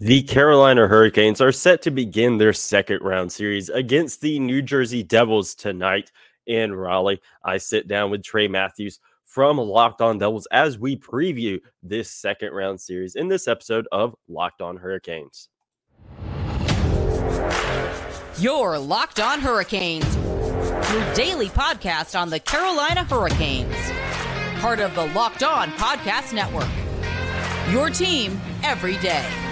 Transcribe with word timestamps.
The 0.00 0.22
Carolina 0.22 0.88
Hurricanes 0.88 1.40
are 1.40 1.52
set 1.52 1.80
to 1.82 1.92
begin 1.92 2.38
their 2.38 2.52
second 2.52 3.02
round 3.02 3.30
series 3.30 3.68
against 3.68 4.20
the 4.20 4.40
New 4.40 4.60
Jersey 4.60 5.04
Devils 5.04 5.54
tonight 5.54 6.10
in 6.48 6.74
Raleigh. 6.74 7.20
I 7.44 7.58
sit 7.58 7.86
down 7.86 8.10
with 8.10 8.24
Trey 8.24 8.48
Matthews 8.48 8.98
from 9.24 9.56
Locked 9.56 10.00
On 10.00 10.18
Devils 10.18 10.48
as 10.50 10.80
we 10.80 10.96
preview 10.96 11.60
this 11.80 12.10
second 12.10 12.52
round 12.52 12.80
series 12.80 13.14
in 13.14 13.28
this 13.28 13.46
episode 13.46 13.86
of 13.92 14.16
Locked 14.26 14.62
On 14.62 14.76
Hurricanes. 14.76 15.48
Your 18.40 18.80
Locked 18.80 19.20
On 19.20 19.38
Hurricanes, 19.38 20.16
your 20.92 21.14
daily 21.14 21.50
podcast 21.50 22.18
on 22.18 22.30
the 22.30 22.40
Carolina 22.40 23.04
Hurricanes, 23.04 23.76
part 24.60 24.80
of 24.80 24.92
the 24.96 25.06
Locked 25.14 25.44
On 25.44 25.70
Podcast 25.70 26.34
Network. 26.34 26.68
Your 27.72 27.90
team 27.90 28.40
every 28.64 28.96
day. 28.96 29.43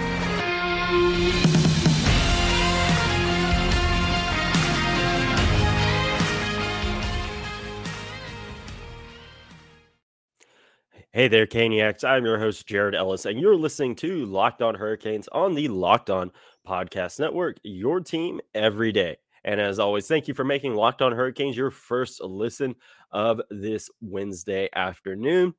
Hey 11.15 11.27
there, 11.27 11.45
Caniacs. 11.45 12.03
I'm 12.03 12.25
your 12.25 12.39
host, 12.39 12.65
Jared 12.65 12.95
Ellis, 12.95 13.27
and 13.27 13.39
you're 13.39 13.55
listening 13.55 13.93
to 13.97 14.25
Locked 14.25 14.63
On 14.63 14.73
Hurricanes 14.73 15.27
on 15.31 15.53
the 15.53 15.67
Locked 15.67 16.09
On 16.09 16.31
Podcast 16.67 17.19
Network, 17.19 17.57
your 17.61 17.99
team 17.99 18.41
every 18.55 18.91
day. 18.91 19.17
And 19.43 19.61
as 19.61 19.77
always, 19.77 20.07
thank 20.07 20.27
you 20.27 20.33
for 20.33 20.43
making 20.43 20.73
Locked 20.73 21.03
On 21.03 21.11
Hurricanes 21.11 21.55
your 21.55 21.69
first 21.69 22.19
listen 22.19 22.73
of 23.11 23.39
this 23.51 23.91
Wednesday 24.01 24.69
afternoon. 24.75 25.53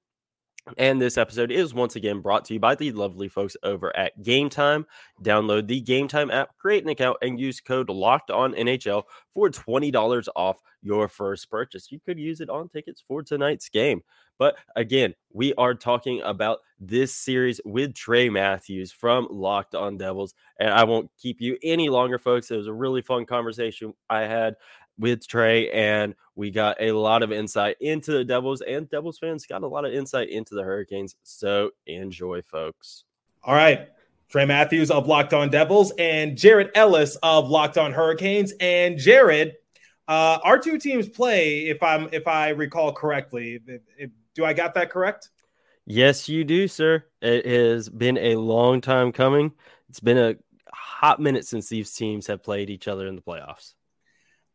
And 0.79 1.01
this 1.01 1.19
episode 1.19 1.51
is 1.51 1.75
once 1.75 1.95
again 1.95 2.21
brought 2.21 2.47
to 2.47 2.55
you 2.55 2.61
by 2.61 2.75
the 2.75 2.91
lovely 2.93 3.29
folks 3.29 3.55
over 3.63 3.95
at 3.95 4.19
Gametime. 4.23 4.87
Download 5.23 5.67
the 5.67 5.83
Gametime 5.83 6.33
app, 6.33 6.57
create 6.57 6.83
an 6.83 6.89
account, 6.89 7.19
and 7.21 7.39
use 7.39 7.61
code 7.61 7.91
Locked 7.91 8.31
On 8.31 8.55
NHL 8.55 9.03
for 9.35 9.51
twenty 9.51 9.91
dollars 9.91 10.27
off 10.35 10.63
your 10.81 11.07
first 11.07 11.51
purchase. 11.51 11.93
You 11.93 12.01
could 12.01 12.19
use 12.19 12.41
it 12.41 12.49
on 12.49 12.71
tickets 12.71 13.05
for 13.07 13.23
tonight's 13.23 13.69
game. 13.69 14.03
But 14.39 14.57
again, 14.75 15.15
we 15.33 15.53
are 15.55 15.75
talking 15.75 16.23
about 16.23 16.59
this 16.81 17.15
series 17.15 17.61
with 17.65 17.95
Trey 17.95 18.31
Matthews 18.31 18.91
from 18.91 19.29
Locked 19.31 19.75
On 19.75 19.99
Devils, 19.99 20.35
and 20.59 20.71
I 20.71 20.85
won't 20.85 21.11
keep 21.19 21.41
you 21.41 21.59
any 21.63 21.91
longer, 21.91 22.19
folks. 22.19 22.51
It 22.51 22.57
was 22.57 22.67
a 22.67 22.73
really 22.73 23.03
fun 23.03 23.27
conversation 23.27 23.93
I 24.09 24.23
had 24.23 24.57
with 24.99 25.27
Trey, 25.27 25.71
and 25.71 26.15
we 26.35 26.51
got 26.51 26.77
a 26.81 26.93
lot 26.93 27.23
of 27.23 27.33
insight 27.33 27.77
into 27.81 28.13
the 28.13 28.25
Devils, 28.25 28.61
and 28.61 28.89
Devils 28.89 29.19
fans 29.19 29.47
got 29.47 29.63
a 29.63 29.67
lot 29.67 29.85
of 29.85 29.93
insight 29.93 30.31
into 30.31 30.55
the 30.55 30.63
Hurricanes. 30.63 31.17
So 31.23 31.71
enjoy, 31.87 32.43
folks. 32.43 33.05
All 33.43 33.55
right. 33.55 33.89
Trey 34.29 34.47
Matthews 34.47 34.91
of 34.91 35.07
Locked 35.07 35.33
On 35.33 35.49
Devils 35.49 35.93
and 35.99 36.37
Jared 36.37 36.71
Ellis 36.75 37.17
of 37.23 37.49
Locked 37.49 37.79
On 37.79 37.93
Hurricanes. 37.93 38.53
And 38.59 38.99
Jared, 38.99 39.55
uh, 40.09 40.39
our 40.43 40.59
two 40.59 40.79
teams 40.79 41.09
play, 41.09 41.69
if 41.69 41.83
I'm 41.83 42.09
if 42.11 42.27
I 42.27 42.49
recall 42.49 42.93
correctly. 42.93 43.61
If, 43.67 43.81
if, 43.97 44.11
do 44.35 44.45
I 44.45 44.53
got 44.53 44.75
that 44.75 44.91
correct? 44.91 45.31
Yes, 45.87 46.29
you 46.29 46.45
do, 46.45 46.67
sir. 46.67 47.05
It 47.21 47.47
has 47.47 47.89
been 47.89 48.19
a 48.19 48.37
long 48.37 48.81
time 48.81 49.13
coming. 49.13 49.53
It's 49.89 50.01
been 50.01 50.19
a 50.19 50.35
hot 50.73 51.21
minute 51.21 51.47
since 51.47 51.69
these 51.69 51.95
teams 51.95 52.27
have 52.27 52.43
played 52.43 52.71
each 52.71 52.89
other 52.89 53.07
in 53.07 53.17
the 53.17 53.23
playoffs. 53.23 53.75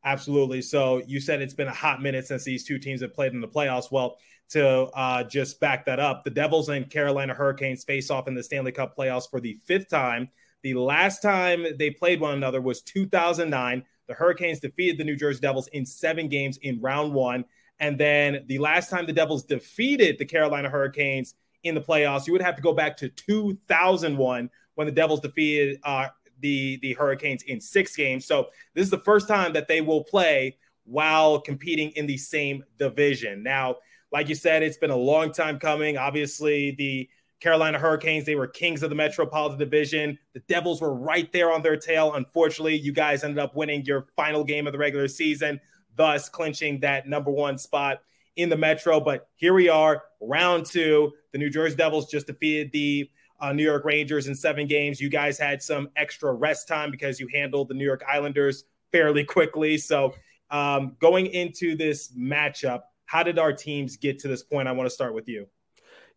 Absolutely. 0.06 0.62
So 0.62 1.02
you 1.06 1.20
said 1.20 1.42
it's 1.42 1.54
been 1.54 1.68
a 1.68 1.74
hot 1.74 2.02
minute 2.02 2.26
since 2.28 2.44
these 2.44 2.64
two 2.64 2.80
teams 2.80 3.02
have 3.02 3.14
played 3.14 3.34
in 3.34 3.42
the 3.42 3.48
playoffs. 3.48 3.92
Well, 3.92 4.18
to 4.50 4.86
uh, 4.96 5.24
just 5.24 5.60
back 5.60 5.86
that 5.86 6.00
up, 6.00 6.24
the 6.24 6.30
Devils 6.32 6.70
and 6.70 6.90
Carolina 6.90 7.34
Hurricanes 7.34 7.84
face 7.84 8.10
off 8.10 8.28
in 8.28 8.34
the 8.34 8.44
Stanley 8.44 8.72
Cup 8.72 8.96
playoffs 8.98 9.30
for 9.30 9.40
the 9.40 9.58
fifth 9.66 9.90
time. 9.90 10.30
The 10.64 10.74
last 10.74 11.22
time 11.22 11.66
they 11.78 11.92
played 11.92 12.20
one 12.20 12.34
another 12.34 12.62
was 12.62 12.82
2009. 12.82 13.84
The 14.08 14.14
Hurricanes 14.14 14.60
defeated 14.60 14.98
the 14.98 15.04
New 15.04 15.16
Jersey 15.16 15.40
Devils 15.40 15.68
in 15.68 15.86
seven 15.86 16.28
games 16.28 16.58
in 16.58 16.82
round 16.82 17.14
one. 17.14 17.46
And 17.80 17.98
then 17.98 18.44
the 18.48 18.60
last 18.60 18.90
time 18.90 19.06
the 19.06 19.14
Devils 19.14 19.44
defeated 19.44 20.18
the 20.18 20.26
Carolina 20.26 20.70
Hurricanes 20.70 21.36
in 21.64 21.76
the 21.76 21.82
playoffs, 21.82 22.26
you 22.26 22.34
would 22.34 22.42
have 22.42 22.56
to 22.56 22.62
go 22.62 22.74
back 22.74 22.98
to 22.98 23.10
2001 23.10 24.50
when 24.76 24.88
the 24.88 24.92
Devils 24.92 25.20
defeated 25.20 25.80
uh, 25.84 26.08
the 26.40 26.78
the 26.82 26.94
Hurricanes 26.94 27.44
in 27.44 27.60
six 27.62 27.96
games. 27.96 28.26
So 28.26 28.50
this 28.74 28.84
is 28.84 28.92
the 28.92 29.00
first 29.00 29.28
time 29.28 29.54
that 29.54 29.68
they 29.68 29.82
will 29.82 30.04
play 30.04 30.58
while 30.86 31.40
competing 31.40 31.92
in 31.92 32.08
the 32.08 32.18
same 32.18 32.64
division. 32.78 33.44
Now, 33.44 33.78
like 34.12 34.28
you 34.28 34.36
said, 34.36 34.64
it's 34.64 34.78
been 34.78 34.90
a 34.90 34.96
long 34.96 35.32
time 35.32 35.60
coming. 35.60 35.98
Obviously, 35.98 36.72
the 36.72 37.10
Carolina 37.40 37.80
Hurricanes, 37.80 38.26
they 38.26 38.36
were 38.36 38.48
kings 38.48 38.84
of 38.84 38.90
the 38.90 38.96
Metropolitan 38.96 39.60
Division. 39.60 40.18
The 40.34 40.42
Devils 40.42 40.82
were 40.82 40.94
right 40.94 41.32
there 41.32 41.52
on 41.52 41.62
their 41.62 41.78
tail. 41.78 42.16
Unfortunately, 42.16 42.76
you 42.76 42.92
guys 42.92 43.24
ended 43.24 43.40
up 43.40 43.56
winning 43.56 43.86
your 43.86 44.08
final 44.16 44.44
game 44.44 44.68
of 44.68 44.74
the 44.74 44.80
regular 44.80 45.08
season, 45.08 45.60
thus 45.96 46.28
clinching 46.28 46.82
that 46.82 47.08
number 47.08 47.32
one 47.32 47.58
spot 47.58 48.02
in 48.36 48.50
the 48.50 48.58
Metro. 48.58 49.00
But 49.00 49.30
here 49.36 49.54
we 49.54 49.70
are, 49.70 50.04
round 50.20 50.66
two. 50.66 51.14
The 51.32 51.38
New 51.38 51.50
Jersey 51.50 51.76
Devils 51.76 52.10
just 52.10 52.28
defeated 52.28 52.72
the 52.74 53.10
uh, 53.40 53.54
New 53.54 53.64
York 53.64 53.86
Rangers 53.86 54.28
in 54.28 54.36
seven 54.36 54.68
games. 54.68 55.00
You 55.00 55.10
guys 55.10 55.38
had 55.38 55.62
some 55.62 55.90
extra 55.96 56.34
rest 56.34 56.68
time 56.68 56.92
because 56.92 57.20
you 57.20 57.28
handled 57.34 57.70
the 57.70 57.74
New 57.74 57.86
York 57.86 58.04
Islanders 58.08 58.66
fairly 58.92 59.24
quickly. 59.24 59.78
So, 59.78 60.14
um, 60.52 60.96
going 61.00 61.28
into 61.28 61.76
this 61.76 62.12
matchup, 62.18 62.82
how 63.06 63.24
did 63.24 63.40
our 63.40 63.54
teams 63.54 63.98
get 63.98 64.20
to 64.20 64.28
this 64.28 64.44
point? 64.44 64.68
I 64.68 64.72
want 64.72 64.88
to 64.88 64.94
start 64.94 65.14
with 65.14 65.28
you. 65.28 65.48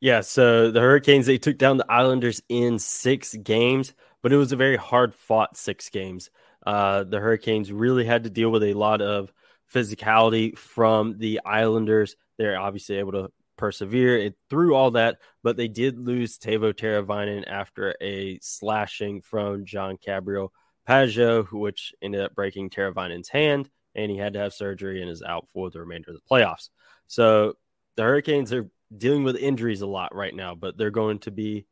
Yeah, 0.01 0.21
so 0.21 0.71
the 0.71 0.81
Hurricanes 0.81 1.27
they 1.27 1.39
took 1.39 1.59
down 1.59 1.77
the 1.77 1.91
Islanders 1.91 2.43
in 2.49 2.79
six 2.79 3.37
games, 3.37 3.93
but 4.21 4.33
it 4.33 4.37
was 4.37 4.51
a 4.51 4.57
very 4.57 4.77
hard 4.77 5.15
fought 5.15 5.57
six 5.57 5.91
games. 5.91 6.31
Uh, 6.67 7.05
the 7.05 7.21
Hurricanes 7.21 7.71
really 7.71 8.05
had 8.05 8.25
to 8.25 8.31
deal 8.31 8.51
with 8.51 8.65
a 8.65 8.75
lot 8.75 9.01
of 9.01 9.33
physicality 9.73 10.57
from 10.57 11.19
the 11.19 11.41
Islanders. 11.45 12.17
They're 12.37 12.59
obviously 12.59 12.97
able 12.97 13.13
to 13.13 13.33
persevere 13.63 14.19
it 14.19 14.35
through 14.51 14.75
all 14.75 14.91
that, 14.91 15.19
but 15.45 15.57
they 15.57 15.69
did 15.69 15.97
lose 15.97 16.37
Teuvo 16.37 16.75
Teravainen 16.75 17.45
after 17.47 17.95
a 18.03 18.37
slashing 18.43 19.23
from 19.23 19.65
Jean-Gabriel 19.65 20.53
Pageau, 20.89 21.47
which 21.53 21.95
ended 22.03 22.23
up 22.23 22.35
breaking 22.35 22.71
Teravainen's 22.71 23.29
hand, 23.29 23.71
and 23.95 24.11
he 24.11 24.19
had 24.19 24.33
to 24.33 24.41
have 24.41 24.53
surgery 24.53 25.01
and 25.01 25.09
is 25.09 25.23
out 25.23 25.47
for 25.53 25.71
the 25.71 25.79
remainder 25.79 26.11
of 26.11 26.17
the 26.17 26.29
playoffs. 26.29 26.71
So 27.07 27.55
the 27.95 28.03
Hurricanes 28.03 28.53
are 28.53 28.69
dealing 28.99 29.23
with 29.23 29.37
injuries 29.37 29.81
a 29.81 29.87
lot 29.87 30.13
right 30.13 30.35
now, 30.35 30.57
but 30.57 30.77
they're 30.77 30.91
going 30.91 31.21
to 31.21 31.31
be 31.31 31.65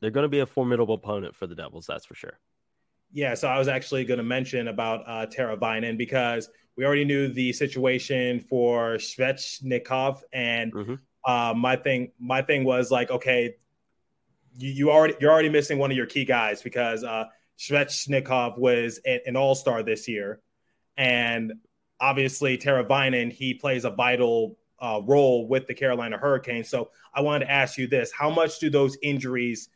they're 0.00 0.10
going 0.10 0.24
to 0.24 0.30
be 0.30 0.40
a 0.40 0.46
formidable 0.46 0.94
opponent 0.94 1.36
for 1.36 1.46
the 1.46 1.54
Devils, 1.54 1.84
that's 1.86 2.06
for 2.06 2.14
sure. 2.14 2.38
Yeah, 3.12 3.34
so 3.34 3.48
I 3.48 3.58
was 3.58 3.68
actually 3.68 4.04
going 4.04 4.18
to 4.18 4.24
mention 4.24 4.68
about 4.68 5.02
uh, 5.06 5.26
Teravainen 5.26 5.98
because 5.98 6.48
we 6.76 6.84
already 6.84 7.04
knew 7.04 7.28
the 7.28 7.52
situation 7.52 8.40
for 8.40 8.94
Svechnikov, 8.94 10.22
and 10.32 10.72
mm-hmm. 10.72 10.94
uh, 11.24 11.54
my 11.54 11.76
thing, 11.76 12.12
my 12.18 12.42
thing 12.42 12.64
was 12.64 12.90
like, 12.90 13.10
okay, 13.10 13.56
you, 14.56 14.70
you 14.70 14.90
already 14.90 15.14
you're 15.20 15.32
already 15.32 15.48
missing 15.48 15.78
one 15.78 15.90
of 15.90 15.96
your 15.96 16.06
key 16.06 16.24
guys 16.24 16.62
because 16.62 17.02
uh, 17.02 17.24
Svechnikov 17.58 18.58
was 18.58 19.00
a, 19.04 19.20
an 19.26 19.36
All 19.36 19.54
Star 19.54 19.82
this 19.82 20.06
year, 20.06 20.40
and 20.96 21.52
obviously 22.00 22.56
Teravainen 22.56 23.32
he 23.32 23.54
plays 23.54 23.84
a 23.84 23.90
vital 23.90 24.56
uh, 24.78 25.00
role 25.04 25.48
with 25.48 25.66
the 25.66 25.74
Carolina 25.74 26.16
Hurricanes. 26.16 26.68
So 26.68 26.90
I 27.12 27.20
wanted 27.22 27.46
to 27.46 27.50
ask 27.50 27.76
you 27.76 27.88
this: 27.88 28.12
How 28.12 28.30
much 28.30 28.58
do 28.60 28.70
those 28.70 28.96
injuries 29.02 29.68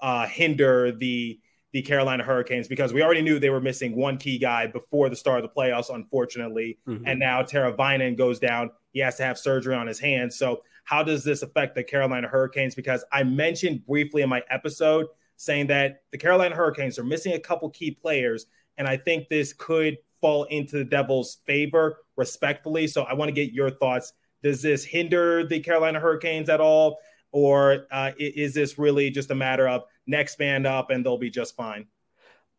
uh, 0.00 0.26
hinder 0.26 0.92
the 0.92 1.38
the 1.72 1.82
Carolina 1.82 2.22
Hurricanes 2.22 2.68
because 2.68 2.92
we 2.92 3.02
already 3.02 3.22
knew 3.22 3.38
they 3.38 3.50
were 3.50 3.60
missing 3.60 3.96
one 3.96 4.18
key 4.18 4.38
guy 4.38 4.66
before 4.66 5.08
the 5.08 5.16
start 5.16 5.42
of 5.42 5.50
the 5.50 5.60
playoffs, 5.60 5.92
unfortunately. 5.92 6.78
Mm-hmm. 6.86 7.04
And 7.06 7.18
now 7.18 7.42
Teravainen 7.42 8.16
goes 8.16 8.38
down. 8.38 8.70
He 8.92 9.00
has 9.00 9.16
to 9.16 9.24
have 9.24 9.38
surgery 9.38 9.74
on 9.74 9.86
his 9.86 9.98
hands. 9.98 10.36
So, 10.36 10.60
how 10.84 11.02
does 11.02 11.24
this 11.24 11.42
affect 11.42 11.74
the 11.74 11.84
Carolina 11.84 12.28
Hurricanes? 12.28 12.74
Because 12.74 13.04
I 13.12 13.22
mentioned 13.22 13.86
briefly 13.86 14.22
in 14.22 14.28
my 14.28 14.42
episode 14.50 15.06
saying 15.36 15.68
that 15.68 16.02
the 16.10 16.18
Carolina 16.18 16.54
Hurricanes 16.54 16.98
are 16.98 17.04
missing 17.04 17.32
a 17.32 17.38
couple 17.38 17.70
key 17.70 17.92
players. 17.92 18.46
And 18.78 18.86
I 18.86 18.96
think 18.96 19.28
this 19.28 19.52
could 19.52 19.98
fall 20.20 20.44
into 20.44 20.76
the 20.78 20.84
Devils' 20.84 21.38
favor, 21.46 21.98
respectfully. 22.16 22.86
So, 22.86 23.04
I 23.04 23.14
want 23.14 23.30
to 23.30 23.32
get 23.32 23.52
your 23.52 23.70
thoughts. 23.70 24.12
Does 24.42 24.60
this 24.60 24.84
hinder 24.84 25.46
the 25.46 25.60
Carolina 25.60 26.00
Hurricanes 26.00 26.50
at 26.50 26.60
all? 26.60 26.98
Or 27.30 27.86
uh, 27.90 28.10
is 28.18 28.52
this 28.52 28.78
really 28.78 29.08
just 29.08 29.30
a 29.30 29.34
matter 29.34 29.66
of 29.66 29.84
next 30.06 30.38
man 30.38 30.66
up 30.66 30.90
and 30.90 31.04
they'll 31.04 31.18
be 31.18 31.30
just 31.30 31.56
fine? 31.56 31.86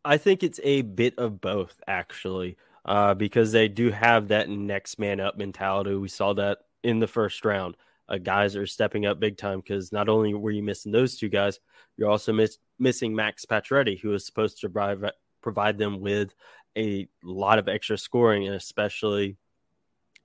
I 0.06 0.18
think 0.18 0.44
it's 0.44 0.60
a 0.64 0.82
bit 0.82 1.18
of 1.18 1.40
both, 1.40 1.80
actually, 1.88 2.58
uh, 2.86 3.14
because 3.14 3.52
they 3.52 3.68
do 3.68 3.90
have 3.90 4.28
that 4.30 4.50
next 4.50 5.00
man 5.00 5.20
up 5.20 5.38
mentality. 5.38 5.96
We 5.96 6.10
saw 6.10 6.34
that 6.34 6.60
in 6.84 7.00
the 7.00 7.08
first 7.08 7.46
round. 7.46 7.78
Uh, 8.10 8.18
guys 8.18 8.58
are 8.58 8.68
stepping 8.68 9.06
up 9.06 9.20
big 9.20 9.38
time 9.38 9.62
because 9.62 9.94
not 9.94 10.10
only 10.10 10.34
were 10.34 10.52
you 10.52 10.62
missing 10.62 10.92
those 10.92 11.18
two 11.18 11.30
guys, 11.30 11.60
you're 11.96 12.10
also 12.10 12.34
miss- 12.34 12.58
missing 12.78 13.16
Max 13.16 13.46
Pacioretty, 13.46 14.00
who 14.00 14.10
was 14.10 14.26
supposed 14.26 14.60
to 14.60 14.70
provide, 14.70 15.12
provide 15.42 15.78
them 15.78 16.02
with 16.02 16.36
a 16.78 17.08
lot 17.24 17.60
of 17.60 17.70
extra 17.70 17.98
scoring, 17.98 18.46
and 18.46 18.56
especially 18.56 19.38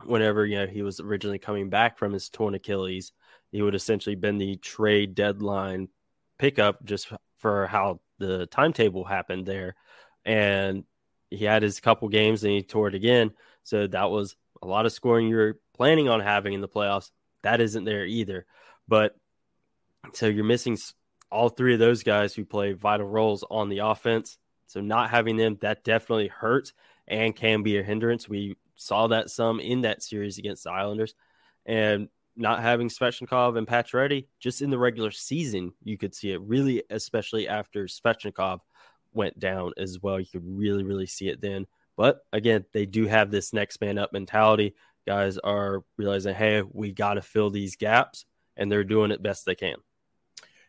whenever 0.05 0.47
you 0.47 0.57
know 0.57 0.67
he 0.67 0.83
was 0.83 1.01
originally 1.01 1.39
coming 1.39 1.69
back 1.69 1.99
from 1.99 2.13
his 2.13 2.29
torn 2.29 2.55
Achilles, 2.55 3.13
he 3.53 3.63
would 3.63 3.75
essentially 3.75 4.17
been 4.17 4.39
the 4.39 4.57
trade 4.57 5.15
deadline 5.15 5.89
pickup 6.39 6.85
just 6.85 7.13
for 7.37 7.67
how 7.67 8.01
the 8.19 8.47
timetable 8.47 9.05
happened 9.05 9.47
there, 9.47 9.75
and 10.25 10.85
he 11.31 11.45
had 11.45 11.63
his 11.63 11.81
couple 11.81 12.09
games 12.09 12.43
and 12.43 12.53
he 12.53 12.63
tore 12.63 12.89
it 12.89 12.95
again. 12.95 13.33
So 13.63 13.87
that 13.87 14.11
was 14.11 14.37
a 14.63 14.67
lot 14.67 14.87
of 14.87 14.93
scoring 14.93 15.29
you're 15.29 15.59
planning 15.75 16.09
on 16.09 16.21
having 16.21 16.55
in 16.55 16.61
the 16.61 16.69
playoffs. 16.69 17.11
That 17.43 17.61
isn't 17.61 17.85
there 17.85 18.05
either. 18.05 18.47
But 18.89 19.15
so 20.13 20.27
you're 20.27 20.45
missing 20.45 20.79
all 21.31 21.51
three 21.51 21.75
of 21.75 21.79
those 21.79 22.03
guys 22.03 22.35
who 22.35 22.45
play 22.45 22.73
vital 22.73 23.07
roles 23.07 23.45
on 23.51 23.69
the 23.69 23.79
offense. 23.79 24.39
So 24.67 24.81
not 24.81 25.11
having 25.11 25.37
them, 25.37 25.59
that 25.61 25.85
definitely 25.85 26.29
hurts 26.29 26.73
and 27.07 27.37
can 27.37 27.63
be 27.63 27.79
a 27.79 27.83
hindrance. 27.83 28.29
We 28.29 28.57
saw 28.77 29.09
that 29.09 29.31
some 29.31 29.61
in 29.61 29.83
that 29.83 30.03
series 30.03 30.39
against 30.39 30.65
the 30.65 30.71
Islanders. 30.71 31.15
And 31.67 32.09
not 32.39 32.63
having 32.63 32.89
Svechnikov 32.89 33.59
and 33.59 33.67
Pacioretty 33.67 34.27
just 34.39 34.63
in 34.63 34.71
the 34.71 34.79
regular 34.79 35.11
season, 35.11 35.73
you 35.83 35.99
could 35.99 36.15
see 36.15 36.33
it 36.33 36.41
really, 36.41 36.83
especially 36.91 37.49
after 37.49 37.85
Svechnikov 37.85 38.61
went 39.13 39.39
down 39.39 39.73
as 39.77 39.99
well. 40.01 40.21
You 40.21 40.27
could 40.27 40.45
really, 40.45 40.85
really 40.85 41.07
see 41.07 41.29
it 41.29 41.41
then. 41.41 41.67
But 41.97 42.21
again, 42.33 42.65
they 42.73 42.87
do 42.87 43.07
have 43.07 43.31
this 43.31 43.53
next 43.53 43.81
man 43.81 43.99
up 43.99 44.13
mentality. 44.13 44.75
Guys 45.07 45.39
are 45.39 45.83
realizing, 45.97 46.35
hey, 46.35 46.63
we 46.63 46.93
got 46.93 47.15
to 47.15 47.23
fill 47.23 47.51
these 47.51 47.77
gaps, 47.77 48.25
and 48.57 48.71
they're 48.71 48.85
doing 48.85 49.11
it 49.11 49.23
best 49.23 49.45
they 49.45 49.55
can. 49.55 49.77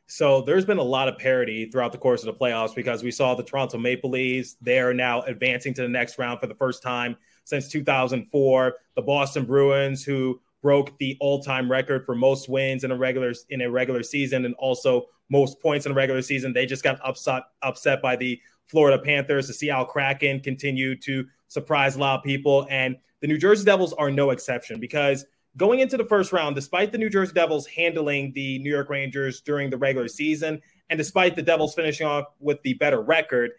So 0.08 0.42
there's 0.42 0.66
been 0.66 0.80
a 0.80 0.84
lot 0.84 1.08
of 1.08 1.20
parity 1.20 1.70
throughout 1.70 1.92
the 1.92 2.00
course 2.00 2.24
of 2.24 2.34
the 2.34 2.34
playoffs 2.34 2.74
because 2.74 3.04
we 3.04 3.12
saw 3.12 3.36
the 3.36 3.44
Toronto 3.44 3.78
Maple 3.78 4.10
Leafs. 4.10 4.56
They're 4.60 4.92
now 4.92 5.22
advancing 5.22 5.76
to 5.76 5.84
the 5.84 5.88
next 5.88 6.18
round 6.18 6.40
for 6.40 6.48
the 6.48 6.56
first 6.56 6.82
time 6.82 7.16
since 7.44 7.70
2004. 7.70 8.74
The 8.96 9.02
Boston 9.04 9.46
Bruins, 9.46 10.04
who 10.04 10.42
broke 10.62 10.98
the 11.00 11.18
all-time 11.20 11.72
record 11.72 12.06
for 12.06 12.16
most 12.16 12.50
wins 12.50 12.84
in 12.84 12.92
a 12.92 12.98
regular 12.98 13.34
in 13.50 13.62
a 13.62 13.70
regular 13.70 14.04
season 14.04 14.46
and 14.46 14.56
also 14.56 15.06
most 15.30 15.60
points 15.62 15.86
in 15.86 15.92
a 15.92 15.96
regular 15.96 16.22
season. 16.22 16.54
They 16.54 16.66
just 16.66 16.84
got 16.84 17.00
upset 17.04 17.44
upset 17.62 18.02
by 18.02 18.16
the 18.16 18.40
Florida 18.68 19.02
Panthers. 19.02 19.48
The 19.48 19.54
Seattle 19.54 19.86
Kraken 19.86 20.42
continue 20.42 20.96
to 21.00 21.26
surprise 21.48 21.96
a 21.96 22.00
lot 22.00 22.20
of 22.20 22.24
people, 22.24 22.68
and 22.70 22.98
the 23.22 23.28
New 23.28 23.38
Jersey 23.38 23.66
Devils 23.66 23.94
are 23.94 24.12
no 24.12 24.30
exception 24.30 24.80
because 24.80 25.26
going 25.58 25.80
into 25.80 25.98
the 25.98 26.06
first 26.06 26.32
round, 26.32 26.56
despite 26.56 26.92
the 26.92 26.98
New 26.98 27.10
Jersey 27.10 27.34
Devils 27.34 27.68
handling 27.68 28.32
the 28.34 28.60
New 28.60 28.70
York 28.70 28.90
Rangers 28.90 29.42
during 29.42 29.70
the 29.70 29.78
regular 29.78 30.08
season, 30.08 30.62
and 30.90 30.98
despite 30.98 31.36
the 31.36 31.42
Devils 31.42 31.76
finishing 31.76 32.08
off 32.08 32.26
with 32.40 32.62
the 32.64 32.74
better 32.76 33.02
record, 33.02 33.52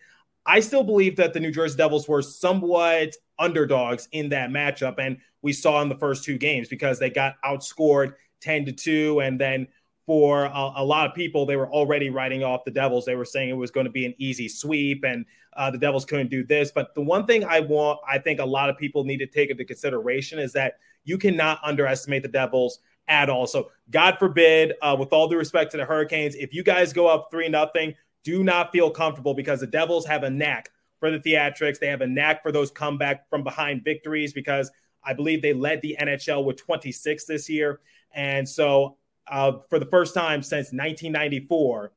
I 0.46 0.60
still 0.60 0.82
believe 0.82 1.16
that 1.16 1.32
the 1.32 1.40
New 1.40 1.50
Jersey 1.50 1.76
Devils 1.76 2.08
were 2.08 2.22
somewhat 2.22 3.14
underdogs 3.38 4.08
in 4.12 4.30
that 4.30 4.50
matchup. 4.50 4.94
And 4.98 5.18
we 5.42 5.52
saw 5.52 5.80
in 5.82 5.88
the 5.88 5.96
first 5.96 6.24
two 6.24 6.38
games 6.38 6.68
because 6.68 6.98
they 6.98 7.10
got 7.10 7.34
outscored 7.44 8.14
10 8.40 8.66
to 8.66 8.72
2. 8.72 9.20
And 9.20 9.40
then 9.40 9.66
for 10.06 10.44
a, 10.44 10.72
a, 10.76 10.84
lot 10.84 11.06
of 11.08 11.14
people, 11.14 11.46
they 11.46 11.56
were 11.56 11.70
already 11.70 12.10
writing 12.10 12.42
off 12.42 12.64
the 12.64 12.70
Devils. 12.70 13.04
They 13.04 13.14
were 13.14 13.24
saying 13.24 13.48
it 13.48 13.54
was 13.54 13.70
going 13.70 13.86
to 13.86 13.92
be 13.92 14.06
an 14.06 14.14
easy 14.18 14.48
sweep 14.48 15.04
and 15.04 15.24
uh, 15.56 15.70
the 15.70 15.78
Devils 15.78 16.04
couldn't 16.04 16.30
do 16.30 16.44
this. 16.44 16.72
But 16.72 16.94
the 16.94 17.00
one 17.00 17.26
thing 17.26 17.44
I 17.44 17.60
want, 17.60 18.00
I 18.08 18.18
think 18.18 18.40
a 18.40 18.44
lot 18.44 18.70
of 18.70 18.76
people 18.76 19.04
need 19.04 19.18
to 19.18 19.26
take 19.26 19.50
into 19.50 19.64
consideration 19.64 20.38
is 20.38 20.52
that 20.54 20.74
you 21.04 21.18
cannot 21.18 21.60
underestimate 21.62 22.22
the 22.22 22.28
Devils 22.28 22.80
at 23.08 23.28
all. 23.28 23.46
So, 23.46 23.70
God 23.90 24.16
forbid, 24.18 24.74
uh, 24.82 24.96
with 24.98 25.12
all 25.12 25.28
due 25.28 25.36
respect 25.36 25.72
to 25.72 25.76
the 25.76 25.84
Hurricanes, 25.84 26.34
if 26.36 26.54
you 26.54 26.62
guys 26.62 26.92
go 26.92 27.08
up 27.08 27.28
3 27.30 27.48
nothing, 27.48 27.94
do 28.22 28.44
not 28.44 28.70
feel 28.70 28.90
comfortable 28.90 29.34
because 29.34 29.60
the 29.60 29.66
Devils 29.66 30.06
have 30.06 30.22
a 30.22 30.30
knack 30.30 30.70
for 30.98 31.10
the 31.10 31.18
theatrics. 31.18 31.78
They 31.78 31.88
have 31.88 32.02
a 32.02 32.06
knack 32.06 32.42
for 32.42 32.52
those 32.52 32.70
comeback 32.70 33.28
from 33.28 33.42
behind 33.42 33.82
victories 33.82 34.32
because 34.32 34.70
I 35.04 35.14
believe 35.14 35.42
they 35.42 35.52
led 35.52 35.82
the 35.82 35.96
NHL 36.00 36.44
with 36.44 36.56
26 36.56 37.24
this 37.24 37.48
year. 37.48 37.80
And 38.12 38.48
so, 38.48 38.96
uh, 39.28 39.58
for 39.68 39.78
the 39.78 39.86
first 39.86 40.14
time 40.14 40.42
since 40.42 40.72
1994, 40.72 41.92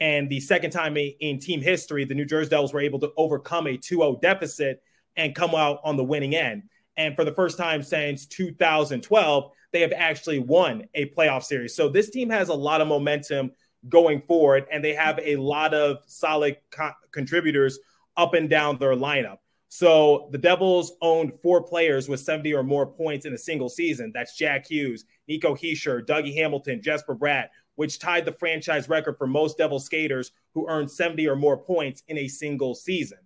and 0.00 0.30
the 0.30 0.40
second 0.40 0.70
time 0.70 0.96
in 0.96 1.38
team 1.38 1.60
history, 1.60 2.04
the 2.04 2.14
New 2.14 2.24
Jersey 2.24 2.50
Devils 2.50 2.72
were 2.72 2.80
able 2.80 2.98
to 3.00 3.12
overcome 3.16 3.66
a 3.66 3.76
2 3.76 3.96
0 3.96 4.18
deficit 4.22 4.82
and 5.16 5.34
come 5.34 5.54
out 5.54 5.80
on 5.84 5.96
the 5.96 6.04
winning 6.04 6.34
end. 6.34 6.62
And 6.96 7.14
for 7.14 7.24
the 7.24 7.32
first 7.32 7.58
time 7.58 7.82
since 7.82 8.26
2012, 8.26 9.52
they 9.72 9.80
have 9.82 9.92
actually 9.92 10.38
won 10.38 10.84
a 10.94 11.06
playoff 11.10 11.44
series. 11.44 11.74
So 11.74 11.88
this 11.88 12.10
team 12.10 12.30
has 12.30 12.48
a 12.48 12.54
lot 12.54 12.80
of 12.80 12.88
momentum 12.88 13.52
going 13.88 14.20
forward, 14.22 14.66
and 14.72 14.84
they 14.84 14.94
have 14.94 15.18
a 15.22 15.36
lot 15.36 15.74
of 15.74 15.98
solid 16.06 16.56
co- 16.70 16.92
contributors 17.12 17.78
up 18.16 18.34
and 18.34 18.50
down 18.50 18.78
their 18.78 18.94
lineup. 18.94 19.38
So 19.72 20.28
the 20.32 20.38
Devils 20.38 20.94
owned 21.00 21.32
four 21.40 21.62
players 21.62 22.08
with 22.08 22.18
70 22.18 22.52
or 22.54 22.64
more 22.64 22.86
points 22.86 23.24
in 23.24 23.32
a 23.32 23.38
single 23.38 23.68
season. 23.68 24.10
That's 24.12 24.36
Jack 24.36 24.68
Hughes, 24.68 25.04
Nico 25.28 25.54
Hischier, 25.54 26.04
Dougie 26.04 26.34
Hamilton, 26.34 26.82
Jesper 26.82 27.14
Bratt, 27.14 27.50
which 27.76 28.00
tied 28.00 28.24
the 28.24 28.32
franchise 28.32 28.88
record 28.88 29.16
for 29.16 29.28
most 29.28 29.58
Devil 29.58 29.78
skaters 29.78 30.32
who 30.54 30.68
earned 30.68 30.90
70 30.90 31.28
or 31.28 31.36
more 31.36 31.56
points 31.56 32.02
in 32.08 32.18
a 32.18 32.26
single 32.26 32.74
season. 32.74 33.18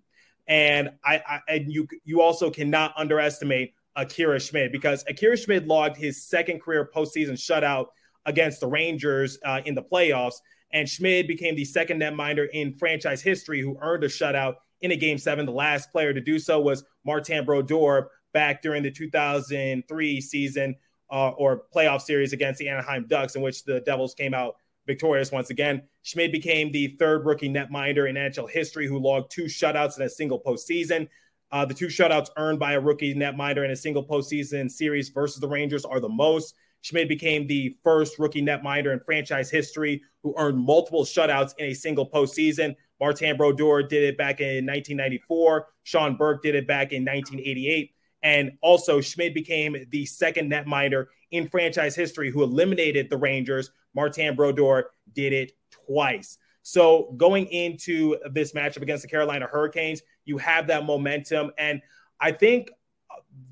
And 0.46 0.90
I, 1.02 1.22
I 1.26 1.40
and 1.48 1.72
you 1.72 1.88
you 2.04 2.20
also 2.20 2.50
cannot 2.50 2.92
underestimate 2.98 3.72
Akira 3.96 4.38
Schmid 4.38 4.70
because 4.70 5.02
Akira 5.08 5.38
Schmid 5.38 5.66
logged 5.66 5.96
his 5.96 6.26
second 6.26 6.60
career 6.60 6.90
postseason 6.94 7.32
shutout 7.32 7.86
against 8.26 8.60
the 8.60 8.66
Rangers 8.66 9.38
uh, 9.46 9.62
in 9.64 9.74
the 9.74 9.82
playoffs. 9.82 10.36
And 10.72 10.86
Schmid 10.86 11.26
became 11.26 11.56
the 11.56 11.64
second 11.64 12.02
netminder 12.02 12.48
in 12.52 12.74
franchise 12.74 13.22
history 13.22 13.62
who 13.62 13.78
earned 13.80 14.04
a 14.04 14.08
shutout 14.08 14.56
in 14.84 14.92
a 14.92 14.96
game 14.96 15.16
seven. 15.16 15.46
The 15.46 15.52
last 15.52 15.90
player 15.90 16.12
to 16.12 16.20
do 16.20 16.38
so 16.38 16.60
was 16.60 16.84
Martin 17.06 17.44
Brodeur 17.46 18.10
back 18.34 18.60
during 18.60 18.82
the 18.82 18.90
2003 18.90 20.20
season 20.20 20.76
uh, 21.10 21.30
or 21.30 21.62
playoff 21.74 22.02
series 22.02 22.34
against 22.34 22.58
the 22.58 22.68
Anaheim 22.68 23.06
Ducks, 23.08 23.34
in 23.34 23.40
which 23.40 23.64
the 23.64 23.80
Devils 23.80 24.14
came 24.14 24.34
out 24.34 24.56
victorious 24.86 25.32
once 25.32 25.48
again. 25.48 25.82
Schmid 26.02 26.32
became 26.32 26.70
the 26.70 26.96
third 26.98 27.24
rookie 27.24 27.48
netminder 27.48 28.08
in 28.08 28.16
NHL 28.16 28.50
history 28.50 28.86
who 28.86 28.98
logged 28.98 29.30
two 29.32 29.44
shutouts 29.44 29.96
in 29.96 30.02
a 30.04 30.08
single 30.10 30.38
postseason. 30.38 31.08
Uh, 31.50 31.64
the 31.64 31.72
two 31.72 31.86
shutouts 31.86 32.28
earned 32.36 32.58
by 32.58 32.72
a 32.72 32.80
rookie 32.80 33.14
netminder 33.14 33.64
in 33.64 33.70
a 33.70 33.76
single 33.76 34.06
postseason 34.06 34.70
series 34.70 35.08
versus 35.08 35.40
the 35.40 35.48
Rangers 35.48 35.86
are 35.86 36.00
the 36.00 36.08
most. 36.08 36.54
Schmid 36.82 37.08
became 37.08 37.46
the 37.46 37.74
first 37.82 38.18
rookie 38.18 38.42
netminder 38.42 38.92
in 38.92 39.00
franchise 39.00 39.50
history 39.50 40.02
who 40.22 40.34
earned 40.36 40.58
multiple 40.58 41.04
shutouts 41.04 41.54
in 41.56 41.70
a 41.70 41.74
single 41.74 42.10
postseason. 42.10 42.76
Martin 43.04 43.36
Brodeur 43.36 43.82
did 43.82 44.02
it 44.02 44.16
back 44.16 44.40
in 44.40 44.64
1994. 44.64 45.66
Sean 45.82 46.16
Burke 46.16 46.42
did 46.42 46.54
it 46.54 46.66
back 46.66 46.90
in 46.92 47.02
1988. 47.02 47.90
And 48.22 48.52
also, 48.62 49.02
Schmid 49.02 49.34
became 49.34 49.76
the 49.90 50.06
second 50.06 50.50
netminder 50.50 51.08
in 51.30 51.46
franchise 51.46 51.94
history 51.94 52.30
who 52.30 52.42
eliminated 52.42 53.10
the 53.10 53.18
Rangers. 53.18 53.70
Martin 53.94 54.34
Brodeur 54.34 54.88
did 55.12 55.34
it 55.34 55.52
twice. 55.70 56.38
So, 56.62 57.12
going 57.18 57.44
into 57.48 58.16
this 58.32 58.52
matchup 58.52 58.80
against 58.80 59.02
the 59.02 59.08
Carolina 59.08 59.46
Hurricanes, 59.52 60.00
you 60.24 60.38
have 60.38 60.68
that 60.68 60.86
momentum. 60.86 61.50
And 61.58 61.82
I 62.18 62.32
think 62.32 62.70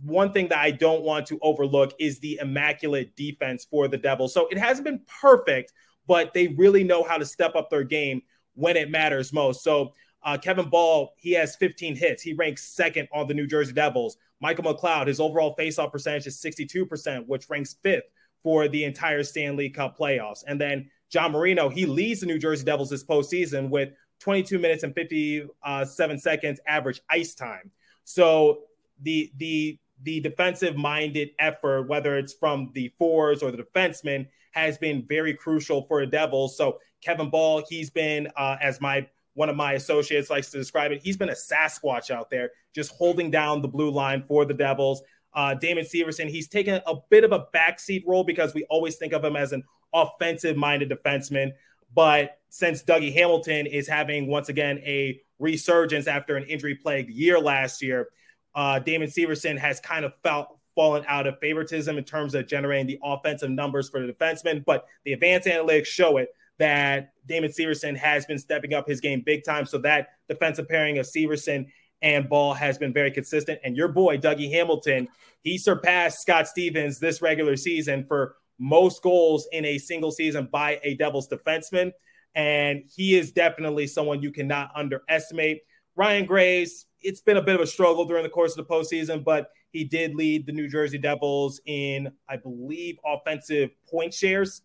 one 0.03 0.33
thing 0.33 0.49
that 0.49 0.61
I 0.61 0.71
don't 0.71 1.03
want 1.03 1.27
to 1.27 1.38
overlook 1.43 1.93
is 2.00 2.21
the 2.21 2.38
immaculate 2.41 3.15
defense 3.17 3.67
for 3.71 3.87
the 3.87 3.99
Devils. 3.99 4.33
So 4.33 4.49
it 4.49 4.57
hasn't 4.57 4.87
been 4.87 5.03
perfect, 5.21 5.75
but 6.07 6.33
they 6.33 6.49
really 6.49 6.85
know 6.85 7.03
how 7.03 7.19
to 7.19 7.27
step 7.27 7.55
up 7.55 7.69
their 7.69 7.85
game 7.85 8.23
when 8.55 8.77
it 8.77 8.91
matters 8.91 9.33
most. 9.33 9.63
So 9.63 9.93
uh, 10.25 10.39
Kevin 10.39 10.69
Bahl, 10.69 11.15
he 11.17 11.33
has 11.33 11.57
15 11.57 11.97
hits. 11.97 12.23
He 12.23 12.33
ranks 12.33 12.65
second 12.65 13.09
on 13.13 13.27
the 13.27 13.35
New 13.35 13.47
Jersey 13.47 13.73
Devils. 13.73 14.17
Michael 14.41 14.65
McLeod, 14.65 15.07
his 15.07 15.21
overall 15.21 15.55
faceoff 15.59 15.93
percentage 15.93 16.27
is 16.27 16.41
62%, 16.41 17.27
which 17.27 17.49
ranks 17.49 17.77
fifth 17.83 18.05
for 18.43 18.69
the 18.69 18.85
entire 18.85 19.23
Stanley 19.23 19.71
Cup 19.71 19.97
playoffs. 19.97 20.45
And 20.47 20.61
then 20.61 20.91
John 21.11 21.33
Marino, 21.33 21.69
he 21.69 21.87
leads 21.87 22.21
the 22.21 22.27
New 22.27 22.39
Jersey 22.39 22.65
Devils 22.65 22.91
this 22.91 23.05
postseason 23.05 23.69
with 23.69 23.91
22 24.21 24.59
minutes 24.59 24.83
and 24.83 24.95
57 24.95 26.19
seconds 26.19 26.61
average 26.67 27.01
ice 27.11 27.35
time. 27.35 27.71
So 28.05 28.63
the 29.03 29.33
the 29.37 29.79
the 30.05 30.21
defensive 30.21 30.77
minded 30.77 31.31
effort, 31.39 31.89
whether 31.89 32.17
it's 32.17 32.33
from 32.33 32.71
the 32.75 32.93
fours 32.99 33.43
or 33.43 33.53
the 33.53 33.59
defensemen, 33.63 34.27
has 34.53 34.79
been 34.79 35.05
very 35.09 35.35
crucial 35.35 35.83
for 35.87 36.01
the 36.01 36.11
Devils. 36.11 36.57
So 36.57 36.79
Kevin 37.03 37.31
Bahl, 37.31 37.63
he's 37.69 37.91
been 37.91 38.29
uh, 38.37 38.57
as 38.61 38.81
my 38.81 39.07
one 39.35 39.49
of 39.49 39.57
my 39.57 39.73
associates 39.73 40.31
likes 40.31 40.51
to 40.51 40.59
describe 40.59 40.93
it. 40.93 41.01
He's 41.03 41.17
been 41.17 41.31
a 41.31 41.33
Sasquatch 41.33 42.11
out 42.11 42.31
there, 42.31 42.51
just 42.75 42.93
holding 42.93 43.31
down 43.31 43.63
the 43.63 43.69
blue 43.69 43.91
line 43.91 44.25
for 44.29 44.45
the 44.45 44.55
Devils. 44.55 45.03
Uh, 45.35 45.55
Damon 45.55 45.85
Severson, 45.85 46.29
he's 46.29 46.49
taken 46.49 46.81
a 46.87 46.95
bit 47.09 47.25
of 47.25 47.33
a 47.33 47.47
backseat 47.55 48.05
role 48.07 48.25
because 48.25 48.53
we 48.53 48.65
always 48.65 48.97
think 48.97 49.15
of 49.15 49.25
him 49.25 49.37
as 49.37 49.53
an 49.53 49.63
offensive 49.95 50.57
minded 50.57 50.91
defenseman. 50.91 51.53
But 51.95 52.39
since 52.51 52.83
Dougie 52.83 53.13
Hamilton 53.13 53.67
is 53.67 53.89
having 53.89 54.27
once 54.27 54.49
again 54.51 54.79
a 54.79 55.21
resurgence 55.39 56.07
after 56.07 56.37
an 56.37 56.45
injury 56.45 56.75
plagued 56.75 57.11
year 57.11 57.41
last 57.41 57.83
year, 57.83 58.09
uh, 58.55 58.79
Damon 58.79 59.09
Severson 59.09 59.59
has 59.59 59.81
kind 59.81 60.05
of 60.05 60.13
felt 60.23 60.59
fallen 60.75 61.05
out 61.07 61.27
of 61.27 61.39
favoritism 61.39 61.97
in 61.99 62.05
terms 62.05 62.35
of 62.35 62.47
generating 62.47 62.87
the 62.87 62.99
offensive 63.03 63.51
numbers 63.51 63.89
for 63.89 64.07
the 64.07 64.13
defenseman. 64.13 64.65
But 64.65 64.87
the 65.05 65.15
advanced 65.15 65.49
analytics 65.49 65.87
show 65.87 66.19
it 66.19 66.29
that 66.62 67.12
Damon 67.26 67.50
Severson 67.50 67.97
has 67.97 68.25
been 68.25 68.38
stepping 68.38 68.73
up 68.73 68.87
his 68.87 69.00
game 69.00 69.21
big 69.26 69.42
time. 69.45 69.66
So 69.66 69.78
that 69.78 70.11
defensive 70.28 70.69
pairing 70.69 70.99
of 70.99 71.07
Severson 71.07 71.66
and 72.00 72.28
Bahl 72.28 72.54
has 72.54 72.78
been 72.78 72.92
very 72.92 73.11
consistent. 73.11 73.59
And 73.64 73.76
your 73.76 73.88
boy, 73.88 74.19
Dougie 74.19 74.52
Hamilton, 74.52 75.09
he 75.42 75.59
surpassed 75.59 76.21
Scott 76.21 76.47
Stevens 76.47 77.00
this 77.00 77.21
regular 77.21 77.57
season 77.57 78.04
for 78.07 78.37
most 78.61 79.02
goals 79.02 79.49
in 79.50 79.64
a 79.64 79.76
single 79.78 80.12
season 80.12 80.49
by 80.52 80.78
a 80.85 80.95
Devils 80.95 81.28
defenseman. 81.28 81.90
and 82.35 82.85
he 82.95 83.16
is 83.16 83.33
definitely 83.33 83.87
someone 83.87 84.23
you 84.23 84.33
cannot 84.33 84.71
underestimate. 84.75 85.62
Ryan 85.97 86.26
Graves, 86.26 86.87
it's 87.00 87.21
been 87.21 87.37
a 87.37 87.42
bit 87.42 87.54
of 87.54 87.61
a 87.61 87.66
struggle 87.66 88.04
during 88.04 88.23
the 88.23 88.31
course 88.31 88.57
of 88.57 88.66
the 88.66 88.73
postseason, 88.73 89.25
but 89.25 89.50
he 89.71 89.85
did 89.85 90.14
lead 90.14 90.47
the 90.47 90.52
New 90.52 90.69
Jersey 90.69 90.99
Devils 90.99 91.61
in, 91.66 92.12
I 92.28 92.37
believe, 92.37 92.97
offensive 93.04 93.71
point 93.90 94.14
shares. 94.14 94.62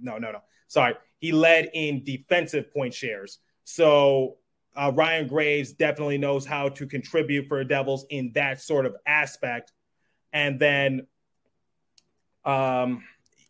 No, 0.00 0.18
no, 0.18 0.32
no. 0.32 0.40
Sorry. 0.68 0.94
He 1.18 1.32
led 1.32 1.70
in 1.74 2.04
defensive 2.04 2.72
point 2.72 2.94
shares. 2.94 3.38
So 3.64 4.36
uh, 4.76 4.92
Ryan 4.94 5.26
Graves 5.26 5.72
definitely 5.72 6.18
knows 6.18 6.44
how 6.44 6.68
to 6.70 6.86
contribute 6.86 7.48
for 7.48 7.58
the 7.58 7.64
Devils 7.64 8.04
in 8.10 8.32
that 8.34 8.60
sort 8.60 8.86
of 8.86 8.96
aspect. 9.06 9.72
And 10.32 10.60
then, 10.60 11.06
um, 12.44 13.02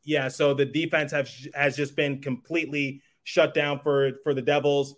yeah, 0.05 0.29
so 0.29 0.55
the 0.55 0.65
defense 0.65 1.11
have, 1.11 1.29
has 1.55 1.77
just 1.77 1.97
been 1.97 2.23
completely 2.23 3.03
shut 3.25 3.55
down 3.55 3.81
for 3.81 4.13
for 4.23 4.35
the 4.35 4.43
Devils. 4.43 4.95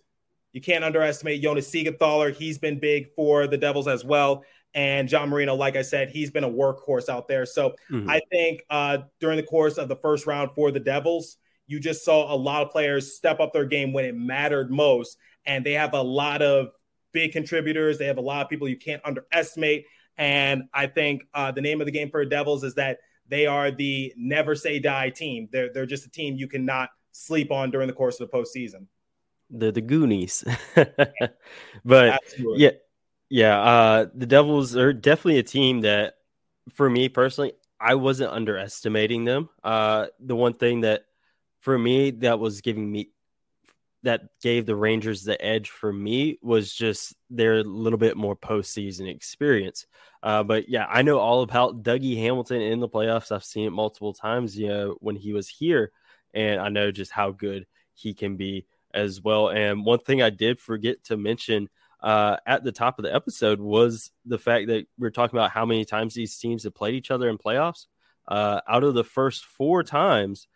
You 0.53 0.61
can't 0.61 0.85
underestimate 0.85 1.43
Jonas 1.43 1.71
Siegenthaler. 1.71 2.35
He's 2.35 2.59
been 2.59 2.79
big 2.79 3.15
for 3.15 3.47
the 3.47 3.57
Devils 3.57 3.89
as 3.89 4.05
well. 4.05 4.45
And 4.75 5.09
John 5.09 5.31
Marino, 5.31 5.55
like 5.55 5.77
I 5.77 5.83
said, 5.83 6.11
he's 6.11 6.31
been 6.31 6.45
a 6.45 6.51
workhorse 6.51 7.09
out 7.09 7.27
there. 7.27 7.47
So 7.47 7.75
mm-hmm. 7.91 8.09
I 8.09 8.21
think 8.31 8.63
uh, 8.69 8.99
during 9.19 9.39
the 9.39 9.43
course 9.43 9.79
of 9.79 9.89
the 9.89 9.97
first 9.97 10.27
round 10.27 10.51
for 10.55 10.71
the 10.71 10.81
Devils, 10.81 11.39
you 11.69 11.79
just 11.79 12.05
saw 12.05 12.35
a 12.35 12.37
lot 12.37 12.63
of 12.63 12.71
players 12.71 13.15
step 13.15 13.39
up 13.39 13.53
their 13.53 13.67
game 13.67 13.93
when 13.93 14.05
it 14.05 14.17
mattered 14.17 14.71
most. 14.71 15.17
And 15.47 15.65
they 15.65 15.75
have 15.75 15.95
a 15.95 16.03
lot 16.03 16.43
of 16.43 16.71
big 17.13 17.33
contributors. 17.33 17.99
They 17.99 18.07
have 18.07 18.19
a 18.19 18.23
lot 18.23 18.43
of 18.43 18.51
people 18.51 18.69
you 18.69 18.77
can't 18.77 19.03
underestimate. 19.05 19.85
And 20.17 20.65
I 20.75 20.89
think 20.89 21.23
uh, 21.33 21.53
the 21.53 21.61
name 21.61 21.81
of 21.81 21.87
the 21.87 21.93
game 21.93 22.11
for 22.11 22.25
the 22.25 22.31
Devils 22.31 22.65
is 22.65 22.75
that 22.75 22.99
they 23.29 23.47
are 23.47 23.71
the 23.71 24.13
never 24.17 24.57
say 24.57 24.81
die 24.81 25.11
team. 25.11 25.49
They're, 25.53 25.73
they're 25.73 25.87
just 25.87 26.07
a 26.07 26.11
team 26.11 26.37
you 26.37 26.49
cannot 26.49 26.89
sleep 27.13 27.53
on 27.53 27.71
during 27.71 27.87
the 27.87 27.95
course 27.95 28.19
of 28.21 28.31
the 28.31 28.37
postseason. 28.37 28.87
The 29.51 29.73
the 29.73 29.81
Goonies, 29.81 30.45
but 30.75 32.09
Absolutely. 32.09 32.63
yeah, 32.63 32.71
yeah. 33.31 33.61
Uh, 33.61 34.07
the 34.15 34.27
Devils 34.27 34.77
are 34.77 34.93
definitely 34.93 35.39
a 35.39 35.43
team 35.43 35.81
that, 35.83 36.17
for 36.75 36.91
me 36.91 37.09
personally, 37.09 37.55
I 37.81 37.95
wasn't 37.95 38.31
underestimating 38.33 39.25
them. 39.25 39.49
Uh, 39.65 40.09
the 40.21 40.37
one 40.37 40.53
thing 40.53 40.83
that, 40.83 41.05
for 41.61 41.79
me, 41.79 42.11
that 42.11 42.39
was 42.39 42.61
giving 42.61 42.91
me, 42.91 43.11
that 44.05 44.23
gave 44.41 44.65
the 44.65 44.77
Rangers 44.77 45.25
the 45.25 45.41
edge 45.45 45.71
for 45.71 45.93
me 45.93 46.39
was 46.41 46.73
just 46.73 47.15
their 47.31 47.65
little 47.65 47.99
bit 47.99 48.17
more 48.17 48.37
postseason 48.37 49.13
experience. 49.13 49.87
Uh, 50.23 50.43
but 50.43 50.69
yeah, 50.69 50.87
I 50.89 51.03
know 51.03 51.19
all 51.19 51.43
about 51.43 51.83
Dougie 51.83 52.19
Hamilton 52.19 52.61
in 52.61 52.81
the 52.81 52.89
playoffs. 52.89 53.33
I've 53.33 53.45
seen 53.45 53.67
it 53.67 53.71
multiple 53.71 54.13
times. 54.13 54.57
You 54.57 54.69
know, 54.69 54.97
when 55.01 55.17
he 55.17 55.33
was 55.33 55.49
here, 55.49 55.91
and 56.33 56.61
I 56.61 56.69
know 56.69 56.91
just 56.91 57.11
how 57.11 57.33
good 57.33 57.67
he 57.95 58.15
can 58.15 58.37
be 58.37 58.67
as 58.95 59.21
well. 59.21 59.49
And 59.49 59.85
one 59.85 59.99
thing 59.99 60.23
I 60.23 60.31
did 60.31 60.59
forget 60.59 61.05
to 61.05 61.17
mention 61.17 61.69
uh, 62.01 62.37
at 62.47 62.63
the 62.63 62.73
top 62.73 62.99
of 62.99 63.03
the 63.03 63.15
episode 63.15 63.61
was 63.61 64.11
the 64.25 64.39
fact 64.39 64.69
that 64.69 64.87
we 64.99 65.09
are 65.09 65.11
talking 65.13 65.37
about 65.37 65.51
how 65.51 65.67
many 65.67 65.85
times 65.85 66.15
these 66.15 66.37
teams 66.39 66.65
have 66.65 66.75
played 66.75 66.95
each 66.95 67.11
other 67.11 67.29
in 67.29 67.39
playoffs. 67.39 67.87
Uh, 68.27 68.61
out 68.69 68.85
of 68.85 68.95
the 68.95 69.05
first 69.05 69.45
four 69.45 69.83
times, 69.83 70.47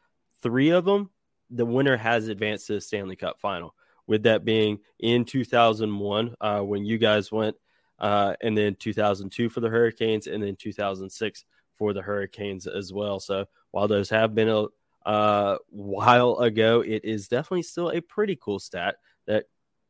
three 0.42 0.70
of 0.70 0.84
them, 0.84 1.10
the 1.50 1.66
winner 1.66 1.96
has 1.96 2.28
advanced 2.28 2.66
to 2.68 2.74
the 2.74 2.80
Stanley 2.80 3.16
Cup 3.16 3.40
final. 3.40 3.74
With 4.06 4.24
that 4.24 4.44
being 4.44 4.80
in 4.98 5.24
2001, 5.24 6.34
uh, 6.40 6.60
when 6.60 6.84
you 6.84 6.98
guys 6.98 7.30
went, 7.30 7.56
uh, 7.98 8.34
and 8.40 8.56
then 8.56 8.74
2002 8.74 9.48
for 9.48 9.60
the 9.60 9.68
Hurricanes, 9.68 10.26
and 10.26 10.42
then 10.42 10.56
2006 10.56 11.44
for 11.76 11.92
the 11.92 12.02
Hurricanes 12.02 12.66
as 12.66 12.92
well. 12.92 13.20
So 13.20 13.46
while 13.70 13.86
those 13.86 14.10
have 14.10 14.34
been 14.34 14.48
a 14.48 14.66
a 15.04 15.58
while 15.70 16.36
ago. 16.36 16.80
It 16.80 17.04
is 17.04 17.28
definitely 17.28 17.62
still 17.62 17.90
a 17.90 18.00
pretty 18.00 18.36
cool 18.36 18.58
stat 18.58 18.96
that 19.26 19.46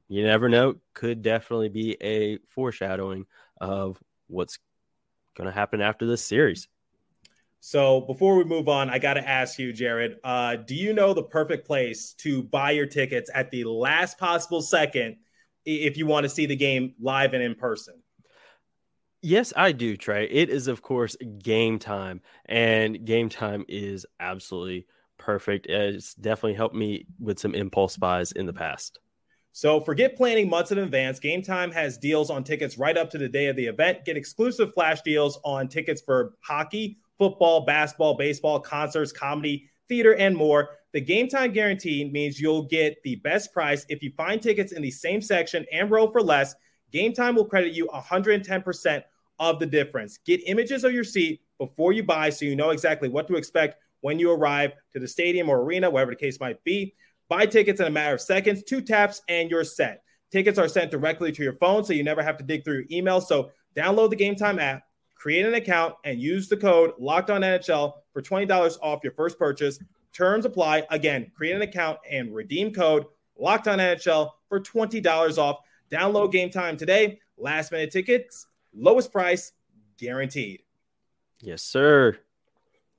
you 0.08 0.24
never 0.24 0.48
know 0.48 0.76
could 0.94 1.22
definitely 1.22 1.68
be 1.68 1.96
a 2.02 2.38
foreshadowing 2.48 3.26
of 3.60 4.02
what's 4.28 4.58
going 5.36 5.46
to 5.46 5.54
happen 5.54 5.80
after 5.80 6.06
this 6.06 6.24
series. 6.24 6.68
So 7.64 8.00
before 8.00 8.34
we 8.34 8.42
move 8.42 8.68
on, 8.68 8.90
I 8.90 8.98
got 8.98 9.14
to 9.14 9.26
ask 9.26 9.56
you, 9.56 9.72
Jared, 9.72 10.16
uh, 10.24 10.56
do 10.56 10.74
you 10.74 10.92
know 10.92 11.14
the 11.14 11.22
perfect 11.22 11.64
place 11.64 12.12
to 12.14 12.42
buy 12.42 12.72
your 12.72 12.86
tickets 12.86 13.30
at 13.32 13.52
the 13.52 13.62
last 13.62 14.18
possible 14.18 14.60
second 14.60 15.18
if 15.64 15.96
you 15.96 16.04
want 16.04 16.24
to 16.24 16.28
see 16.28 16.46
the 16.46 16.56
game 16.56 16.96
live 17.00 17.34
and 17.34 17.42
in 17.42 17.54
person? 17.54 18.02
Yes, 19.20 19.52
I 19.56 19.70
do, 19.70 19.96
Trey. 19.96 20.24
It 20.28 20.50
is, 20.50 20.66
of 20.66 20.82
course, 20.82 21.16
Gametime, 21.22 22.18
and 22.46 22.96
Gametime 22.96 23.64
is 23.68 24.04
absolutely 24.18 24.88
perfect. 25.16 25.66
It's 25.66 26.14
definitely 26.14 26.54
helped 26.54 26.74
me 26.74 27.06
with 27.20 27.38
some 27.38 27.54
impulse 27.54 27.96
buys 27.96 28.32
in 28.32 28.46
the 28.46 28.52
past. 28.52 28.98
So 29.52 29.80
forget 29.80 30.16
planning 30.16 30.50
months 30.50 30.72
in 30.72 30.78
advance. 30.78 31.20
Gametime 31.20 31.72
has 31.72 31.96
deals 31.96 32.28
on 32.28 32.42
tickets 32.42 32.76
right 32.76 32.96
up 32.96 33.10
to 33.10 33.18
the 33.18 33.28
day 33.28 33.46
of 33.46 33.54
the 33.54 33.66
event. 33.66 34.04
Get 34.04 34.16
exclusive 34.16 34.74
flash 34.74 35.02
deals 35.02 35.38
on 35.44 35.68
tickets 35.68 36.02
for 36.04 36.34
hockey, 36.40 36.98
football, 37.18 37.64
basketball, 37.64 38.16
baseball, 38.16 38.60
concerts, 38.60 39.12
comedy, 39.12 39.68
theater, 39.88 40.14
and 40.14 40.36
more. 40.36 40.70
The 40.92 41.04
Gametime 41.04 41.54
guarantee 41.54 42.10
means 42.10 42.40
you'll 42.40 42.66
get 42.66 42.96
the 43.02 43.16
best 43.16 43.52
price 43.52 43.86
if 43.88 44.02
you 44.02 44.12
find 44.16 44.42
tickets 44.42 44.72
in 44.72 44.82
the 44.82 44.90
same 44.90 45.20
section 45.20 45.64
and 45.72 45.90
row 45.90 46.10
for 46.10 46.22
less. 46.22 46.54
Gametime 46.92 47.34
will 47.34 47.46
credit 47.46 47.72
you 47.72 47.88
110% 47.88 49.02
of 49.38 49.58
the 49.58 49.66
difference. 49.66 50.18
Get 50.18 50.40
images 50.46 50.84
of 50.84 50.92
your 50.92 51.04
seat 51.04 51.40
before 51.58 51.92
you 51.92 52.02
buy 52.02 52.30
so 52.30 52.44
you 52.44 52.56
know 52.56 52.70
exactly 52.70 53.08
what 53.08 53.26
to 53.28 53.36
expect 53.36 53.76
when 54.00 54.18
you 54.18 54.30
arrive 54.30 54.72
to 54.92 54.98
the 54.98 55.08
stadium 55.08 55.48
or 55.48 55.62
arena, 55.62 55.88
wherever 55.88 56.10
the 56.10 56.16
case 56.16 56.38
might 56.40 56.62
be. 56.64 56.94
Buy 57.28 57.46
tickets 57.46 57.80
in 57.80 57.86
a 57.86 57.90
matter 57.90 58.14
of 58.14 58.20
seconds, 58.20 58.62
two 58.62 58.82
taps, 58.82 59.22
and 59.28 59.50
you're 59.50 59.64
set. 59.64 60.02
Tickets 60.30 60.58
are 60.58 60.68
sent 60.68 60.90
directly 60.90 61.32
to 61.32 61.42
your 61.42 61.54
phone, 61.54 61.84
so 61.84 61.92
you 61.92 62.04
never 62.04 62.22
have 62.22 62.36
to 62.38 62.44
dig 62.44 62.64
through 62.64 62.74
your 62.74 62.84
email. 62.90 63.20
So 63.20 63.50
download 63.74 64.10
the 64.10 64.16
Gametime 64.16 64.60
app, 64.60 64.82
create 65.22 65.46
an 65.46 65.54
account, 65.54 65.94
and 66.02 66.20
use 66.20 66.48
the 66.48 66.56
code 66.56 66.94
Locked 66.98 67.30
On 67.30 67.42
NHL 67.42 67.92
for 68.12 68.20
twenty 68.20 68.44
dollars 68.44 68.76
off 68.82 69.04
your 69.04 69.12
first 69.12 69.38
purchase. 69.38 69.78
Terms 70.12 70.44
apply. 70.44 70.84
Again, 70.90 71.30
create 71.32 71.54
an 71.54 71.62
account 71.62 72.00
and 72.10 72.34
redeem 72.34 72.74
code 72.74 73.06
Locked 73.38 73.68
On 73.68 73.78
NHL 73.78 74.30
for 74.48 74.58
twenty 74.58 75.00
dollars 75.00 75.38
off. 75.38 75.60
Download 75.92 76.32
Gametime 76.32 76.76
today. 76.76 77.20
Last 77.38 77.70
minute 77.70 77.92
tickets, 77.92 78.46
lowest 78.74 79.12
price 79.12 79.52
guaranteed. 79.96 80.64
Yes, 81.40 81.62
sir. 81.62 82.18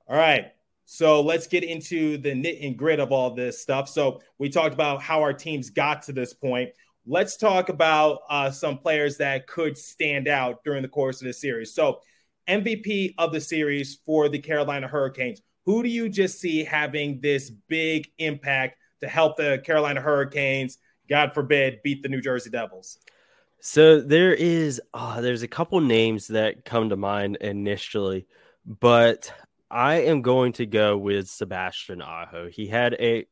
All 0.08 0.16
right. 0.16 0.52
So 0.86 1.20
let's 1.20 1.46
get 1.46 1.62
into 1.62 2.16
the 2.16 2.34
knit 2.34 2.58
and 2.62 2.76
grit 2.76 3.00
of 3.00 3.12
all 3.12 3.34
this 3.34 3.60
stuff. 3.60 3.88
So 3.88 4.22
we 4.38 4.48
talked 4.48 4.74
about 4.74 5.02
how 5.02 5.20
our 5.20 5.32
teams 5.34 5.68
got 5.68 6.02
to 6.04 6.12
this 6.12 6.32
point. 6.32 6.70
Let's 7.06 7.36
talk 7.36 7.68
about 7.68 8.20
uh, 8.30 8.50
some 8.50 8.78
players 8.78 9.18
that 9.18 9.46
could 9.46 9.76
stand 9.76 10.26
out 10.26 10.64
during 10.64 10.82
the 10.82 10.88
course 10.88 11.20
of 11.20 11.26
the 11.26 11.32
series. 11.32 11.74
So 11.74 12.00
MVP 12.48 13.14
of 13.18 13.32
the 13.32 13.40
series 13.40 13.98
for 14.06 14.28
the 14.28 14.38
Carolina 14.38 14.88
Hurricanes. 14.88 15.40
Who 15.66 15.82
do 15.82 15.88
you 15.88 16.08
just 16.08 16.40
see 16.40 16.64
having 16.64 17.20
this 17.20 17.50
big 17.50 18.08
impact 18.18 18.76
to 19.00 19.08
help 19.08 19.36
the 19.36 19.62
Carolina 19.64 20.00
Hurricanes, 20.00 20.78
God 21.08 21.32
forbid, 21.32 21.80
beat 21.82 22.02
the 22.02 22.08
New 22.08 22.20
Jersey 22.20 22.50
Devils? 22.50 22.98
So 23.60 24.00
there 24.00 24.34
is, 24.34 24.80
uh, 24.92 25.22
there's 25.22 25.42
a 25.42 25.48
couple 25.48 25.80
names 25.80 26.28
that 26.28 26.66
come 26.66 26.90
to 26.90 26.96
mind 26.96 27.36
initially, 27.36 28.26
but 28.66 29.32
I 29.70 30.02
am 30.02 30.20
going 30.20 30.52
to 30.54 30.66
go 30.66 30.98
with 30.98 31.28
Sebastian 31.28 32.02
Aho. 32.02 32.48
He 32.48 32.66
had 32.66 32.94
a 33.00 33.26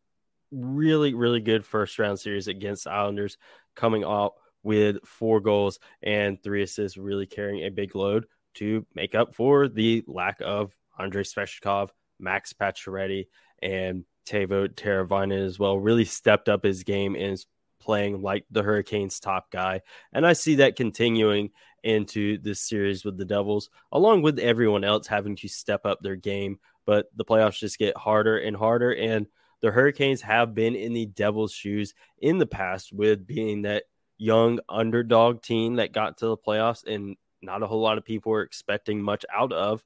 really, 0.51 1.13
really 1.13 1.41
good 1.41 1.67
first 1.67 1.99
round 1.99 2.19
series 2.19 2.49
against 2.49 2.87
Islanders, 2.87 3.37
coming 3.75 4.05
out 4.05 4.35
with 4.63 5.05
four 5.05 5.41
goals 5.41 5.79
and 6.03 6.43
three 6.43 6.63
assists, 6.63 6.97
really 6.97 7.27
carrying 7.27 7.65
a 7.65 7.71
big 7.71 7.95
load 7.95 8.27
to 8.55 8.87
make 8.95 9.15
up 9.15 9.35
for 9.35 9.69
the 9.69 10.05
lack 10.07 10.39
of 10.41 10.73
Andrei 10.99 11.23
Svechnikov, 11.23 11.91
Max 12.19 12.53
Pacioretty, 12.53 13.27
and 13.63 14.05
Teuvo 14.27 14.69
Teravainen 14.69 15.45
as 15.45 15.59
well. 15.59 15.79
Really 15.79 16.05
stepped 16.05 16.49
up 16.49 16.65
his 16.65 16.85
game 16.85 17.15
and 17.15 17.33
is 17.33 17.47
playing 17.81 18.23
like 18.23 18.45
the 18.51 18.63
Hurricanes' 18.63 19.21
top 19.21 19.51
guy. 19.51 19.81
And 20.13 20.27
I 20.27 20.33
see 20.35 20.57
that 20.57 20.77
continuing 20.77 21.51
into 21.83 22.39
this 22.39 22.61
series 22.61 23.05
with 23.05 23.19
the 23.19 23.25
Devils, 23.25 23.71
along 23.91 24.23
with 24.23 24.39
everyone 24.39 24.85
else 24.85 25.07
having 25.07 25.37
to 25.37 25.49
step 25.49 25.85
up 25.85 26.01
their 26.01 26.17
game. 26.17 26.59
But 26.87 27.07
the 27.17 27.25
playoffs 27.25 27.59
just 27.59 27.79
get 27.79 27.97
harder 27.97 28.39
and 28.39 28.57
harder. 28.57 28.95
And 28.95 29.27
the 29.61 29.71
Hurricanes 29.71 30.23
have 30.23 30.55
been 30.55 30.75
in 30.75 30.93
the 30.93 31.07
Devils' 31.07 31.53
shoes 31.53 31.95
in 32.19 32.39
the 32.39 32.47
past 32.47 32.93
with 32.93 33.27
being 33.27 33.63
that 33.63 33.85
young 34.19 34.61
underdog 34.69 35.43
team 35.43 35.77
that 35.77 35.93
got 35.93 36.19
to 36.19 36.27
the 36.27 36.37
playoffs 36.37 36.85
and 36.87 37.17
not 37.43 37.63
a 37.63 37.67
whole 37.67 37.81
lot 37.81 37.99
of 37.99 38.05
people 38.05 38.33
were 38.33 38.43
expecting 38.43 39.03
much 39.03 39.25
out 39.33 39.53
of. 39.53 39.85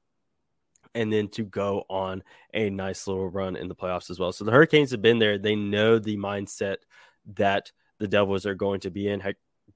And 0.95 1.11
then 1.11 1.27
to 1.29 1.43
go 1.43 1.83
on 1.89 2.23
a 2.53 2.69
nice 2.69 3.07
little 3.07 3.29
run 3.29 3.55
in 3.55 3.67
the 3.67 3.75
playoffs 3.75 4.09
as 4.09 4.19
well. 4.19 4.31
So 4.31 4.45
the 4.45 4.51
Hurricanes 4.51 4.91
have 4.91 5.01
been 5.01 5.19
there. 5.19 5.37
They 5.37 5.55
know 5.55 5.99
the 5.99 6.17
mindset 6.17 6.77
that 7.35 7.71
the 7.99 8.07
Devils 8.07 8.45
are 8.45 8.55
going 8.55 8.79
to 8.79 8.89
be 8.89 9.07
in. 9.07 9.21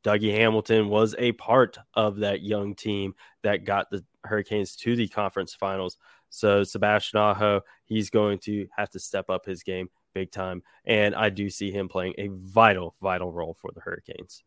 Dougie 0.04 0.34
Hamilton 0.34 0.90
was 0.90 1.14
a 1.20 1.34
part 1.34 1.78
of 1.94 2.18
that 2.18 2.42
young 2.42 2.76
team 2.76 3.14
that 3.44 3.66
got 3.66 3.92
the 3.92 4.04
Hurricanes 4.24 4.76
to 4.78 4.96
the 4.96 5.08
conference 5.10 5.54
finals. 5.54 5.98
So 6.30 6.64
Sebastian 6.64 7.20
Aho, 7.20 7.62
he's 7.86 8.10
going 8.10 8.40
to 8.40 8.68
have 8.76 8.90
to 8.92 9.00
step 9.00 9.30
up 9.30 9.46
his 9.46 9.64
game 9.64 9.90
big 10.14 10.32
time. 10.32 10.64
And 10.86 11.14
I 11.14 11.30
do 11.30 11.50
see 11.50 11.72
him 11.72 11.88
playing 11.90 12.16
a 12.18 12.30
vital, 12.32 12.96
vital 13.02 13.32
role 13.32 13.56
for 13.60 13.72
the 13.74 13.82
Hurricanes. 13.82 14.44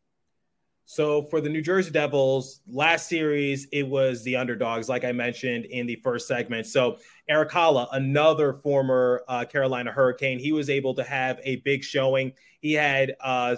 So 0.86 1.22
for 1.22 1.40
the 1.40 1.48
New 1.48 1.62
Jersey 1.62 1.90
Devils, 1.90 2.60
last 2.68 3.08
series 3.08 3.66
it 3.72 3.84
was 3.84 4.22
the 4.22 4.36
underdogs, 4.36 4.88
like 4.88 5.04
I 5.04 5.12
mentioned 5.12 5.64
in 5.64 5.86
the 5.86 5.96
first 5.96 6.28
segment. 6.28 6.66
So 6.66 6.98
Erik 7.28 7.50
Haula, 7.50 7.88
another 7.92 8.52
former 8.52 9.22
uh, 9.26 9.44
Carolina 9.46 9.90
Hurricane, 9.90 10.38
he 10.38 10.52
was 10.52 10.68
able 10.68 10.94
to 10.94 11.02
have 11.02 11.40
a 11.42 11.56
big 11.56 11.82
showing. 11.82 12.32
He 12.60 12.74
had 12.74 13.14
uh, 13.20 13.56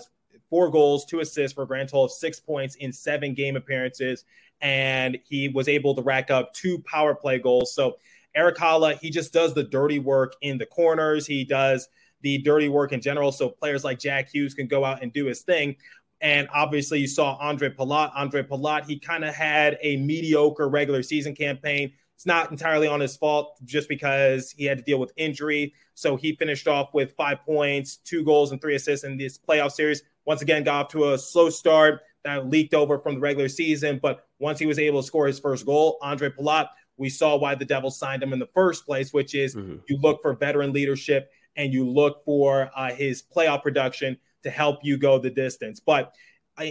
four 0.49 0.71
goals, 0.71 1.05
two 1.05 1.21
assists 1.21 1.55
for 1.55 1.65
a 1.65 1.67
grand 1.67 1.89
total 1.89 2.05
of 2.05 2.13
six 2.13 2.39
points 2.39 2.77
in 2.77 2.93
seven 2.93 3.35
game 3.35 3.57
appearances, 3.57 4.25
and 4.61 5.19
he 5.25 5.49
was 5.49 5.69
able 5.69 5.95
to 5.97 6.03
rack 6.03 6.31
up 6.31 6.55
two 6.55 6.79
power 6.81 7.15
play 7.15 7.39
goals. 7.39 7.75
So 7.75 7.97
Erik 8.37 8.57
Haula, 8.57 8.99
he 8.99 9.11
just 9.11 9.33
does 9.33 9.53
the 9.53 9.65
dirty 9.65 9.99
work 9.99 10.35
in 10.43 10.59
the 10.59 10.67
corners. 10.67 11.27
He 11.27 11.45
does 11.45 11.89
the 12.21 12.39
dirty 12.39 12.69
work 12.69 12.93
in 12.93 13.01
general. 13.01 13.33
So 13.33 13.49
players 13.49 13.83
like 13.83 13.99
Jack 13.99 14.33
Hughes 14.33 14.55
can 14.55 14.67
go 14.69 14.85
out 14.85 15.03
and 15.03 15.13
do 15.13 15.27
his 15.27 15.43
thing. 15.43 15.77
And 16.21 16.49
obviously, 16.55 17.01
you 17.01 17.07
saw 17.07 17.39
Ondrej 17.39 17.77
Palat. 17.77 18.13
Ondrej 18.15 18.49
Palat, 18.49 18.87
he 18.87 18.99
kind 18.99 19.25
of 19.25 19.35
had 19.35 19.79
a 19.83 19.97
mediocre 19.99 20.69
regular 20.69 21.03
season 21.03 21.35
campaign. 21.35 21.93
It's 22.15 22.27
not 22.27 22.51
entirely 22.51 22.89
on 22.89 23.01
his 23.01 23.17
fault 23.17 23.59
just 23.65 23.89
because 23.89 24.51
he 24.51 24.65
had 24.65 24.79
to 24.79 24.85
deal 24.85 24.99
with 24.99 25.13
injury. 25.17 25.75
So 25.95 26.17
he 26.17 26.35
finished 26.37 26.67
off 26.67 26.95
with 26.95 27.13
five 27.17 27.43
points, 27.45 27.97
two 27.97 28.25
goals, 28.25 28.53
and 28.53 28.61
three 28.61 28.75
assists 28.75 29.05
in 29.05 29.19
this 29.19 29.39
playoff 29.39 29.73
series. 29.73 30.03
Once 30.25 30.41
again, 30.41 30.65
got 30.65 30.87
off 30.87 30.93
to 30.93 31.13
a 31.13 31.19
slow 31.19 31.51
start 31.51 32.01
that 32.25 32.49
leaked 32.49 32.73
over 32.73 32.99
from 32.99 33.15
the 33.15 33.21
regular 33.21 33.49
season. 33.49 34.01
But 34.03 34.27
once 34.39 34.59
he 34.59 34.67
was 34.67 34.79
able 34.79 35.03
to 35.03 35.07
score 35.07 35.27
his 35.27 35.39
first 35.39 35.67
goal, 35.67 35.99
Ondrej 36.03 36.37
Palat, 36.37 36.69
we 36.97 37.11
saw 37.11 37.37
why 37.37 37.55
the 37.55 37.65
Devils 37.67 37.99
signed 37.99 38.23
him 38.23 38.33
in 38.33 38.39
the 38.39 38.49
first 38.55 38.87
place, 38.87 39.13
which 39.13 39.35
is 39.35 39.55
mm-hmm. 39.55 39.77
you 39.89 39.99
look 40.01 40.23
for 40.23 40.35
veteran 40.35 40.73
leadership 40.73 41.31
and 41.57 41.73
you 41.73 41.89
look 41.89 42.25
for 42.25 42.71
uh, 42.75 42.93
his 42.93 43.23
playoff 43.23 43.63
production 43.63 44.17
to 44.47 44.51
help 44.51 44.79
you 44.85 44.97
go 44.97 45.19
the 45.19 45.29
distance. 45.29 45.81
But 45.81 46.15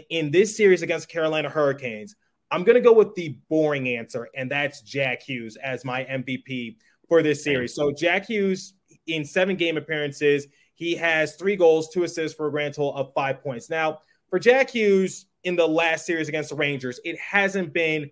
in 0.09 0.31
this 0.31 0.55
series 0.55 0.81
against 0.81 1.09
Carolina 1.09 1.49
Hurricanes, 1.49 2.15
I'm 2.49 2.63
going 2.63 2.75
to 2.75 2.81
go 2.81 2.93
with 2.93 3.13
the 3.15 3.37
boring 3.49 3.89
answer, 3.89 4.29
and 4.33 4.49
that's 4.49 4.81
Jack 4.81 5.21
Hughes 5.21 5.57
as 5.57 5.83
my 5.83 6.05
MVP 6.05 6.77
for 7.09 7.21
this 7.21 7.43
series. 7.43 7.75
So, 7.75 7.91
Jack 7.91 8.27
Hughes, 8.27 8.75
in 9.07 9.25
seven 9.25 9.57
game 9.57 9.75
appearances, 9.75 10.47
he 10.73 10.95
has 10.95 11.35
three 11.35 11.57
goals, 11.57 11.89
two 11.89 12.03
assists 12.03 12.35
for 12.35 12.47
a 12.47 12.51
grand 12.51 12.75
total 12.75 12.95
of 12.95 13.13
five 13.13 13.41
points. 13.43 13.69
Now, 13.69 13.99
for 14.29 14.39
Jack 14.39 14.69
Hughes 14.69 15.25
in 15.43 15.57
the 15.57 15.67
last 15.67 16.05
series 16.05 16.29
against 16.29 16.49
the 16.49 16.55
Rangers, 16.55 16.99
it 17.03 17.19
hasn't 17.19 17.73
been 17.73 18.09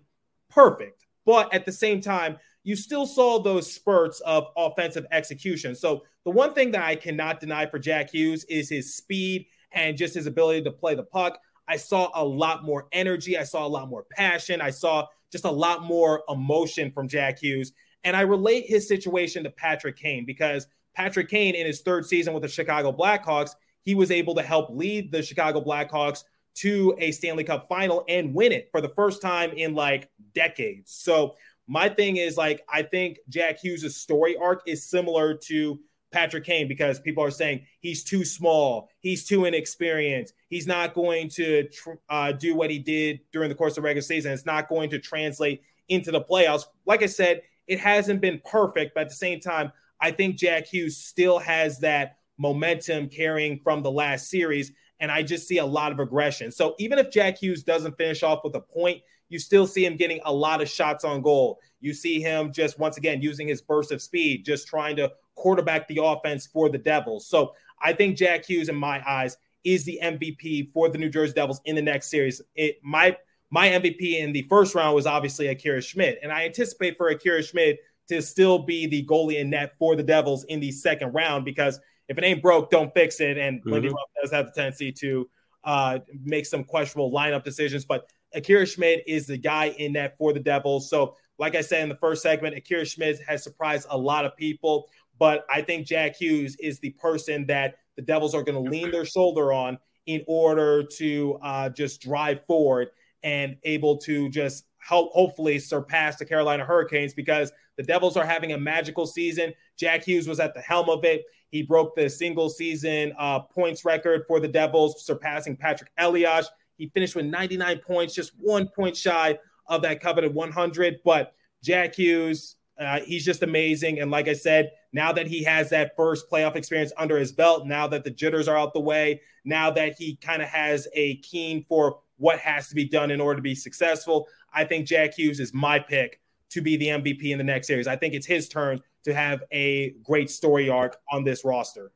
perfect, 0.50 1.06
but 1.24 1.52
at 1.54 1.64
the 1.64 1.72
same 1.72 2.02
time, 2.02 2.36
you 2.64 2.76
still 2.76 3.06
saw 3.06 3.38
those 3.38 3.72
spurts 3.72 4.20
of 4.20 4.48
offensive 4.56 5.06
execution. 5.10 5.74
So, 5.74 6.02
the 6.24 6.30
one 6.30 6.52
thing 6.54 6.70
that 6.72 6.84
I 6.84 6.96
cannot 6.96 7.40
deny 7.40 7.66
for 7.66 7.78
Jack 7.78 8.10
Hughes 8.10 8.44
is 8.44 8.68
his 8.68 8.94
speed 8.94 9.46
and 9.74 9.96
just 9.96 10.14
his 10.14 10.26
ability 10.26 10.62
to 10.62 10.70
play 10.70 10.94
the 10.94 11.02
puck. 11.02 11.38
I 11.66 11.76
saw 11.76 12.10
a 12.14 12.24
lot 12.24 12.64
more 12.64 12.88
energy. 12.92 13.38
I 13.38 13.44
saw 13.44 13.66
a 13.66 13.68
lot 13.68 13.88
more 13.88 14.04
passion. 14.10 14.60
I 14.60 14.70
saw 14.70 15.06
just 15.30 15.44
a 15.44 15.50
lot 15.50 15.82
more 15.82 16.22
emotion 16.28 16.90
from 16.90 17.08
Jack 17.08 17.38
Hughes. 17.38 17.72
And 18.04 18.14
I 18.16 18.20
relate 18.22 18.66
his 18.66 18.86
situation 18.86 19.44
to 19.44 19.50
Patrick 19.50 19.96
Kane 19.96 20.24
because 20.24 20.66
Patrick 20.94 21.28
Kane, 21.28 21.54
in 21.54 21.66
his 21.66 21.80
third 21.80 22.06
season 22.06 22.34
with 22.34 22.42
the 22.42 22.48
Chicago 22.48 22.92
Blackhawks, 22.92 23.50
he 23.82 23.94
was 23.94 24.10
able 24.10 24.34
to 24.34 24.42
help 24.42 24.70
lead 24.70 25.10
the 25.10 25.22
Chicago 25.22 25.60
Blackhawks 25.60 26.24
to 26.56 26.94
a 26.98 27.10
Stanley 27.10 27.44
Cup 27.44 27.68
final 27.68 28.04
and 28.08 28.34
win 28.34 28.52
it 28.52 28.68
for 28.70 28.80
the 28.80 28.90
first 28.90 29.20
time 29.20 29.50
in 29.50 29.74
like 29.74 30.08
decades. 30.34 30.92
So, 30.92 31.34
my 31.66 31.88
thing 31.88 32.18
is 32.18 32.36
like, 32.36 32.62
I 32.70 32.82
think 32.82 33.18
Jack 33.30 33.58
Hughes' 33.58 33.96
story 33.96 34.36
arc 34.36 34.62
is 34.66 34.84
similar 34.84 35.34
to 35.44 35.80
Patrick 36.14 36.44
Kane 36.44 36.68
because 36.68 37.00
people 37.00 37.24
are 37.24 37.30
saying 37.30 37.66
he's 37.80 38.04
too 38.04 38.24
small, 38.24 38.88
he's 39.00 39.26
too 39.26 39.44
inexperienced, 39.44 40.32
he's 40.48 40.66
not 40.66 40.94
going 40.94 41.28
to 41.30 41.68
tr- 41.68 41.90
uh, 42.08 42.32
do 42.32 42.54
what 42.54 42.70
he 42.70 42.78
did 42.78 43.20
during 43.32 43.48
the 43.48 43.54
course 43.54 43.76
of 43.76 43.84
regular 43.84 44.00
season. 44.00 44.32
It's 44.32 44.46
not 44.46 44.68
going 44.68 44.88
to 44.90 44.98
translate 45.00 45.62
into 45.88 46.12
the 46.12 46.20
playoffs. 46.20 46.64
Like 46.86 47.02
I 47.02 47.06
said, 47.06 47.42
it 47.66 47.80
hasn't 47.80 48.20
been 48.20 48.40
perfect, 48.48 48.94
but 48.94 49.02
at 49.02 49.08
the 49.08 49.16
same 49.16 49.40
time, 49.40 49.72
I 50.00 50.12
think 50.12 50.36
Jack 50.36 50.66
Hughes 50.66 50.96
still 50.96 51.38
has 51.40 51.80
that 51.80 52.18
momentum 52.38 53.08
carrying 53.08 53.58
from 53.58 53.82
the 53.82 53.90
last 53.90 54.30
series. 54.30 54.72
And 55.00 55.10
I 55.10 55.22
just 55.22 55.48
see 55.48 55.58
a 55.58 55.66
lot 55.66 55.92
of 55.92 55.98
aggression. 55.98 56.52
So 56.52 56.74
even 56.78 56.98
if 56.98 57.10
Jack 57.10 57.38
Hughes 57.38 57.64
doesn't 57.64 57.96
finish 57.96 58.22
off 58.22 58.44
with 58.44 58.54
a 58.54 58.60
point, 58.60 59.02
you 59.28 59.38
still 59.38 59.66
see 59.66 59.84
him 59.84 59.96
getting 59.96 60.20
a 60.24 60.32
lot 60.32 60.62
of 60.62 60.68
shots 60.68 61.04
on 61.04 61.22
goal. 61.22 61.58
You 61.80 61.92
see 61.92 62.20
him 62.20 62.52
just 62.52 62.78
once 62.78 62.96
again 62.96 63.20
using 63.20 63.48
his 63.48 63.60
burst 63.60 63.90
of 63.90 64.00
speed, 64.00 64.44
just 64.44 64.68
trying 64.68 64.96
to 64.96 65.10
quarterback 65.34 65.88
the 65.88 66.00
offense 66.02 66.46
for 66.46 66.68
the 66.68 66.78
Devils. 66.78 67.26
So 67.26 67.54
I 67.80 67.92
think 67.92 68.16
Jack 68.16 68.46
Hughes, 68.46 68.68
in 68.68 68.76
my 68.76 69.02
eyes, 69.08 69.36
is 69.64 69.84
the 69.84 69.98
MVP 70.02 70.72
for 70.72 70.88
the 70.88 70.98
New 70.98 71.08
Jersey 71.08 71.32
Devils 71.34 71.60
in 71.64 71.74
the 71.74 71.82
next 71.82 72.10
series. 72.10 72.40
It 72.54 72.78
my 72.82 73.16
my 73.50 73.68
MVP 73.68 74.18
in 74.18 74.32
the 74.32 74.42
first 74.42 74.74
round 74.74 74.94
was 74.94 75.06
obviously 75.06 75.48
Akira 75.48 75.80
Schmid, 75.80 76.18
and 76.22 76.32
I 76.32 76.44
anticipate 76.44 76.96
for 76.96 77.08
Akira 77.08 77.42
Schmid 77.42 77.78
to 78.08 78.20
still 78.20 78.58
be 78.58 78.86
the 78.86 79.04
goalie 79.04 79.40
in 79.40 79.50
net 79.50 79.74
for 79.78 79.96
the 79.96 80.02
Devils 80.02 80.44
in 80.44 80.60
the 80.60 80.70
second 80.70 81.12
round 81.12 81.44
because 81.44 81.80
if 82.08 82.18
it 82.18 82.24
ain't 82.24 82.42
broke, 82.42 82.70
don't 82.70 82.92
fix 82.92 83.20
it. 83.20 83.38
And 83.38 83.60
mm-hmm. 83.60 83.70
Lindy 83.70 83.88
Ruff 83.88 84.08
does 84.20 84.30
have 84.30 84.46
the 84.46 84.52
tendency 84.52 84.92
to 84.92 85.28
uh, 85.64 86.00
make 86.22 86.44
some 86.44 86.64
questionable 86.64 87.10
lineup 87.10 87.44
decisions, 87.44 87.84
but 87.84 88.10
Akira 88.34 88.66
Schmid 88.66 89.02
is 89.06 89.26
the 89.26 89.38
guy 89.38 89.66
in 89.66 89.92
net 89.92 90.16
for 90.18 90.32
the 90.32 90.40
Devils. 90.40 90.90
So, 90.90 91.16
like 91.38 91.54
I 91.54 91.62
said 91.62 91.82
in 91.82 91.88
the 91.88 91.96
first 91.96 92.22
segment, 92.22 92.56
Akira 92.56 92.84
Schmid 92.84 93.18
has 93.26 93.42
surprised 93.42 93.86
a 93.90 93.96
lot 93.96 94.24
of 94.24 94.36
people. 94.36 94.88
But 95.18 95.44
I 95.50 95.62
think 95.62 95.86
Jack 95.86 96.16
Hughes 96.16 96.56
is 96.60 96.78
the 96.80 96.90
person 96.90 97.46
that 97.46 97.76
the 97.96 98.02
Devils 98.02 98.34
are 98.34 98.42
going 98.42 98.62
to 98.62 98.70
lean 98.70 98.90
their 98.90 99.04
shoulder 99.04 99.52
on 99.52 99.78
in 100.06 100.22
order 100.26 100.82
to 100.82 101.38
uh, 101.42 101.68
just 101.70 102.00
drive 102.00 102.44
forward 102.46 102.88
and 103.22 103.56
able 103.62 103.96
to 103.98 104.28
just 104.28 104.66
help 104.78 105.12
hopefully 105.12 105.58
surpass 105.58 106.16
the 106.16 106.24
Carolina 106.24 106.64
Hurricanes 106.64 107.14
because 107.14 107.50
the 107.76 107.82
Devils 107.82 108.16
are 108.16 108.26
having 108.26 108.52
a 108.52 108.58
magical 108.58 109.06
season. 109.06 109.52
Jack 109.78 110.04
Hughes 110.04 110.28
was 110.28 110.40
at 110.40 110.54
the 110.54 110.60
helm 110.60 110.90
of 110.90 111.04
it. 111.04 111.24
He 111.48 111.62
broke 111.62 111.96
the 111.96 112.10
single 112.10 112.50
season 112.50 113.12
uh, 113.18 113.40
points 113.40 113.84
record 113.84 114.24
for 114.26 114.40
the 114.40 114.48
Devils, 114.48 115.06
surpassing 115.06 115.56
Patrik 115.56 115.88
Elias. 115.98 116.50
He 116.76 116.88
finished 116.88 117.14
with 117.14 117.26
99 117.26 117.78
points, 117.78 118.14
just 118.14 118.32
one 118.38 118.68
point 118.68 118.96
shy 118.96 119.38
of 119.68 119.82
that 119.82 120.00
coveted 120.00 120.34
100. 120.34 120.98
But 121.04 121.32
Jack 121.62 121.94
Hughes, 121.94 122.56
uh, 122.78 123.00
he's 123.00 123.24
just 123.24 123.42
amazing. 123.42 124.00
And 124.00 124.10
like 124.10 124.28
I 124.28 124.32
said, 124.32 124.72
now 124.94 125.12
that 125.12 125.26
he 125.26 125.42
has 125.42 125.70
that 125.70 125.96
first 125.96 126.30
playoff 126.30 126.54
experience 126.54 126.92
under 126.96 127.18
his 127.18 127.32
belt, 127.32 127.66
now 127.66 127.88
that 127.88 128.04
the 128.04 128.10
jitters 128.10 128.46
are 128.46 128.56
out 128.56 128.72
the 128.72 128.80
way, 128.80 129.20
now 129.44 129.68
that 129.72 129.96
he 129.98 130.16
kind 130.16 130.40
of 130.40 130.48
has 130.48 130.86
a 130.94 131.16
keen 131.16 131.64
for 131.68 131.98
what 132.16 132.38
has 132.38 132.68
to 132.68 132.76
be 132.76 132.88
done 132.88 133.10
in 133.10 133.20
order 133.20 133.36
to 133.36 133.42
be 133.42 133.56
successful, 133.56 134.28
I 134.52 134.64
think 134.64 134.86
Jack 134.86 135.14
Hughes 135.14 135.40
is 135.40 135.52
my 135.52 135.80
pick 135.80 136.20
to 136.50 136.60
be 136.60 136.76
the 136.76 136.86
MVP 136.86 137.24
in 137.24 137.38
the 137.38 137.44
next 137.44 137.66
series. 137.66 137.88
I 137.88 137.96
think 137.96 138.14
it's 138.14 138.26
his 138.26 138.48
turn 138.48 138.80
to 139.02 139.12
have 139.12 139.42
a 139.50 139.90
great 140.04 140.30
story 140.30 140.70
arc 140.70 140.96
on 141.10 141.24
this 141.24 141.44
roster. 141.44 141.90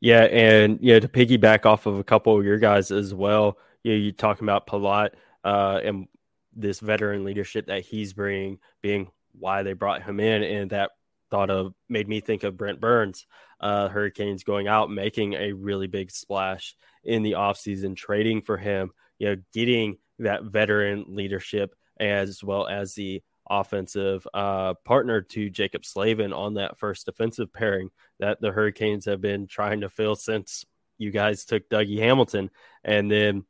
Yeah, 0.00 0.24
and 0.24 0.78
yeah, 0.80 1.00
to 1.00 1.08
piggyback 1.08 1.66
off 1.66 1.86
of 1.86 1.98
a 1.98 2.04
couple 2.04 2.38
of 2.38 2.44
your 2.44 2.58
guys 2.58 2.92
as 2.92 3.12
well, 3.12 3.58
you 3.82 3.92
know, 3.92 3.98
you 3.98 4.12
talking 4.12 4.44
about 4.44 4.68
Palat 4.68 5.10
uh, 5.42 5.80
and 5.82 6.06
this 6.54 6.78
veteran 6.78 7.24
leadership 7.24 7.66
that 7.66 7.82
he's 7.84 8.12
bringing, 8.12 8.58
being 8.80 9.10
why 9.32 9.64
they 9.64 9.72
brought 9.72 10.04
him 10.04 10.20
in, 10.20 10.44
and 10.44 10.70
that 10.70 10.92
thought 11.34 11.50
of 11.50 11.74
made 11.88 12.06
me 12.06 12.20
think 12.20 12.44
of 12.44 12.56
Brent 12.56 12.80
Burns, 12.80 13.26
uh, 13.58 13.88
Hurricanes 13.88 14.44
going 14.44 14.68
out 14.68 14.88
making 14.88 15.34
a 15.34 15.50
really 15.50 15.88
big 15.88 16.12
splash 16.12 16.76
in 17.02 17.24
the 17.24 17.32
offseason, 17.32 17.96
trading 17.96 18.40
for 18.40 18.56
him, 18.56 18.92
you 19.18 19.26
know, 19.28 19.42
getting 19.52 19.98
that 20.20 20.44
veteran 20.44 21.06
leadership 21.08 21.74
as 21.98 22.44
well 22.44 22.68
as 22.68 22.94
the 22.94 23.20
offensive 23.50 24.24
uh, 24.32 24.74
partner 24.84 25.22
to 25.22 25.50
Jaccob 25.50 25.84
Slavin 25.84 26.32
on 26.32 26.54
that 26.54 26.78
first 26.78 27.06
defensive 27.06 27.52
pairing 27.52 27.90
that 28.20 28.40
the 28.40 28.52
Hurricanes 28.52 29.06
have 29.06 29.20
been 29.20 29.48
trying 29.48 29.80
to 29.80 29.88
fill 29.88 30.14
since 30.14 30.64
you 30.98 31.10
guys 31.10 31.44
took 31.44 31.68
Dougie 31.68 31.98
Hamilton. 31.98 32.48
And 32.84 33.10
then 33.10 33.44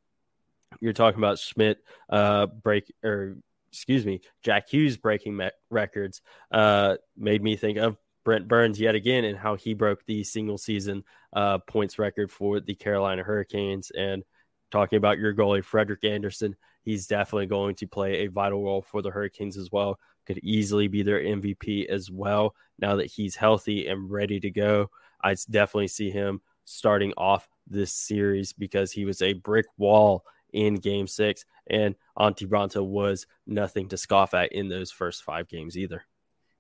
you're 0.81 0.95
talking 0.95 1.21
about 1.21 1.39
Schmid 1.39 1.77
uh, 2.09 2.47
break 2.47 2.91
or 3.05 3.37
excuse 3.75 4.07
me, 4.07 4.21
Jack 4.43 4.69
Hughes 4.69 4.97
breaking 4.97 5.37
me- 5.37 5.51
records 5.69 6.23
uh, 6.53 6.97
made 7.17 7.43
me 7.43 7.57
think 7.57 7.77
of 7.77 7.97
Brent 8.25 8.47
Burns 8.47 8.81
yet 8.81 8.95
again 8.95 9.25
and 9.25 9.37
how 9.37 9.57
he 9.57 9.75
broke 9.75 10.05
the 10.07 10.23
single 10.23 10.57
season 10.57 11.03
uh, 11.35 11.59
points 11.59 11.99
record 11.99 12.31
for 12.31 12.61
the 12.61 12.75
Carolina 12.75 13.23
Hurricanes. 13.23 13.91
And 13.91 14.23
talking 14.71 14.97
about 14.97 15.19
your 15.19 15.35
goalie, 15.35 15.65
Frederik 15.65 16.05
Andersen, 16.05 16.55
he's 16.83 17.07
definitely 17.09 17.47
going 17.47 17.75
to 17.77 17.87
play 17.87 18.21
a 18.21 18.29
vital 18.29 18.63
role 18.63 18.83
for 18.83 19.03
the 19.03 19.11
Hurricanes 19.11 19.57
as 19.57 19.71
well. 19.73 19.99
Could 20.27 20.39
easily 20.39 20.89
be 20.89 21.03
their 21.03 21.21
MVP 21.21 21.87
as 21.89 22.11
well 22.11 22.55
now 22.79 22.97
that 22.97 23.11
he's 23.11 23.37
healthy 23.37 23.89
and 23.89 24.11
ready 24.11 24.41
to 24.41 24.51
go. 24.51 24.89
I 25.23 25.35
definitely 25.51 25.89
see 25.89 26.11
him 26.11 26.41
starting 26.65 27.13
off 27.17 27.49
this 27.67 27.93
series 27.93 28.53
because 28.53 28.93
he 28.93 29.05
was 29.05 29.21
a 29.21 29.33
brick 29.35 29.67
wall 29.77 30.25
in 30.55 30.77
game 30.77 31.07
six. 31.07 31.45
And 31.67 31.95
Antti 32.19 32.47
Raanta 32.47 32.85
was 32.85 33.27
nothing 33.47 33.89
to 33.91 33.99
scoff 33.99 34.33
at 34.33 34.53
in 34.53 34.69
those 34.69 34.91
first 34.91 35.23
five 35.23 35.49
games 35.49 35.77
either. 35.77 36.05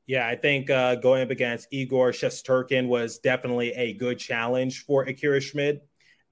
Yeah, 0.06 0.28
I 0.28 0.36
think 0.36 0.68
uh, 0.68 0.96
going 0.96 1.22
up 1.22 1.30
against 1.30 1.68
Igor 1.70 2.10
Shesterkin 2.10 2.88
was 2.88 3.18
definitely 3.18 3.72
a 3.72 3.94
good 3.94 4.18
challenge 4.18 4.84
for 4.84 5.04
Akira 5.04 5.40
Schmid. 5.40 5.80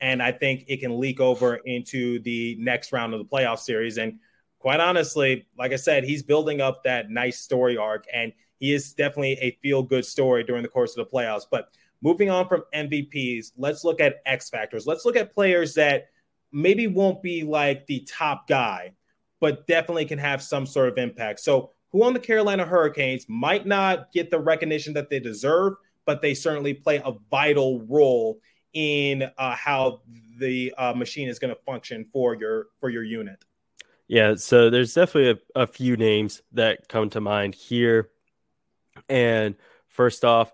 And 0.00 0.22
I 0.22 0.32
think 0.32 0.64
it 0.68 0.80
can 0.80 1.00
leak 1.00 1.20
over 1.20 1.54
into 1.64 2.18
the 2.20 2.56
next 2.58 2.92
round 2.92 3.14
of 3.14 3.20
the 3.20 3.24
playoff 3.24 3.60
series. 3.60 3.96
And 3.96 4.18
quite 4.58 4.80
honestly, 4.80 5.46
like 5.56 5.72
I 5.72 5.76
said, 5.76 6.04
he's 6.04 6.22
building 6.22 6.60
up 6.60 6.82
that 6.84 7.08
nice 7.08 7.40
story 7.40 7.76
arc, 7.76 8.04
and 8.12 8.32
he 8.58 8.74
is 8.74 8.92
definitely 8.92 9.38
a 9.40 9.58
feel 9.62 9.82
good 9.82 10.04
story 10.04 10.44
during 10.44 10.62
the 10.62 10.68
course 10.68 10.96
of 10.96 11.06
the 11.06 11.10
playoffs. 11.10 11.46
But 11.50 11.68
moving 12.02 12.30
on 12.30 12.48
from 12.48 12.64
MVPs, 12.74 13.52
let's 13.56 13.84
look 13.84 14.00
at 14.00 14.16
X 14.26 14.50
factors. 14.50 14.86
Let's 14.86 15.04
look 15.04 15.16
at 15.16 15.32
players 15.32 15.74
that 15.74 16.08
maybe 16.52 16.86
won't 16.86 17.22
be 17.22 17.42
like 17.42 17.86
the 17.86 18.00
top 18.00 18.46
guy, 18.46 18.92
but 19.40 19.66
definitely 19.66 20.04
can 20.04 20.18
have 20.18 20.42
some 20.42 20.66
sort 20.66 20.88
of 20.88 20.98
impact. 20.98 21.40
So, 21.40 21.72
who 21.90 22.04
on 22.04 22.14
the 22.14 22.20
Carolina 22.20 22.64
Hurricanes 22.64 23.26
might 23.28 23.66
not 23.66 24.12
get 24.12 24.30
the 24.30 24.38
recognition 24.38 24.94
that 24.94 25.10
they 25.10 25.20
deserve, 25.20 25.74
but 26.06 26.22
they 26.22 26.32
certainly 26.32 26.72
play 26.72 27.02
a 27.04 27.12
vital 27.30 27.82
role 27.82 28.40
in 28.72 29.24
uh, 29.36 29.54
how 29.54 30.00
the 30.38 30.72
uh, 30.78 30.94
machine 30.94 31.28
is 31.28 31.38
going 31.38 31.54
to 31.54 31.60
function 31.62 32.06
for 32.12 32.34
your 32.34 32.68
for 32.80 32.88
your 32.88 33.02
unit. 33.02 33.44
Yeah, 34.08 34.34
so 34.36 34.70
there's 34.70 34.94
definitely 34.94 35.42
a, 35.54 35.62
a 35.62 35.66
few 35.66 35.96
names 35.96 36.42
that 36.52 36.88
come 36.88 37.10
to 37.10 37.20
mind 37.20 37.54
here. 37.54 38.10
And 39.08 39.54
first 39.88 40.24
off, 40.24 40.52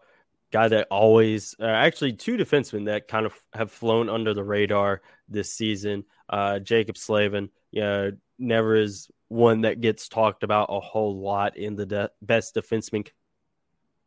guy 0.51 0.69
that 0.69 0.89
always 0.91 1.55
uh, 1.61 1.65
actually 1.65 2.13
two 2.13 2.37
defensemen 2.37 2.87
that 2.87 3.09
kind 3.09 3.27
of 3.27 3.35
have 3.53 3.71
flown 3.71 4.09
under 4.09 4.35
the 4.35 4.45
radar 4.45 5.03
this 5.29 5.53
season. 5.53 6.05
Uh, 6.29 6.59
Jaccob 6.59 6.97
Slavin, 6.97 7.51
you 7.71 7.81
know, 7.81 8.13
never 8.39 8.75
is 8.75 9.11
one 9.29 9.63
that 9.63 9.81
gets 9.81 10.09
talked 10.09 10.43
about 10.43 10.69
a 10.71 10.81
whole 10.81 11.21
lot 11.21 11.57
in 11.57 11.77
the 11.77 11.87
de- 11.87 12.11
best 12.23 12.55
defenseman 12.55 13.07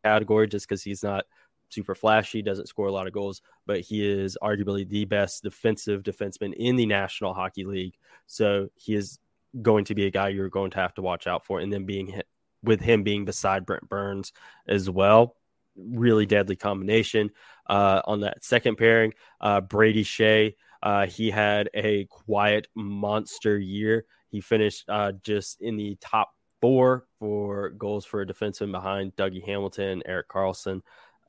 category 0.04 0.48
just 0.48 0.68
because 0.68 0.82
he's 0.82 1.02
not 1.02 1.24
super 1.68 1.94
flashy, 1.94 2.42
doesn't 2.42 2.68
score 2.68 2.88
a 2.88 2.92
lot 2.92 3.06
of 3.06 3.12
goals, 3.12 3.40
but 3.66 3.80
he 3.80 4.06
is 4.06 4.36
arguably 4.42 4.88
the 4.88 5.04
best 5.04 5.42
defensive 5.42 6.02
defenseman 6.02 6.52
in 6.54 6.76
the 6.76 6.86
National 6.86 7.32
Hockey 7.34 7.64
League. 7.64 7.94
So 8.26 8.68
he 8.74 8.94
is 8.94 9.18
going 9.60 9.84
to 9.86 9.94
be 9.94 10.06
a 10.06 10.10
guy 10.10 10.28
you're 10.28 10.48
going 10.48 10.70
to 10.72 10.78
have 10.78 10.94
to 10.94 11.02
watch 11.02 11.26
out 11.26 11.44
for. 11.44 11.60
And 11.60 11.72
then 11.72 11.86
being 11.86 12.06
hit, 12.08 12.26
with 12.62 12.80
him 12.80 13.02
being 13.02 13.24
beside 13.24 13.66
Brent 13.66 13.88
Burns 13.88 14.32
as 14.68 14.88
well, 14.88 15.36
really 15.76 16.26
deadly 16.26 16.56
combination. 16.56 17.30
Uh, 17.68 18.02
on 18.06 18.20
that 18.20 18.44
second 18.44 18.76
pairing, 18.76 19.12
uh, 19.40 19.60
Brady 19.60 20.04
Skjei, 20.04 20.54
uh, 20.82 21.06
he 21.06 21.30
had 21.30 21.70
a 21.74 22.06
quiet 22.06 22.66
monster 22.74 23.58
year. 23.58 24.04
He 24.28 24.40
finished 24.40 24.84
uh, 24.88 25.12
just 25.22 25.60
in 25.60 25.76
the 25.76 25.96
top 26.00 26.30
four 26.60 27.06
for 27.18 27.70
goals 27.70 28.04
for 28.04 28.22
a 28.22 28.26
defenseman 28.26 28.72
behind 28.72 29.14
Dougie 29.16 29.44
Hamilton, 29.44 30.02
Erik 30.06 30.28
Karlsson 30.28 30.80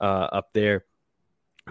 uh, 0.02 0.28
up 0.32 0.50
there. 0.54 0.86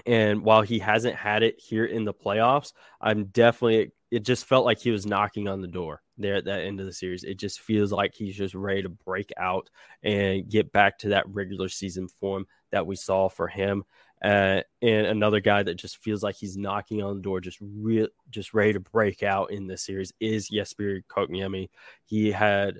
And 0.07 0.43
while 0.43 0.63
he 0.63 0.79
hasn't 0.79 1.17
had 1.17 1.43
it 1.43 1.61
here 1.61 1.85
in 1.85 2.05
the 2.05 2.15
playoffs, 2.15 2.73
I'm 3.01 3.27
definitely, 3.27 3.93
it 4.11 4.21
just 4.25 4.47
felt 4.47 4.65
like 4.65 4.79
he 4.79 4.91
was 4.91 5.07
knocking 5.07 5.49
on 5.49 5.61
the 5.61 5.69
door 5.69 6.03
there 6.19 6.37
at 6.37 6.45
that 6.47 6.61
end 6.61 6.81
of 6.81 6.87
the 6.87 6.93
series. 6.93 7.25
It 7.25 7.39
just 7.39 7.61
feels 7.61 7.93
like 7.93 8.15
he's 8.15 8.37
just 8.37 8.55
ready 8.55 8.83
to 8.83 8.89
break 8.89 9.33
out 9.37 9.69
and 10.03 10.49
get 10.49 10.73
back 10.73 10.99
to 11.01 11.11
that 11.11 11.29
regular 11.29 11.69
season 11.69 12.09
form 12.09 12.47
that 12.73 12.87
we 12.87 12.97
saw 12.97 13.29
for 13.29 13.49
him. 13.49 13.85
Uh, 14.23 14.63
and 14.81 15.07
another 15.07 15.41
guy 15.41 15.63
that 15.63 15.75
just 15.75 15.99
feels 15.99 16.23
like 16.23 16.37
he's 16.37 16.57
knocking 16.57 17.03
on 17.03 17.17
the 17.17 17.23
door, 17.23 17.41
just 17.41 17.59
real, 17.61 18.07
just 18.31 18.55
ready 18.55 18.73
to 18.73 18.81
break 18.81 19.23
out 19.23 19.51
in 19.51 19.67
this 19.67 19.85
series 19.85 20.13
is 20.21 20.51
Jesperi 20.51 21.03
Kotkaniemi. 21.09 21.69
He 22.05 22.31
had 22.31 22.79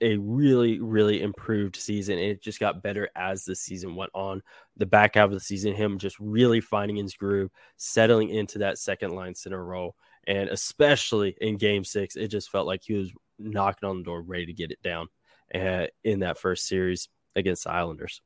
a 0.00 0.16
really, 0.16 0.80
really 0.80 1.22
improved 1.22 1.76
season. 1.76 2.18
And 2.18 2.30
it 2.30 2.42
just 2.42 2.60
got 2.60 2.82
better 2.82 3.08
as 3.16 3.44
the 3.44 3.54
season 3.54 3.96
went 3.96 4.12
on. 4.14 4.42
The 4.76 4.86
back 4.86 5.14
half 5.14 5.26
of 5.26 5.32
the 5.32 5.40
season, 5.40 5.74
him 5.74 5.98
just 5.98 6.18
really 6.18 6.60
finding 6.60 6.96
his 6.96 7.14
groove, 7.14 7.50
settling 7.76 8.30
into 8.30 8.58
that 8.58 8.78
second 8.78 9.12
line 9.12 9.34
center 9.34 9.62
role. 9.64 9.96
And 10.26 10.48
especially 10.48 11.36
in 11.40 11.56
game 11.56 11.84
six, 11.84 12.16
it 12.16 12.28
just 12.28 12.50
felt 12.50 12.66
like 12.66 12.82
he 12.84 12.94
was 12.94 13.12
knocking 13.38 13.88
on 13.88 13.98
the 13.98 14.04
door, 14.04 14.22
ready 14.22 14.46
to 14.46 14.52
get 14.52 14.70
it 14.70 14.82
down 14.82 15.08
uh, 15.54 15.86
in 16.04 16.20
that 16.20 16.38
first 16.38 16.66
series 16.66 17.08
against 17.34 17.64
the 17.64 17.70
Islanders. 17.70 18.20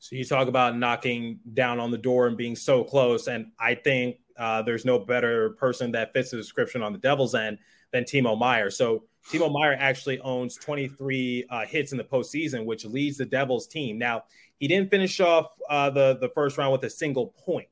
So 0.00 0.16
you 0.16 0.24
talk 0.24 0.48
about 0.48 0.78
knocking 0.78 1.40
down 1.52 1.78
on 1.78 1.90
the 1.90 1.98
door 1.98 2.26
and 2.26 2.36
being 2.36 2.56
so 2.56 2.82
close. 2.82 3.28
And 3.28 3.52
I 3.60 3.74
think 3.74 4.16
uh, 4.38 4.62
there's 4.62 4.86
no 4.86 4.98
better 4.98 5.50
person 5.50 5.92
that 5.92 6.14
fits 6.14 6.30
the 6.30 6.38
description 6.38 6.82
on 6.82 6.92
the 6.92 6.98
Devils 6.98 7.34
end 7.34 7.58
than 7.92 8.04
Timo 8.04 8.38
Meier. 8.38 8.70
So 8.70 9.04
Timo 9.30 9.52
Meier 9.52 9.76
actually 9.78 10.18
owns 10.20 10.56
23 10.56 11.44
uh, 11.50 11.66
hits 11.66 11.92
in 11.92 11.98
the 11.98 12.04
postseason, 12.04 12.64
which 12.64 12.86
leads 12.86 13.18
the 13.18 13.26
Devils 13.26 13.66
team. 13.66 13.98
Now, 13.98 14.24
he 14.58 14.66
didn't 14.66 14.90
finish 14.90 15.20
off 15.20 15.48
uh, 15.68 15.90
the, 15.90 16.16
the 16.18 16.30
first 16.30 16.56
round 16.56 16.72
with 16.72 16.84
a 16.84 16.90
single 16.90 17.28
point, 17.44 17.68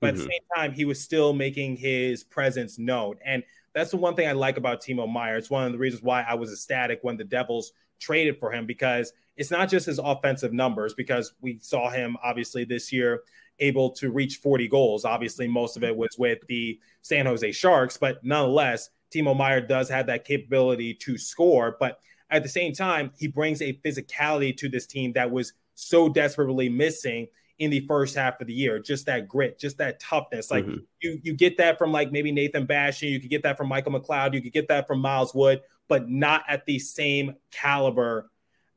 but 0.00 0.06
mm-hmm. 0.06 0.08
at 0.08 0.14
the 0.16 0.22
mm-hmm. 0.22 0.30
same 0.30 0.40
time, 0.56 0.72
he 0.72 0.86
was 0.86 1.00
still 1.00 1.34
making 1.34 1.76
his 1.76 2.24
presence 2.24 2.78
known. 2.78 3.16
And 3.22 3.42
that's 3.74 3.90
the 3.90 3.98
one 3.98 4.14
thing 4.14 4.26
I 4.26 4.32
like 4.32 4.56
about 4.56 4.82
Timo 4.82 5.10
Meier. 5.10 5.36
It's 5.36 5.50
one 5.50 5.66
of 5.66 5.72
the 5.72 5.78
reasons 5.78 6.02
why 6.02 6.22
I 6.22 6.34
was 6.34 6.50
ecstatic 6.50 7.00
when 7.02 7.18
the 7.18 7.24
Devils 7.24 7.72
traded 8.00 8.38
for 8.38 8.52
him 8.52 8.64
because 8.64 9.12
it's 9.38 9.50
not 9.50 9.70
just 9.70 9.86
his 9.86 9.98
offensive 9.98 10.52
numbers, 10.52 10.92
because 10.94 11.32
we 11.40 11.58
saw 11.60 11.88
him 11.90 12.16
obviously 12.22 12.64
this 12.64 12.92
year 12.92 13.22
able 13.60 13.90
to 13.90 14.10
reach 14.10 14.36
40 14.36 14.68
goals. 14.68 15.04
Obviously, 15.04 15.48
most 15.48 15.76
of 15.76 15.84
it 15.84 15.96
was 15.96 16.16
with 16.18 16.38
the 16.48 16.78
San 17.02 17.24
Jose 17.26 17.52
Sharks, 17.52 17.96
but 17.96 18.22
nonetheless, 18.22 18.90
Timo 19.14 19.36
Meier 19.36 19.60
does 19.60 19.88
have 19.88 20.06
that 20.06 20.24
capability 20.24 20.92
to 20.94 21.16
score, 21.16 21.76
but 21.80 22.00
at 22.30 22.42
the 22.42 22.48
same 22.48 22.74
time, 22.74 23.10
he 23.16 23.26
brings 23.26 23.62
a 23.62 23.72
physicality 23.84 24.54
to 24.58 24.68
this 24.68 24.86
team 24.86 25.12
that 25.14 25.30
was 25.30 25.54
so 25.74 26.08
desperately 26.08 26.68
missing 26.68 27.26
in 27.58 27.70
the 27.70 27.80
first 27.86 28.14
half 28.14 28.40
of 28.40 28.46
the 28.46 28.52
year. 28.52 28.78
Just 28.78 29.06
that 29.06 29.28
grit, 29.28 29.58
just 29.58 29.78
that 29.78 29.98
toughness. 29.98 30.50
Like 30.50 30.64
mm-hmm. 30.64 30.78
you, 31.00 31.20
you 31.22 31.34
get 31.34 31.56
that 31.58 31.78
from 31.78 31.90
like 31.90 32.12
maybe 32.12 32.30
Nathan 32.32 32.66
Bastian, 32.66 33.08
you 33.08 33.20
could 33.20 33.30
get 33.30 33.42
that 33.44 33.56
from 33.56 33.68
Michael 33.68 33.92
McLeod, 33.92 34.34
you 34.34 34.42
could 34.42 34.52
get 34.52 34.68
that 34.68 34.86
from 34.86 35.00
Miles 35.00 35.34
Wood, 35.34 35.62
but 35.88 36.08
not 36.08 36.44
at 36.48 36.66
the 36.66 36.78
same 36.78 37.34
caliber 37.50 38.30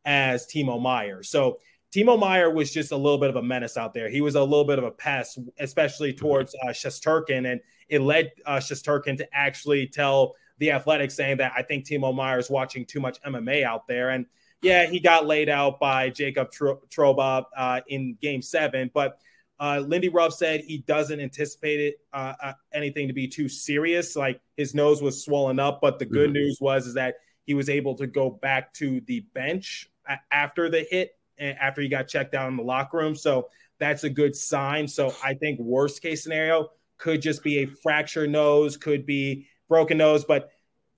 as 0.06 0.46
Timo 0.48 0.82
Meier. 0.82 1.24
So 1.24 1.60
Timo 1.94 2.18
Meier 2.18 2.50
was 2.50 2.72
just 2.72 2.92
a 2.92 2.96
little 2.96 3.18
bit 3.18 3.30
of 3.30 3.36
a 3.36 3.44
menace 3.44 3.78
out 3.78 3.94
there. 3.94 4.10
He 4.10 4.22
was 4.22 4.36
a 4.36 4.44
little 4.44 4.66
bit 4.66 4.80
of 4.80 4.86
a 4.86 4.92
pest, 4.92 5.40
especially 5.60 6.14
towards 6.14 6.56
uh, 6.64 6.68
Shesterkin, 6.68 7.52
and 7.52 7.60
it 7.90 8.02
led 8.02 8.32
uh, 8.46 8.58
Shesterkin 8.58 9.18
to 9.18 9.28
actually 9.34 9.88
tell 9.88 10.36
the 10.60 10.72
Athletic 10.72 11.12
saying 11.12 11.38
that 11.38 11.52
I 11.56 11.64
think 11.64 11.86
Timo 11.86 12.16
Meier 12.16 12.40
is 12.40 12.50
watching 12.50 12.86
too 12.86 13.02
much 13.02 13.22
MMA 13.24 13.64
out 13.64 13.88
there. 13.88 14.12
And 14.12 14.26
yeah, 14.62 14.86
he 14.86 15.00
got 15.00 15.26
laid 15.26 15.50
out 15.50 15.80
by 15.80 16.10
Jacob 16.10 16.52
Trouba 16.52 17.46
uh, 17.58 17.82
in 17.88 18.18
Game 18.22 18.42
Seven, 18.42 18.90
but 18.94 19.20
uh, 19.60 19.80
Lindy 19.80 20.10
Ruff 20.10 20.34
said 20.34 20.62
he 20.62 20.80
doesn't 20.80 21.20
anticipate 21.20 21.80
it, 21.80 21.96
uh, 22.14 22.34
uh, 22.42 22.54
anything 22.74 23.08
to 23.08 23.14
be 23.14 23.28
too 23.28 23.48
serious. 23.48 24.16
Like 24.16 24.42
his 24.58 24.74
nose 24.74 25.02
was 25.02 25.24
swollen 25.24 25.60
up, 25.60 25.82
but 25.82 26.00
the 26.00 26.06
good 26.06 26.30
mm-hmm. 26.30 26.40
news 26.40 26.58
was 26.60 26.88
is 26.88 26.96
that 26.96 27.16
he 27.46 27.54
was 27.54 27.70
able 27.70 27.96
to 27.96 28.08
go 28.08 28.30
back 28.30 28.74
to 28.76 29.02
the 29.02 29.22
bench 29.34 29.90
after 30.32 30.70
the 30.70 30.86
hit 30.90 31.16
after 31.40 31.82
he 31.82 31.88
got 31.88 32.08
checked 32.08 32.36
out 32.36 32.50
in 32.50 32.58
the 32.58 32.64
locker 32.64 32.98
room. 32.98 33.16
So 33.16 33.50
that's 33.80 34.04
a 34.04 34.10
good 34.10 34.36
sign. 34.36 34.88
So 34.88 35.14
I 35.24 35.34
think 35.34 35.60
worst 35.60 36.02
case 36.02 36.24
scenario 36.24 36.70
could 36.98 37.22
just 37.22 37.44
be 37.44 37.60
a 37.60 37.66
fractured 37.66 38.30
nose, 38.30 38.78
could 38.78 39.06
be 39.06 39.48
broken 39.68 39.98
nose, 39.98 40.24
but 40.24 40.52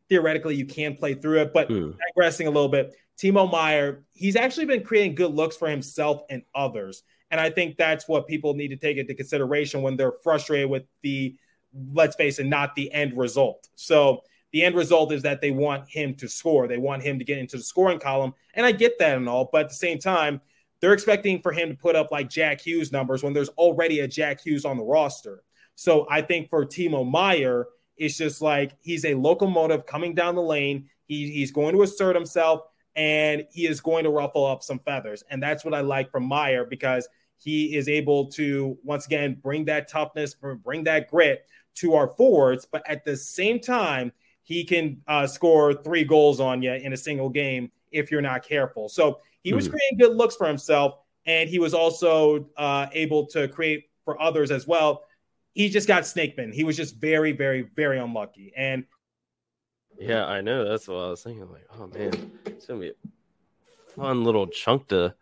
theoretically 0.10 0.56
you 0.56 0.65
can 0.65 0.95
play 0.95 1.13
through 1.13 1.41
it. 1.41 1.53
But 1.53 1.69
mm. 1.69 1.95
digressing 2.10 2.47
a 2.47 2.51
little 2.51 2.67
bit, 2.67 2.93
Timo 3.17 3.49
Meier, 3.49 4.03
he's 4.12 4.36
actually 4.36 4.65
been 4.65 4.84
creating 4.84 5.15
good 5.15 5.34
looks 5.34 5.56
for 5.56 5.69
himself 5.69 6.23
and 6.29 6.43
others. 6.53 7.03
And 7.32 7.39
I 7.39 7.49
think 7.49 7.77
that's 7.77 8.08
what 8.08 8.27
people 8.27 8.53
need 8.53 8.69
to 8.69 8.75
take 8.75 8.97
into 8.97 9.15
consideration 9.15 9.82
when 9.82 9.95
they're 9.95 10.13
frustrated 10.23 10.69
with 10.69 10.84
the, 11.03 11.36
let's 11.93 12.15
face 12.15 12.38
it, 12.39 12.45
not 12.45 12.75
the 12.75 12.91
end 12.91 13.17
result. 13.17 13.69
So 13.75 14.23
the 14.54 14.63
end 14.63 14.76
result 14.76 15.12
is 15.12 15.24
that 15.24 15.42
they 15.42 15.52
want 15.52 15.89
him 15.89 16.13
to 16.16 16.30
score. 16.30 16.68
They 16.68 16.78
want 16.78 17.02
him 17.02 17.18
to 17.18 17.26
get 17.26 17.39
into 17.39 17.58
the 17.58 17.63
scoring 17.63 18.00
column. 18.00 18.34
And 18.54 18.66
I 18.66 18.72
get 18.72 19.00
that 19.00 19.18
and 19.18 19.28
all, 19.28 19.50
but 19.52 19.63
at 19.63 19.70
the 19.70 19.76
same 19.76 19.98
time, 19.98 20.39
they're 20.80 20.94
expecting 20.94 21.42
for 21.42 21.52
him 21.52 21.70
to 21.70 21.76
put 21.76 21.96
up 21.96 22.12
like 22.12 22.30
Jack 22.30 22.62
Hughes 22.62 22.92
numbers 22.92 23.24
when 23.24 23.34
there's 23.34 23.50
already 23.50 24.02
a 24.02 24.08
Jack 24.08 24.42
Hughes 24.46 24.63
on 24.63 24.78
the 24.78 24.84
roster. 24.84 25.44
So 25.76 26.06
I 26.10 26.22
think 26.22 26.50
for 26.50 26.66
Timo 26.66 27.10
Meier, 27.10 27.68
it's 27.98 28.16
just 28.16 28.42
like 28.42 28.74
he's 28.82 29.06
a 29.06 29.16
locomotive 29.16 29.88
coming 29.88 30.13
down 30.13 30.36
the 30.36 30.42
lane. 30.42 30.88
He, 31.06 31.32
he's 31.32 31.52
going 31.52 31.74
to 31.74 31.82
assert 31.82 32.16
himself 32.16 32.62
and 32.96 33.46
he 33.52 33.66
is 33.66 33.82
going 33.82 34.04
to 34.04 34.12
ruffle 34.12 34.46
up 34.46 34.62
some 34.62 34.80
feathers. 34.80 35.24
And 35.32 35.42
that's 35.42 35.66
what 35.66 35.74
I 35.74 35.82
like 35.82 36.12
from 36.12 36.26
Meier 36.26 36.66
because 36.66 37.08
he 37.38 37.76
is 37.76 37.89
able 37.89 38.28
to, 38.32 38.78
once 38.84 39.08
again, 39.08 39.39
bring 39.42 39.66
that 39.66 39.88
toughness, 39.89 40.36
bring 40.63 40.84
that 40.84 41.10
grit 41.10 41.48
to 41.76 41.96
our 41.96 42.08
forwards. 42.08 42.68
But 42.72 42.88
at 42.88 43.04
the 43.04 43.18
same 43.18 43.60
time, 43.60 44.12
he 44.43 44.63
can 44.63 45.01
uh, 45.08 45.25
score 45.25 45.73
three 45.73 46.03
goals 46.03 46.39
on 46.39 46.62
you 46.62 46.73
in 46.73 46.93
a 46.93 46.97
single 46.97 47.29
game 47.29 47.71
if 47.91 48.12
you're 48.12 48.21
not 48.21 48.43
careful. 48.43 48.89
So 48.89 49.19
he 49.43 49.53
was 49.53 49.65
mm-hmm. 49.65 49.77
creating 49.77 49.97
good 49.99 50.17
looks 50.17 50.36
for 50.36 50.47
himself, 50.47 50.97
and 51.25 51.49
he 51.49 51.60
was 51.60 51.73
also 51.73 52.49
uh, 52.58 52.88
able 52.91 53.25
to 53.27 53.47
create 53.47 53.89
for 54.03 54.21
others 54.21 54.51
as 54.51 54.67
well. 54.67 55.03
He 55.53 55.69
just 55.69 55.88
got 55.88 56.03
snakeman. 56.03 56.53
He 56.53 56.63
was 56.63 56.75
just 56.75 56.97
very, 56.97 57.32
very, 57.32 57.62
very 57.62 57.99
unlucky. 57.99 58.51
And 58.56 58.86
yeah, 59.97 60.25
I 60.25 60.41
know. 60.41 60.67
That's 60.67 60.88
what 60.88 60.97
I 60.97 61.10
was 61.12 61.23
thinking. 61.23 61.49
Like, 61.49 61.67
oh 61.77 61.88
man, 61.88 62.32
it's 62.45 62.65
gonna 62.65 62.79
be 62.79 62.89
a 62.89 63.93
fun 63.95 64.23
little 64.23 64.47
chunk 64.47 64.88
to 64.89 65.13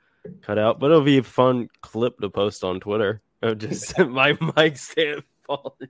cut 0.42 0.58
out, 0.58 0.80
but 0.80 0.92
it'll 0.92 1.04
be 1.04 1.18
a 1.18 1.24
fun 1.24 1.70
clip 1.82 2.20
to 2.20 2.30
post 2.30 2.64
on 2.64 2.80
Twitter 2.80 3.22
of 3.42 3.58
just 3.58 3.98
my 4.08 4.38
mic 4.56 4.78
stand 4.78 5.24
falling. 5.46 5.90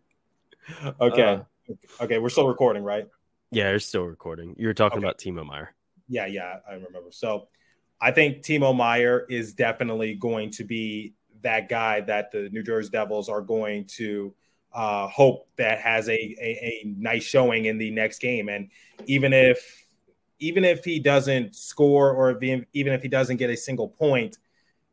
Okay. 0.99 1.23
Uh, 1.69 2.03
okay, 2.03 2.17
we're 2.17 2.29
still 2.29 2.47
recording, 2.47 2.83
right? 2.83 3.07
Yeah, 3.51 3.71
we're 3.71 3.79
still 3.79 4.03
recording. 4.03 4.55
You 4.57 4.67
were 4.67 4.73
talking 4.73 4.99
okay. 4.99 5.05
about 5.05 5.17
Timo 5.17 5.45
Meier. 5.45 5.73
Yeah, 6.07 6.25
yeah, 6.25 6.55
I 6.69 6.73
remember. 6.73 7.11
So 7.11 7.49
I 7.99 8.11
think 8.11 8.43
Timo 8.43 8.75
Meier 8.75 9.25
is 9.29 9.53
definitely 9.53 10.15
going 10.15 10.51
to 10.51 10.63
be 10.63 11.13
that 11.41 11.67
guy 11.69 12.01
that 12.01 12.31
the 12.31 12.49
New 12.51 12.63
Jersey 12.63 12.89
Devils 12.91 13.27
are 13.27 13.41
going 13.41 13.85
to 13.97 14.33
uh, 14.73 15.07
hope 15.07 15.49
that 15.57 15.79
has 15.79 16.07
a, 16.07 16.13
a, 16.13 16.83
a 16.83 16.93
nice 16.97 17.23
showing 17.23 17.65
in 17.65 17.77
the 17.77 17.91
next 17.91 18.19
game. 18.19 18.47
And 18.47 18.69
even 19.05 19.33
if 19.33 19.85
even 20.39 20.63
if 20.63 20.83
he 20.83 20.99
doesn't 20.99 21.55
score 21.55 22.11
or 22.11 22.31
if, 22.31 22.65
even 22.73 22.93
if 22.93 23.01
he 23.01 23.07
doesn't 23.07 23.37
get 23.37 23.49
a 23.49 23.57
single 23.57 23.87
point, 23.87 24.37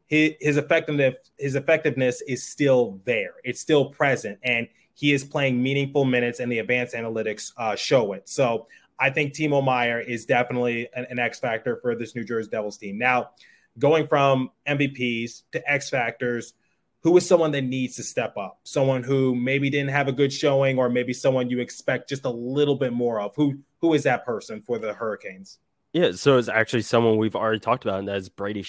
his, 0.07 0.33
his 0.41 0.57
effectiveness 0.57 1.17
his 1.39 1.55
effectiveness 1.55 2.23
is 2.23 2.45
still 2.45 3.01
there. 3.05 3.35
It's 3.45 3.61
still 3.61 3.91
present, 3.91 4.39
and 4.43 4.67
he 4.99 5.13
is 5.13 5.23
playing 5.23 5.63
meaningful 5.63 6.05
minutes, 6.05 6.41
and 6.41 6.51
the 6.51 6.59
advanced 6.59 6.93
analytics 6.93 7.53
uh, 7.57 7.77
show 7.77 8.15
it. 8.15 8.29
So 8.29 8.67
I 8.99 9.11
think 9.11 9.33
Timo 9.33 9.65
Meier 9.65 10.01
is 10.01 10.27
definitely 10.27 10.89
an, 10.93 11.07
an 11.09 11.21
X 11.21 11.39
factor 11.39 11.79
for 11.81 11.95
this 11.95 12.17
New 12.17 12.25
Jersey 12.25 12.51
Devils 12.51 12.79
team. 12.79 12.99
Now, 12.99 13.31
going 13.79 14.09
from 14.09 14.51
MVPs 14.67 15.43
to 15.53 15.71
X 15.71 15.89
factors, 15.89 16.55
who 17.05 17.17
is 17.17 17.25
someone 17.25 17.53
that 17.53 17.63
needs 17.63 17.95
to 17.95 18.03
step 18.03 18.37
up? 18.37 18.59
Someone 18.65 19.05
who 19.05 19.37
maybe 19.37 19.71
didn't 19.71 19.91
have 19.91 20.09
a 20.09 20.13
good 20.13 20.33
showing, 20.33 20.79
or 20.79 20.89
maybe 20.89 21.13
someone 21.13 21.49
you 21.49 21.61
expect 21.61 22.09
just 22.09 22.25
a 22.25 22.31
little 22.31 22.75
bit 22.75 22.93
more 22.93 23.21
of. 23.21 23.37
Who 23.37 23.61
who 23.81 23.95
is 23.95 24.03
that 24.03 24.27
person 24.27 24.63
for 24.63 24.81
the 24.81 24.93
Hurricanes? 24.93 25.59
Yeah, 25.93 26.11
so 26.11 26.39
it's 26.39 26.49
actually 26.49 26.83
someone 26.83 27.19
we've 27.19 27.37
already 27.37 27.61
talked 27.61 27.85
about, 27.85 28.01
and 28.01 28.09
that's 28.09 28.29
Brady. 28.29 28.67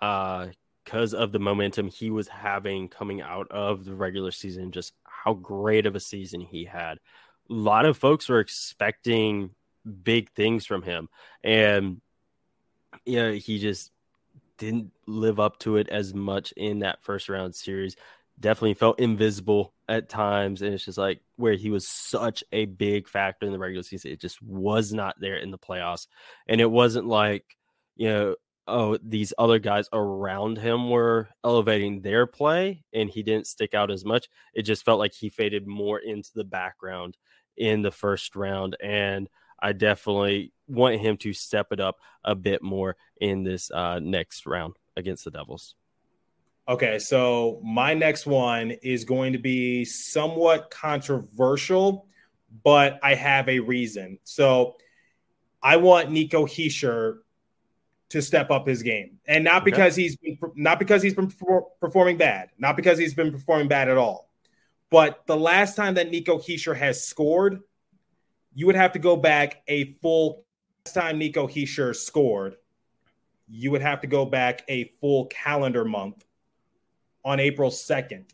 Uh, 0.00 0.48
because 0.84 1.12
of 1.12 1.32
the 1.32 1.38
momentum 1.38 1.88
he 1.88 2.08
was 2.08 2.28
having 2.28 2.88
coming 2.88 3.20
out 3.20 3.46
of 3.50 3.84
the 3.84 3.94
regular 3.94 4.30
season, 4.30 4.72
just 4.72 4.94
how 5.24 5.34
great 5.34 5.86
of 5.86 5.96
a 5.96 6.00
season 6.00 6.40
he 6.40 6.64
had. 6.64 6.98
A 7.50 7.54
lot 7.54 7.86
of 7.86 7.96
folks 7.96 8.28
were 8.28 8.40
expecting 8.40 9.50
big 10.02 10.30
things 10.32 10.66
from 10.66 10.82
him, 10.82 11.08
and 11.42 12.00
you 13.04 13.16
know, 13.16 13.32
he 13.32 13.58
just 13.58 13.90
didn't 14.58 14.92
live 15.06 15.38
up 15.38 15.58
to 15.60 15.76
it 15.76 15.88
as 15.88 16.12
much 16.12 16.52
in 16.52 16.80
that 16.80 17.02
first 17.02 17.28
round 17.28 17.54
series. 17.54 17.96
Definitely 18.40 18.74
felt 18.74 19.00
invisible 19.00 19.72
at 19.88 20.08
times, 20.08 20.62
and 20.62 20.74
it's 20.74 20.84
just 20.84 20.98
like 20.98 21.20
where 21.36 21.54
he 21.54 21.70
was 21.70 21.88
such 21.88 22.44
a 22.52 22.66
big 22.66 23.08
factor 23.08 23.46
in 23.46 23.52
the 23.52 23.58
regular 23.58 23.82
season, 23.82 24.10
it 24.10 24.20
just 24.20 24.42
was 24.42 24.92
not 24.92 25.18
there 25.20 25.36
in 25.36 25.50
the 25.50 25.58
playoffs. 25.58 26.06
And 26.46 26.60
it 26.60 26.70
wasn't 26.70 27.06
like, 27.06 27.44
you 27.96 28.08
know, 28.08 28.34
oh, 28.68 28.98
these 29.02 29.32
other 29.38 29.58
guys 29.58 29.88
around 29.92 30.58
him 30.58 30.90
were 30.90 31.28
elevating 31.42 32.00
their 32.00 32.26
play 32.26 32.84
and 32.92 33.10
he 33.10 33.22
didn't 33.22 33.46
stick 33.46 33.74
out 33.74 33.90
as 33.90 34.04
much. 34.04 34.28
It 34.54 34.62
just 34.62 34.84
felt 34.84 34.98
like 34.98 35.14
he 35.14 35.28
faded 35.28 35.66
more 35.66 35.98
into 35.98 36.30
the 36.34 36.44
background 36.44 37.16
in 37.56 37.82
the 37.82 37.90
first 37.90 38.36
round. 38.36 38.76
And 38.82 39.28
I 39.60 39.72
definitely 39.72 40.52
want 40.68 41.00
him 41.00 41.16
to 41.18 41.32
step 41.32 41.72
it 41.72 41.80
up 41.80 41.96
a 42.24 42.34
bit 42.34 42.62
more 42.62 42.96
in 43.20 43.42
this 43.42 43.70
uh, 43.70 43.98
next 43.98 44.46
round 44.46 44.74
against 44.96 45.24
the 45.24 45.30
Devils. 45.30 45.74
Okay, 46.68 46.98
so 46.98 47.60
my 47.64 47.94
next 47.94 48.26
one 48.26 48.72
is 48.82 49.04
going 49.04 49.32
to 49.32 49.38
be 49.38 49.86
somewhat 49.86 50.70
controversial, 50.70 52.06
but 52.62 53.00
I 53.02 53.14
have 53.14 53.48
a 53.48 53.58
reason. 53.60 54.18
So 54.24 54.76
I 55.62 55.78
want 55.78 56.10
Nico 56.10 56.44
Hischier 56.44 57.20
to 58.10 58.22
step 58.22 58.50
up 58.50 58.66
his 58.66 58.82
game, 58.82 59.18
and 59.26 59.44
not 59.44 59.64
because 59.64 59.94
okay. 59.94 60.02
he's 60.02 60.16
been, 60.16 60.38
not 60.54 60.78
because 60.78 61.02
he's 61.02 61.14
been 61.14 61.30
performing 61.80 62.16
bad, 62.16 62.50
not 62.58 62.76
because 62.76 62.98
he's 62.98 63.14
been 63.14 63.30
performing 63.30 63.68
bad 63.68 63.88
at 63.88 63.98
all, 63.98 64.30
but 64.90 65.26
the 65.26 65.36
last 65.36 65.76
time 65.76 65.94
that 65.94 66.10
Nico 66.10 66.38
Hischier 66.38 66.76
has 66.76 67.04
scored 67.04 67.60
you 68.58 68.66
would 68.66 68.74
have 68.74 68.90
to 68.90 68.98
go 68.98 69.14
back 69.14 69.62
a 69.68 69.92
full 70.02 70.44
time 70.84 71.16
Nico 71.16 71.46
Hischier 71.46 71.94
scored. 71.94 72.56
You 73.46 73.70
would 73.70 73.82
have 73.82 74.00
to 74.00 74.08
go 74.08 74.24
back 74.24 74.64
a 74.66 74.90
full 75.00 75.26
calendar 75.26 75.84
month 75.84 76.24
on 77.24 77.38
April 77.38 77.70
2nd 77.70 78.24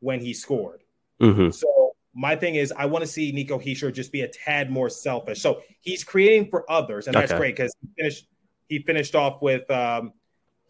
when 0.00 0.18
he 0.20 0.34
scored. 0.34 0.82
Mm-hmm. 1.22 1.50
So 1.50 1.94
my 2.14 2.34
thing 2.34 2.56
is, 2.56 2.72
I 2.76 2.86
want 2.86 3.04
to 3.04 3.06
see 3.06 3.30
Nico 3.30 3.60
Hischier 3.60 3.92
just 3.92 4.10
be 4.10 4.22
a 4.22 4.28
tad 4.28 4.72
more 4.72 4.90
selfish. 4.90 5.40
So 5.40 5.62
he's 5.82 6.02
creating 6.02 6.50
for 6.50 6.68
others, 6.68 7.06
and 7.06 7.14
that's 7.14 7.32
great 7.32 7.54
because 7.54 7.72
he 7.80 7.88
finished. 7.96 8.26
He 8.70 8.78
finished 8.78 9.14
off 9.14 9.42
with 9.42 9.70
um, 9.70 10.14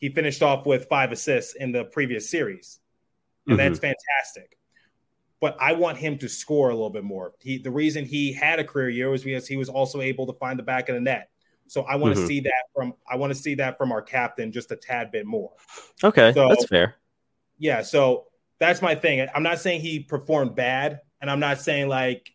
he 0.01 0.09
finished 0.09 0.43
off 0.43 0.67
with 0.67 0.89
five 0.89 1.13
assists 1.13 1.55
in 1.55 1.71
the 1.71 1.85
previous 1.85 2.29
series, 2.29 2.81
and 3.47 3.57
mm-hmm. 3.57 3.69
that's 3.69 3.79
fantastic 3.79 4.57
but 5.41 5.57
I 5.59 5.73
want 5.73 5.97
him 5.97 6.19
to 6.19 6.29
score 6.29 6.69
a 6.69 6.75
little 6.75 6.91
bit 6.91 7.03
more. 7.03 7.33
He, 7.41 7.59
the 7.59 7.71
reason 7.71 8.05
he 8.05 8.33
had 8.33 8.61
a 8.61 8.65
career 8.65 8.91
year 8.91 9.11
was 9.11 9.25
because 9.25 9.47
he 9.47 9.57
was 9.57 9.71
also 9.71 10.03
able 10.03 10.27
to 10.27 10.35
find 10.35 10.59
the 10.59 10.63
back 10.63 10.89
of 10.89 10.95
the 10.95 11.01
net. 11.01 11.31
So 11.67 11.83
I 11.83 11.97
want 11.97 12.15
mm-hmm. 12.15 12.23
to 12.23 12.27
see 12.27 12.41
that 12.41 12.65
from 12.75 12.95
I 13.11 13.17
want 13.17 13.33
to 13.33 13.39
see 13.39 13.55
that 13.55 13.79
from 13.79 13.91
our 13.93 14.03
captain 14.03 14.53
just 14.53 14.71
a 14.71 14.77
tad 14.77 15.11
bit 15.11 15.25
more. 15.25 15.53
Okay, 16.05 16.33
so, 16.35 16.49
that's 16.49 16.67
fair. 16.67 16.97
Yeah, 17.59 17.83
so 17.83 18.27
that's 18.59 18.83
my 18.83 18.95
thing. 18.95 19.27
I'm 19.35 19.43
not 19.43 19.61
saying 19.61 19.81
he 19.81 20.01
performed 20.01 20.55
bad, 20.55 21.01
and 21.21 21.31
I'm 21.31 21.41
not 21.41 21.61
saying 21.61 21.89
like, 21.89 22.35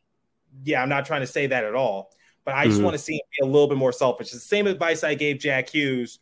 yeah, 0.63 0.81
I'm 0.81 0.89
not 0.89 1.05
trying 1.05 1.21
to 1.21 1.27
say 1.27 1.47
that 1.47 1.63
at 1.63 1.75
all. 1.75 2.11
But 2.45 2.53
I 2.53 2.65
just 2.65 2.77
mm-hmm. 2.77 2.85
want 2.85 2.93
to 2.95 3.03
see 3.03 3.15
him 3.15 3.21
be 3.39 3.43
a 3.43 3.51
little 3.51 3.67
bit 3.67 3.77
more 3.77 3.91
selfish. 3.91 4.27
It's 4.27 4.35
the 4.35 4.39
same 4.39 4.67
advice 4.67 5.03
I 5.03 5.15
gave 5.15 5.39
Jack 5.39 5.69
Hughes 5.69 6.19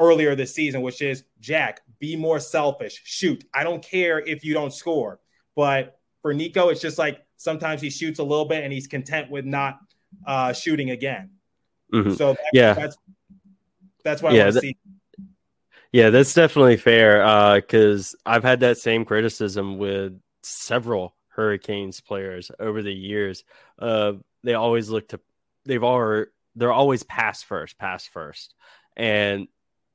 earlier 0.00 0.34
this 0.34 0.52
season, 0.52 0.82
which 0.82 1.00
is 1.00 1.24
Jack, 1.40 1.80
be 2.00 2.16
more 2.16 2.40
selfish. 2.40 3.00
Shoot. 3.04 3.44
I 3.54 3.62
don't 3.62 3.82
care 3.82 4.18
if 4.18 4.44
you 4.44 4.52
don't 4.52 4.72
score, 4.72 5.20
but 5.54 5.98
for 6.22 6.34
Nico, 6.34 6.70
it's 6.70 6.80
just 6.80 6.98
like 6.98 7.24
sometimes 7.36 7.80
he 7.80 7.90
shoots 7.90 8.18
a 8.18 8.24
little 8.24 8.46
bit 8.46 8.64
and 8.64 8.72
he's 8.72 8.88
content 8.88 9.30
with 9.30 9.44
not 9.44 9.78
uh, 10.26 10.52
shooting 10.52 10.90
again. 10.90 11.30
Mm-hmm. 11.92 12.14
So 12.14 12.32
that's, 12.32 12.40
yeah, 12.52 12.74
that's 12.74 12.96
that's 14.02 14.22
what 14.22 14.32
yeah, 14.32 14.42
I 14.42 14.44
want 14.46 14.54
to 14.54 14.60
see. 14.60 14.76
Yeah, 15.92 16.10
that's 16.10 16.34
definitely 16.34 16.76
fair 16.76 17.60
because 17.60 18.14
uh, 18.26 18.30
I've 18.30 18.42
had 18.42 18.60
that 18.60 18.78
same 18.78 19.04
criticism 19.04 19.78
with 19.78 20.18
several 20.42 21.14
Hurricanes 21.28 22.00
players 22.00 22.50
over 22.58 22.82
the 22.82 22.92
years. 22.92 23.44
Uh, 23.78 24.14
they 24.42 24.54
always 24.54 24.90
look 24.90 25.08
to 25.08 25.20
they've 25.64 25.82
all 25.82 26.24
they're 26.56 26.72
always 26.72 27.02
pass 27.02 27.42
first, 27.42 27.78
pass 27.78 28.06
first, 28.06 28.54
and 28.96 29.48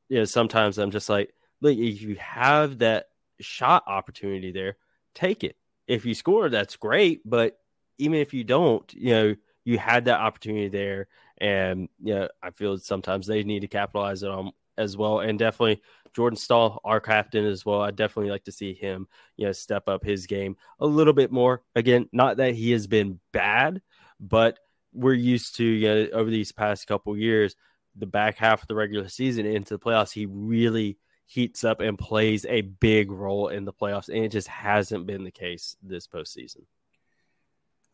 you 0.09 0.17
know 0.19 0.25
sometimes 0.25 0.77
I'm 0.77 0.91
just 0.91 1.09
like, 1.09 1.33
look, 1.61 1.77
if 1.77 2.01
you 2.01 2.15
have 2.15 2.79
that 2.79 3.05
shot 3.39 3.83
opportunity 3.87 4.51
there, 4.51 4.77
take 5.13 5.43
it 5.43 5.55
if 5.89 6.05
you 6.05 6.13
score, 6.13 6.49
that's 6.49 6.77
great. 6.77 7.21
But 7.25 7.57
even 7.97 8.19
if 8.19 8.33
you 8.33 8.45
don't, 8.45 8.93
you 8.93 9.09
know, 9.09 9.35
you 9.65 9.77
had 9.77 10.05
that 10.05 10.21
opportunity 10.21 10.69
there. 10.69 11.07
And, 11.39 11.89
you 12.01 12.13
know, 12.13 12.29
I 12.41 12.51
feel 12.51 12.77
sometimes 12.77 13.27
they 13.27 13.43
need 13.43 13.61
to 13.61 13.67
capitalize 13.67 14.23
it 14.23 14.29
on 14.29 14.51
as 14.77 14.95
well. 14.95 15.19
And 15.19 15.37
definitely 15.37 15.81
Jordan 16.15 16.37
Staal, 16.37 16.79
our 16.83 16.99
captain 17.01 17.45
as 17.45 17.65
well. 17.65 17.81
I 17.81 17.91
definitely 17.91 18.31
like 18.31 18.43
to 18.45 18.51
see 18.51 18.73
him, 18.73 19.07
you 19.35 19.47
know, 19.47 19.51
step 19.51 19.89
up 19.89 20.03
his 20.03 20.27
game 20.27 20.57
a 20.79 20.85
little 20.85 21.13
bit 21.13 21.31
more. 21.31 21.63
Again, 21.75 22.07
not 22.13 22.37
that 22.37 22.53
he 22.53 22.71
has 22.71 22.87
been 22.87 23.19
bad, 23.33 23.81
but 24.19 24.59
we're 24.93 25.13
used 25.13 25.55
to, 25.57 25.63
you 25.63 25.87
know, 25.87 26.07
over 26.13 26.29
these 26.29 26.51
past 26.51 26.87
couple 26.87 27.15
years, 27.17 27.55
the 27.95 28.05
back 28.05 28.37
half 28.37 28.61
of 28.61 28.67
the 28.67 28.75
regular 28.75 29.07
season 29.07 29.45
into 29.45 29.75
the 29.75 29.79
playoffs, 29.79 30.11
he 30.11 30.25
really– 30.25 30.97
heats 31.29 31.63
up 31.63 31.79
and 31.79 31.97
plays 31.97 32.43
a 32.49 32.61
big 32.61 33.11
role 33.11 33.49
in 33.49 33.63
the 33.63 33.71
playoffs, 33.71 34.09
and 34.09 34.17
it 34.25 34.29
just 34.29 34.47
hasn't 34.47 35.05
been 35.05 35.23
the 35.23 35.31
case 35.31 35.75
this 35.83 36.07
postseason. 36.07 36.63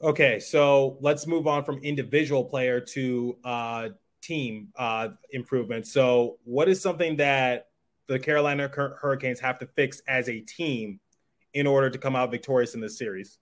Okay, 0.02 0.40
so 0.40 0.98
let's 1.02 1.28
move 1.28 1.46
on 1.46 1.66
from 1.66 1.78
individual 1.80 2.46
player 2.46 2.80
to 2.80 3.38
uh, 3.44 3.90
team 4.22 4.70
uh, 4.78 5.10
improvement. 5.32 5.86
So, 5.86 6.38
what 6.46 6.70
is 6.70 6.82
something 6.82 7.18
that 7.18 7.68
the 8.08 8.20
Carolina 8.20 8.70
Hurricanes 8.74 9.42
have 9.42 9.60
to 9.60 9.68
fix 9.68 10.02
as 10.08 10.30
a 10.30 10.40
team 10.40 11.02
in 11.54 11.68
order 11.68 11.90
to 11.90 11.98
come 11.98 12.16
out 12.16 12.32
victorious 12.32 12.74
in 12.74 12.80
this 12.80 12.98
series? 12.98 13.38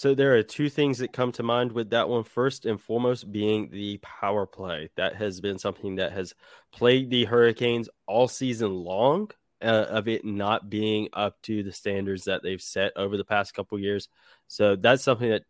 So 0.00 0.14
there 0.14 0.34
are 0.34 0.42
two 0.42 0.70
things 0.70 0.96
that 1.00 1.12
come 1.12 1.30
to 1.32 1.42
mind 1.42 1.72
with 1.72 1.90
that 1.90 2.08
one. 2.08 2.24
First 2.24 2.64
and 2.64 2.80
foremost, 2.80 3.30
being 3.30 3.68
the 3.68 3.98
power 3.98 4.46
play. 4.46 4.88
That 4.96 5.16
has 5.16 5.42
been 5.42 5.58
something 5.58 5.96
that 5.96 6.12
has 6.12 6.34
plagued 6.72 7.10
the 7.10 7.26
Hurricanes 7.26 7.90
all 8.06 8.26
season 8.26 8.72
long. 8.72 9.30
Uh, 9.62 9.84
of 9.90 10.08
it 10.08 10.24
not 10.24 10.70
being 10.70 11.10
up 11.12 11.36
to 11.42 11.62
the 11.62 11.70
standards 11.70 12.24
that 12.24 12.42
they've 12.42 12.62
set 12.62 12.92
over 12.96 13.18
the 13.18 13.26
past 13.26 13.52
couple 13.52 13.78
years. 13.78 14.08
So 14.48 14.74
that's 14.74 15.04
something 15.04 15.28
that 15.28 15.44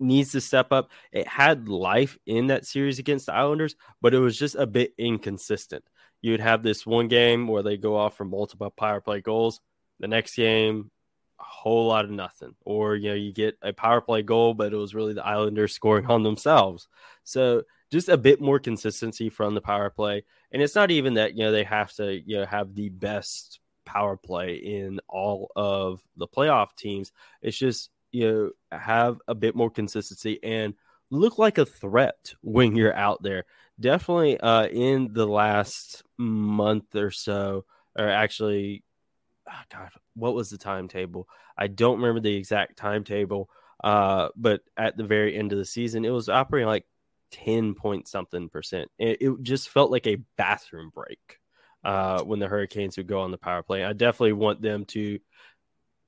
needs 0.00 0.32
to 0.32 0.40
step 0.40 0.72
up. 0.72 0.90
It 1.12 1.28
had 1.28 1.68
life 1.68 2.16
in 2.24 2.46
that 2.46 2.64
series 2.64 2.98
against 2.98 3.26
the 3.26 3.34
Islanders, 3.34 3.76
but 4.00 4.14
it 4.14 4.18
was 4.18 4.38
just 4.38 4.54
a 4.54 4.66
bit 4.66 4.94
inconsistent. 4.96 5.84
You'd 6.22 6.40
have 6.40 6.62
this 6.62 6.86
one 6.86 7.08
game 7.08 7.48
where 7.48 7.62
they 7.62 7.76
go 7.76 7.98
off 7.98 8.16
for 8.16 8.24
multiple 8.24 8.70
power 8.70 9.02
play 9.02 9.20
goals. 9.20 9.60
The 10.00 10.08
next 10.08 10.36
game, 10.36 10.90
a 11.40 11.44
whole 11.44 11.88
lot 11.88 12.04
of 12.04 12.10
nothing. 12.10 12.54
Or, 12.64 12.96
you 12.96 13.10
know, 13.10 13.14
you 13.14 13.32
get 13.32 13.58
a 13.62 13.72
power 13.72 14.00
play 14.00 14.22
goal, 14.22 14.54
but 14.54 14.72
it 14.72 14.76
was 14.76 14.94
really 14.94 15.14
the 15.14 15.26
Islanders 15.26 15.74
scoring 15.74 16.06
on 16.06 16.22
themselves. 16.22 16.88
So 17.24 17.62
just 17.90 18.08
a 18.08 18.16
bit 18.16 18.40
more 18.40 18.58
consistency 18.58 19.30
from 19.30 19.54
the 19.54 19.60
power 19.60 19.90
play. 19.90 20.24
And 20.52 20.62
it's 20.62 20.74
not 20.74 20.90
even 20.90 21.14
that, 21.14 21.36
you 21.36 21.44
know, 21.44 21.52
they 21.52 21.64
have 21.64 21.92
to, 21.94 22.20
you 22.20 22.38
know, 22.38 22.46
have 22.46 22.74
the 22.74 22.88
best 22.88 23.60
power 23.84 24.16
play 24.16 24.54
in 24.54 25.00
all 25.08 25.50
of 25.56 26.02
the 26.16 26.26
playoff 26.26 26.74
teams. 26.76 27.12
It's 27.42 27.56
just, 27.56 27.90
you 28.12 28.32
know, 28.32 28.50
have 28.76 29.18
a 29.28 29.34
bit 29.34 29.54
more 29.54 29.70
consistency 29.70 30.38
and 30.42 30.74
look 31.10 31.38
like 31.38 31.58
a 31.58 31.66
threat 31.66 32.34
when 32.42 32.76
you're 32.76 32.96
out 32.96 33.22
there. 33.22 33.44
Definitely 33.78 34.38
uh, 34.40 34.66
in 34.66 35.12
the 35.12 35.26
last 35.26 36.02
month 36.16 36.94
or 36.94 37.10
so, 37.10 37.64
or 37.98 38.08
actually, 38.08 38.84
oh 39.48 39.62
God, 39.72 39.90
what 40.14 40.34
was 40.34 40.50
the 40.50 40.58
timetable? 40.58 41.28
I 41.56 41.66
don't 41.66 41.96
remember 42.00 42.20
the 42.20 42.34
exact 42.34 42.76
timetable, 42.76 43.48
uh, 43.82 44.28
but 44.36 44.62
at 44.76 44.96
the 44.96 45.04
very 45.04 45.36
end 45.36 45.52
of 45.52 45.58
the 45.58 45.64
season, 45.64 46.04
it 46.04 46.10
was 46.10 46.28
operating 46.28 46.68
like 46.68 46.86
10 47.32 47.74
point 47.74 48.08
something 48.08 48.48
percent. 48.48 48.90
It, 48.98 49.18
it 49.20 49.42
just 49.42 49.68
felt 49.68 49.90
like 49.90 50.06
a 50.06 50.20
bathroom 50.36 50.90
break 50.94 51.38
uh, 51.84 52.22
when 52.22 52.38
the 52.38 52.48
Hurricanes 52.48 52.96
would 52.96 53.06
go 53.06 53.20
on 53.20 53.30
the 53.30 53.38
power 53.38 53.62
play. 53.62 53.84
I 53.84 53.92
definitely 53.92 54.32
want 54.32 54.62
them 54.62 54.84
to 54.86 55.18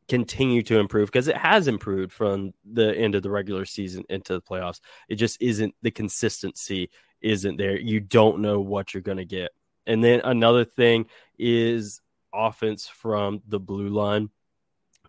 continue 0.08 0.62
to 0.62 0.78
improve 0.78 1.08
because 1.08 1.28
it 1.28 1.36
has 1.36 1.66
improved 1.66 2.12
from 2.12 2.52
the 2.64 2.96
end 2.96 3.14
of 3.14 3.22
the 3.22 3.30
regular 3.30 3.64
season 3.64 4.04
into 4.08 4.32
the 4.32 4.40
playoffs. 4.40 4.80
It 5.08 5.16
just 5.16 5.40
isn't 5.42 5.74
the 5.82 5.90
consistency 5.90 6.90
isn't 7.20 7.56
there. 7.56 7.78
You 7.78 8.00
don't 8.00 8.40
know 8.40 8.60
what 8.60 8.94
you're 8.94 9.02
going 9.02 9.18
to 9.18 9.24
get. 9.24 9.50
And 9.86 10.02
then 10.02 10.20
another 10.24 10.64
thing 10.64 11.06
is 11.38 12.00
offense 12.36 12.86
from 12.86 13.42
the 13.48 13.60
blue 13.60 13.88
line. 13.88 14.30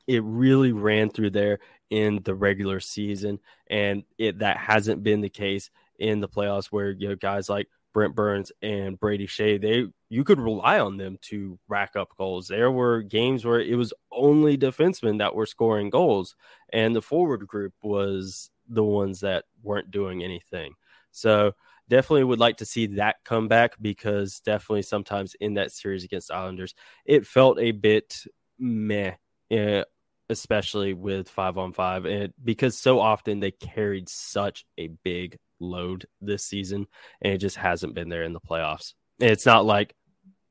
It 0.08 0.24
really 0.24 0.72
ran 0.72 1.10
through 1.10 1.32
there 1.32 1.60
in 1.90 2.22
the 2.24 2.36
regular 2.36 2.80
season, 2.80 3.40
and 3.70 4.04
it 4.18 4.40
that 4.40 4.58
hasn't 4.58 5.04
been 5.04 5.22
the 5.22 5.30
case 5.30 5.70
in 6.00 6.20
the 6.20 6.30
playoffs 6.30 6.68
where 6.68 6.92
you 6.92 7.10
know 7.10 7.16
guys 7.16 7.50
like 7.50 7.68
Brent 7.94 8.16
Burns 8.16 8.52
and 8.62 9.00
Brady 9.00 9.28
Skjei, 9.28 9.60
they 9.60 9.88
you 10.10 10.24
could 10.24 10.40
rely 10.40 10.80
on 10.80 10.98
them 10.98 11.18
to 11.24 11.58
rack 11.68 11.96
up 11.96 12.16
goals. 12.18 12.48
There 12.48 12.72
were 12.72 13.02
games 13.02 13.44
where 13.44 13.60
it 13.60 13.76
was 13.76 13.94
only 14.12 14.58
defensemen 14.58 15.18
that 15.18 15.36
were 15.36 15.46
scoring 15.46 15.90
goals, 15.90 16.36
and 16.72 16.96
the 16.96 17.02
forward 17.02 17.48
group 17.48 17.74
was 17.82 18.50
the 18.70 18.84
ones 18.84 19.22
that 19.22 19.46
weren't 19.64 19.92
doing 19.92 20.24
anything. 20.24 20.76
So 21.12 21.54
definitely 21.90 22.24
would 22.24 22.40
like 22.40 22.58
to 22.58 22.66
see 22.66 22.88
that 22.88 23.18
come 23.24 23.48
back 23.48 23.74
because 23.82 24.40
definitely 24.40 24.82
sometimes 24.82 25.36
in 25.40 25.56
that 25.56 25.72
series 25.72 26.04
against 26.04 26.32
Islanders, 26.32 26.74
it 27.06 27.26
felt 27.26 27.60
a 27.60 27.72
bit 27.72 28.24
meh, 28.60 29.14
eh, 29.52 29.84
especially 30.30 30.94
with 30.94 31.30
five 31.30 31.58
on 31.58 31.74
five, 31.74 32.06
and 32.06 32.34
because 32.44 32.78
so 32.78 33.00
often 33.00 33.40
they 33.40 33.52
carried 33.52 34.10
such 34.10 34.66
a 34.78 34.88
big 35.04 35.38
load 35.60 36.06
this 36.22 36.44
season, 36.44 36.88
and 37.22 37.34
it 37.34 37.38
just 37.40 37.58
hasn't 37.58 37.96
been 37.96 38.10
there 38.10 38.24
in 38.24 38.34
the 38.34 38.42
playoffs. 38.42 38.94
It's 39.20 39.46
not 39.46 39.66
like, 39.66 39.96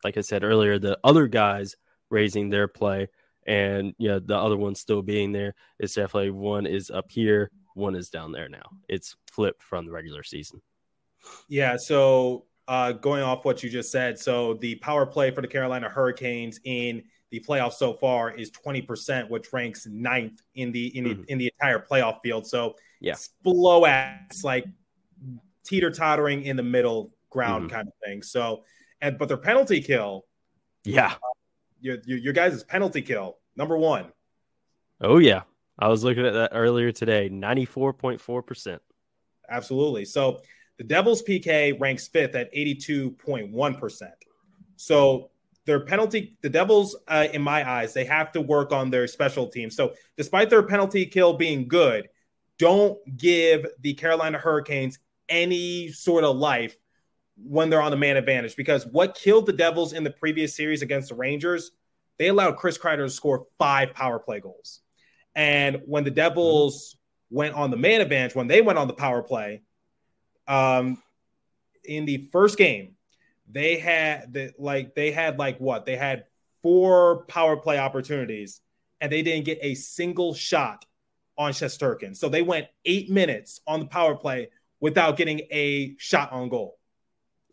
like 0.05 0.17
I 0.17 0.23
said 0.23 0.45
earlier, 0.45 0.79
the 0.79 0.99
other 1.05 1.27
guys 1.27 1.77
raising 2.11 2.51
their 2.51 2.69
play 2.69 3.09
and 3.47 3.95
know 3.99 4.19
the 4.19 4.37
other 4.37 4.57
one 4.57 4.75
still 4.75 5.03
being 5.03 5.33
there. 5.33 5.55
It's 5.79 5.95
definitely 5.95 6.31
one 6.31 6.67
is 6.67 6.91
up 6.91 7.11
here, 7.11 7.51
one 7.75 7.95
is 7.95 8.11
down 8.11 8.33
there 8.33 8.49
now. 8.49 8.71
It's 8.89 9.17
flipped 9.31 9.63
from 9.63 9.87
the 9.87 9.93
regular 9.93 10.23
season. 10.23 10.61
Yeah. 11.49 11.77
So 11.77 12.47
uh, 12.69 12.93
going 12.93 13.23
off 13.23 13.45
what 13.45 13.63
you 13.63 13.71
just 13.71 13.91
said, 13.91 14.19
so 14.19 14.55
the 14.55 14.77
power 14.77 15.07
play 15.07 15.31
for 15.31 15.41
the 15.41 15.49
Carolina 15.49 15.89
Hurricanes 15.89 16.61
in 16.65 17.03
the 17.31 17.41
playoffs 17.41 17.75
so 17.75 17.95
far 17.95 18.31
is 18.31 18.51
20%, 18.51 19.29
which 19.29 19.53
ranks 19.53 19.87
ninth 19.87 20.41
in 20.55 20.73
the 20.73 20.97
in 20.97 21.05
the, 21.05 21.11
mm-hmm. 21.11 21.23
in 21.29 21.39
the 21.39 21.53
entire 21.61 21.79
playoff 21.79 22.21
field. 22.23 22.47
So 22.47 22.75
yeah, 23.01 23.13
it's 23.13 23.31
below 23.43 23.85
ass, 23.85 24.43
like 24.45 24.67
teeter 25.65 25.91
tottering 25.91 26.45
in 26.45 26.57
the 26.57 26.63
middle 26.63 27.13
ground 27.31 27.67
mm-hmm. 27.67 27.77
kind 27.77 27.89
of 27.89 27.95
thing. 28.05 28.23
So, 28.23 28.65
and 29.01 29.19
but 29.19 29.29
their 29.29 29.37
penalty 29.37 29.81
kill, 29.81 30.25
yeah, 30.85 31.13
uh, 31.13 31.35
your, 31.81 31.99
your 32.05 32.19
your 32.19 32.33
guys' 32.33 32.63
penalty 32.65 33.03
kill 33.03 33.39
number 33.57 33.77
one. 33.77 34.07
Oh 35.01 35.19
yeah, 35.19 35.43
I 35.79 35.89
was 35.89 36.05
looking 36.05 36.27
at 36.27 36.35
that 36.35 36.51
earlier 36.55 36.93
today. 36.93 37.29
Ninety 37.29 37.65
four 37.65 37.93
point 37.93 38.21
four 38.21 38.43
percent. 38.43 38.81
Absolutely. 39.49 40.05
So 40.05 40.41
the 40.79 40.85
Devils 40.85 41.23
PK 41.23 41.79
ranks 41.81 42.09
fifth 42.09 42.35
at 42.35 42.51
eighty 42.53 42.75
two 42.75 43.13
point 43.13 43.51
one 43.51 43.75
percent. 43.75 44.15
So 44.77 45.31
their 45.65 45.81
penalty, 45.81 46.37
the 46.43 46.49
Devils, 46.49 46.97
uh, 47.09 47.27
in 47.33 47.43
my 47.43 47.69
eyes, 47.69 47.93
they 47.93 48.05
have 48.05 48.31
to 48.33 48.41
work 48.41 48.73
on 48.73 48.91
their 48.91 49.07
special 49.07 49.49
teams. 49.49 49.75
So 49.75 49.95
despite 50.17 50.49
their 50.49 50.63
penalty 50.63 51.07
kill 51.07 51.33
being 51.33 51.67
good, 51.67 52.09
don't 52.59 52.99
give 53.17 53.67
the 53.81 53.95
Carolina 53.95 54.39
Hurricanes 54.39 54.99
any 55.29 55.91
sort 55.91 56.25
of 56.25 56.37
life 56.37 56.77
when 57.37 57.69
they're 57.69 57.83
on 57.83 57.91
the 57.91 57.97
man 57.97 58.17
advantage 58.17 58.57
because 58.57 58.87
what 58.87 59.15
killed 59.15 59.47
the 59.47 59.53
Devils 59.53 59.93
in 59.93 60.05
the 60.05 60.11
previous 60.11 60.57
series 60.57 60.83
against 60.83 61.09
the 61.09 61.15
Rangers, 61.15 61.73
they 62.19 62.29
allowed 62.29 62.57
Chris 62.57 62.79
Kreider 62.79 63.05
to 63.05 63.11
score 63.11 63.47
five 63.59 63.93
power 63.93 64.19
play 64.19 64.41
goals. 64.41 64.81
And 65.35 65.83
when 65.85 66.05
the 66.05 66.11
Devils 66.11 66.97
went 67.29 67.55
on 67.55 67.71
the 67.71 67.77
man 67.77 68.01
advantage, 68.01 68.35
when 68.35 68.47
they 68.47 68.63
went 68.63 68.79
on 68.79 68.87
the 68.87 68.95
power 68.95 69.23
play, 69.23 69.63
um, 70.47 71.03
in 71.85 72.05
the 72.05 72.19
first 72.33 72.59
game, 72.59 72.97
they 73.49 73.79
had 73.79 74.33
the 74.33 74.53
like 74.59 74.95
they 74.95 75.13
had 75.13 75.39
like 75.39 75.59
what 75.59 75.87
they 75.87 75.97
had 75.97 76.25
four 76.63 77.25
power 77.27 77.57
play 77.57 77.79
opportunities 77.79 78.61
and 79.01 79.13
they 79.13 79.23
didn't 79.23 79.45
get 79.45 79.59
a 79.63 79.75
single 79.75 80.35
shot 80.35 80.85
on 81.39 81.53
Shesterkin. 81.53 82.17
So 82.17 82.29
they 82.29 82.43
went 82.43 82.67
eight 82.85 83.11
minutes 83.11 83.61
on 83.67 83.81
the 83.81 83.87
power 83.87 84.17
play 84.17 84.49
without 84.81 85.17
getting 85.17 85.41
a 85.51 85.95
shot 85.99 86.33
on 86.33 86.49
goal. 86.49 86.79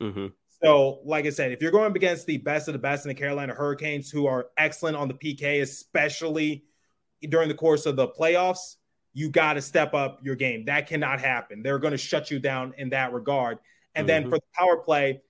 Mm-hmm. 0.02 0.28
So, 0.64 1.02
like 1.04 1.26
I 1.26 1.30
said, 1.30 1.52
if 1.52 1.62
you're 1.62 1.72
going 1.72 1.86
up 1.86 1.96
against 1.96 2.26
the 2.26 2.38
best 2.38 2.70
of 2.70 2.74
the 2.74 2.80
best 2.80 3.06
in 3.06 3.10
the 3.10 3.16
Carolina 3.16 3.54
Hurricanes, 3.54 4.10
who 4.10 4.28
are 4.28 4.48
excellent 4.58 4.96
on 4.96 5.10
the 5.10 5.14
PK, 5.14 5.62
especially 5.62 6.64
during 7.22 7.50
the 7.50 7.54
course 7.54 7.86
of 7.86 7.98
the 7.98 8.08
playoffs, 8.08 8.78
you 9.14 9.30
got 9.30 9.54
to 9.54 9.62
step 9.62 9.94
up 9.94 10.20
your 10.24 10.36
game. 10.36 10.66
That 10.66 10.88
cannot 10.88 11.20
happen. 11.20 11.62
They're 11.62 11.80
going 11.80 11.92
to 11.92 11.98
shut 11.98 12.32
you 12.32 12.40
down 12.40 12.74
in 12.78 12.90
that 12.90 13.14
regard. 13.14 13.60
And 13.96 14.08
mm-hmm. 14.08 14.24
then 14.24 14.30
for 14.30 14.38
the 14.38 14.46
power 14.54 14.78
play, 14.78 15.22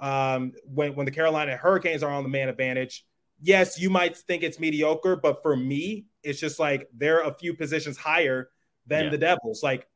um, 0.00 0.52
when 0.64 0.94
when 0.94 1.06
the 1.06 1.12
Carolina 1.12 1.56
Hurricanes 1.56 2.02
are 2.02 2.10
on 2.10 2.22
the 2.22 2.28
man 2.28 2.48
advantage, 2.48 3.04
yes, 3.40 3.78
you 3.78 3.90
might 3.90 4.16
think 4.16 4.42
it's 4.42 4.58
mediocre, 4.58 5.16
but 5.16 5.42
for 5.42 5.56
me, 5.56 6.06
it's 6.22 6.40
just 6.40 6.58
like 6.58 6.88
they're 6.94 7.20
a 7.22 7.32
few 7.32 7.54
positions 7.54 7.96
higher 7.96 8.50
than 8.86 9.04
yeah. 9.04 9.10
the 9.10 9.18
Devils. 9.18 9.62
Like 9.62 9.86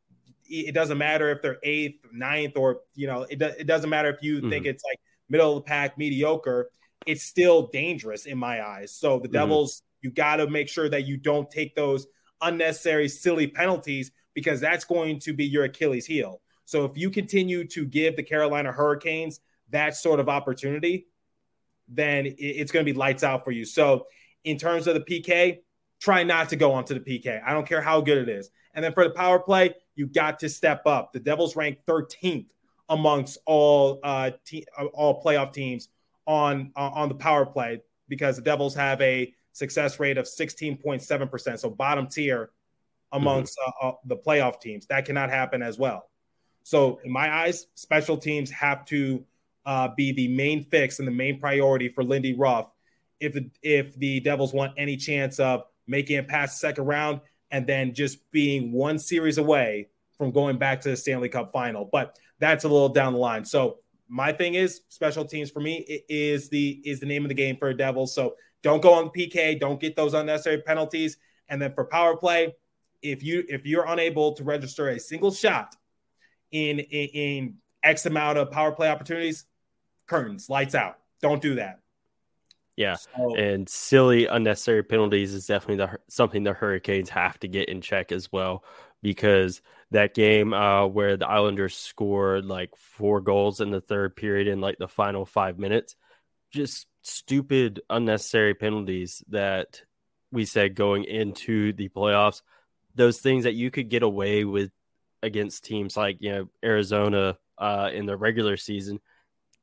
it 0.47 0.75
doesn't 0.75 0.99
matter 0.99 1.31
if 1.31 1.43
they're 1.43 1.59
eighth, 1.63 2.05
ninth, 2.13 2.57
or 2.57 2.81
you 2.95 3.07
know, 3.07 3.23
it, 3.23 3.41
it 3.41 3.67
doesn't 3.67 3.91
matter 3.91 4.11
if 4.11 4.23
you 4.23 4.39
mm-hmm. 4.39 4.51
think 4.51 4.67
it's 4.67 4.85
like 4.85 4.99
middle 5.29 5.57
of 5.57 5.65
the 5.65 5.69
pack, 5.69 5.97
mediocre. 5.97 6.71
It's 7.07 7.23
still 7.23 7.69
dangerous 7.69 8.27
in 8.27 8.37
my 8.37 8.67
eyes. 8.67 8.95
So 8.95 9.19
the 9.19 9.29
mm-hmm. 9.29 9.33
Devils, 9.33 9.83
you 10.03 10.11
got 10.11 10.37
to 10.37 10.49
make 10.49 10.69
sure 10.69 10.89
that 10.89 11.07
you 11.07 11.17
don't 11.17 11.51
take 11.51 11.75
those 11.75 12.07
unnecessary, 12.43 13.09
silly 13.09 13.47
penalties 13.47 14.11
because 14.35 14.61
that's 14.61 14.85
going 14.85 15.19
to 15.21 15.33
be 15.33 15.45
your 15.45 15.65
Achilles 15.65 16.07
heel. 16.07 16.41
So 16.65 16.85
if 16.85 16.97
you 16.97 17.11
continue 17.11 17.67
to 17.69 17.85
give 17.85 18.17
the 18.17 18.23
Carolina 18.23 18.73
Hurricanes 18.73 19.41
that 19.71 19.97
sort 19.97 20.21
of 20.21 20.29
opportunity, 20.29 21.07
then 21.89 22.33
it's 22.39 22.71
going 22.71 22.87
to 22.87 22.93
be 22.93 22.97
lights 22.97 23.25
out 23.25 23.45
for 23.45 23.51
you. 23.51 23.65
So 23.65 24.07
in 24.45 24.57
terms 24.57 24.87
of 24.87 24.95
the 24.95 25.01
PK, 25.01 25.59
try 26.01 26.23
not 26.23 26.49
to 26.51 26.57
go 26.57 26.73
onto 26.73 26.95
the 26.95 27.01
PK. 27.01 27.43
I 27.45 27.53
don't 27.53 27.67
care 27.67 27.81
how 27.81 28.01
good 28.01 28.19
it 28.19 28.29
is. 28.29 28.51
And 28.75 28.85
then 28.85 28.93
for 28.93 29.05
the 29.05 29.11
power 29.11 29.39
play, 29.39 29.75
you 29.97 30.07
got 30.07 30.39
to 30.41 30.49
step 30.49 30.83
up. 30.87 31.13
The 31.13 31.21
Devils 31.21 31.57
rank 31.57 31.79
13th 31.87 32.47
amongst 32.89 33.39
all 33.47 34.01
uh, 34.03 34.31
te- 34.45 34.67
all 34.95 35.23
playoff 35.23 35.53
teams 35.53 35.89
on 36.27 36.73
uh, 36.77 36.91
on 36.95 37.09
the 37.09 37.15
power 37.15 37.47
play 37.47 37.83
because 38.09 38.37
the 38.37 38.43
Devils 38.43 38.75
have 38.75 39.01
a 39.01 39.35
success 39.53 39.99
rate 40.01 40.19
of 40.19 40.27
16.7%, 40.27 41.59
so 41.59 41.71
bottom 41.71 42.07
tier 42.07 42.51
amongst 43.13 43.59
mm-hmm. 43.59 43.87
uh, 43.87 43.91
uh, 43.91 43.95
the 44.05 44.17
playoff 44.17 44.61
teams. 44.61 44.87
That 44.87 45.05
cannot 45.05 45.31
happen 45.31 45.63
as 45.63 45.79
well. 45.79 46.09
So 46.63 47.01
in 47.05 47.11
my 47.11 47.33
eyes, 47.33 47.67
special 47.75 48.17
teams 48.17 48.51
have 48.51 48.85
to 48.87 49.25
uh, 49.67 49.89
be 49.97 50.13
the 50.13 50.29
main 50.29 50.65
fix 50.65 50.99
and 50.99 51.09
the 51.09 51.13
main 51.13 51.41
priority 51.41 51.89
for 51.89 52.05
Lindy 52.05 52.35
Ruff 52.35 52.71
if 53.19 53.37
if 53.63 53.95
the 53.97 54.21
Devils 54.21 54.53
want 54.53 54.73
any 54.79 54.97
chance 54.97 55.39
of 55.39 55.65
making 55.87 56.17
it 56.17 56.29
past 56.29 56.57
the 56.57 56.67
second 56.67 56.85
round 56.85 57.21
and 57.51 57.67
then 57.67 57.93
just 57.95 58.31
being 58.31 58.73
one 58.73 58.99
series 58.99 59.39
away 59.39 59.89
from 60.17 60.31
going 60.31 60.59
back 60.59 60.81
to 60.83 60.91
the 60.91 60.97
Stanley 60.97 61.29
Cup 61.29 61.53
final. 61.53 61.89
But 61.91 62.19
that's 62.39 62.65
a 62.65 62.69
little 62.69 62.89
down 62.89 63.13
the 63.13 63.19
line. 63.19 63.45
So 63.45 63.79
my 64.09 64.33
thing 64.33 64.55
is 64.55 64.81
special 64.89 65.25
teams 65.25 65.51
for 65.51 65.61
me 65.61 66.03
is 66.09 66.49
the 66.49 66.81
is 66.85 67.01
the 67.01 67.07
name 67.07 67.25
of 67.25 67.29
the 67.29 67.35
game 67.35 67.57
for 67.57 67.73
Devils. 67.73 68.15
So 68.15 68.37
don't 68.63 68.83
go 68.83 68.95
on 68.95 69.11
the 69.13 69.29
PK, 69.29 69.59
don't 69.59 69.81
get 69.81 69.97
those 69.97 70.15
unnecessary 70.15 70.63
penalties. 70.63 71.17
And 71.49 71.61
then 71.61 71.73
for 71.73 71.85
power 71.85 72.17
play, 72.17 72.55
if 73.03 73.23
you 73.23 73.45
if 73.49 73.67
you're 73.67 73.87
unable 73.87 74.35
to 74.35 74.45
register 74.45 74.89
a 74.89 75.01
single 75.01 75.31
shot 75.31 75.75
in 76.51 76.79
in, 76.81 77.09
in 77.09 77.55
X 77.83 78.07
amount 78.07 78.39
of 78.39 78.51
power 78.51 78.73
play 78.73 78.89
opportunities, 78.89 79.47
curtains, 80.07 80.49
lights 80.49 80.75
out. 80.75 80.99
Don't 81.23 81.41
do 81.41 81.57
that. 81.57 81.81
Yeah, 82.77 82.97
so, 82.97 83.35
and 83.35 83.69
silly 83.69 84.27
unnecessary 84.27 84.83
penalties 84.83 85.35
is 85.35 85.47
definitely 85.47 85.85
the, 85.85 85.99
something 86.09 86.45
the 86.45 86.55
Hurricanes 86.55 87.11
have 87.11 87.39
to 87.41 87.49
get 87.49 87.69
in 87.69 87.83
check 87.83 88.11
as 88.11 88.33
well 88.33 88.65
because 89.03 89.61
that 89.91 90.15
game 90.15 90.55
uh, 90.55 90.87
where 90.87 91.17
the 91.17 91.29
Islanders 91.29 91.77
scored 91.77 92.47
like 92.47 92.71
four 92.77 93.21
goals 93.21 93.61
in 93.61 93.71
the 93.71 93.81
third 93.81 94.17
period 94.17 94.47
in 94.47 94.61
like 94.61 94.79
the 94.79 94.89
final 94.89 95.27
five 95.27 95.59
minutes. 95.59 95.97
Just 96.53 96.87
stupid, 97.03 97.81
unnecessary 97.89 98.55
penalties 98.55 99.23
that 99.29 99.83
we 100.33 100.45
said 100.45 100.75
going 100.75 101.05
into 101.05 101.73
the 101.73 101.89
playoffs. 101.89 102.43
Those 102.95 103.19
things 103.21 103.45
that 103.45 103.55
you 103.55 103.71
could 103.71 103.89
get 103.89 104.03
away 104.03 104.45
with 104.45 104.71
against 105.23 105.65
teams 105.65 105.97
like 105.97 106.17
you 106.21 106.33
know 106.33 106.49
Arizona 106.65 107.39
uh, 107.59 107.91
in 107.93 108.07
the 108.07 108.17
regular 108.17 108.57
season, 108.57 109.01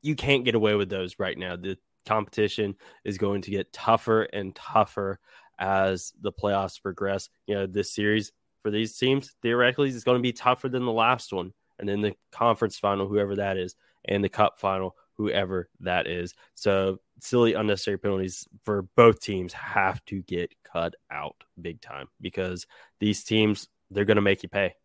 you 0.01 0.15
can't 0.15 0.45
get 0.45 0.55
away 0.55 0.75
with 0.75 0.89
those 0.89 1.19
right 1.19 1.37
now. 1.37 1.55
The 1.55 1.77
competition 2.05 2.75
is 3.03 3.17
going 3.17 3.41
to 3.43 3.51
get 3.51 3.73
tougher 3.73 4.23
and 4.23 4.55
tougher 4.55 5.19
as 5.59 6.13
the 6.21 6.31
playoffs 6.31 6.81
progress. 6.81 7.29
You 7.47 7.55
know, 7.55 7.67
this 7.67 7.93
series 7.93 8.31
for 8.63 8.71
these 8.71 8.97
teams 8.97 9.33
theoretically 9.41 9.89
is 9.89 10.03
going 10.03 10.17
to 10.17 10.23
be 10.23 10.33
tougher 10.33 10.69
than 10.69 10.85
the 10.85 10.91
last 10.91 11.33
one, 11.33 11.53
and 11.79 11.87
then 11.87 12.01
the 12.01 12.15
conference 12.31 12.77
final, 12.77 13.07
whoever 13.07 13.35
that 13.37 13.57
is, 13.57 13.75
and 14.05 14.23
the 14.23 14.29
cup 14.29 14.59
final, 14.59 14.95
whoever 15.17 15.69
that 15.81 16.07
is. 16.07 16.33
So 16.55 16.99
silly 17.19 17.53
unnecessary 17.53 17.97
penalties 17.97 18.47
for 18.63 18.83
both 18.95 19.19
teams 19.19 19.53
have 19.53 20.03
to 20.05 20.21
get 20.21 20.53
cut 20.63 20.95
out 21.11 21.43
big 21.59 21.81
time 21.81 22.07
because 22.21 22.67
these 22.99 23.23
teams 23.23 23.67
they're 23.89 24.05
going 24.05 24.15
to 24.15 24.21
make 24.21 24.43
you 24.43 24.49
pay. 24.49 24.75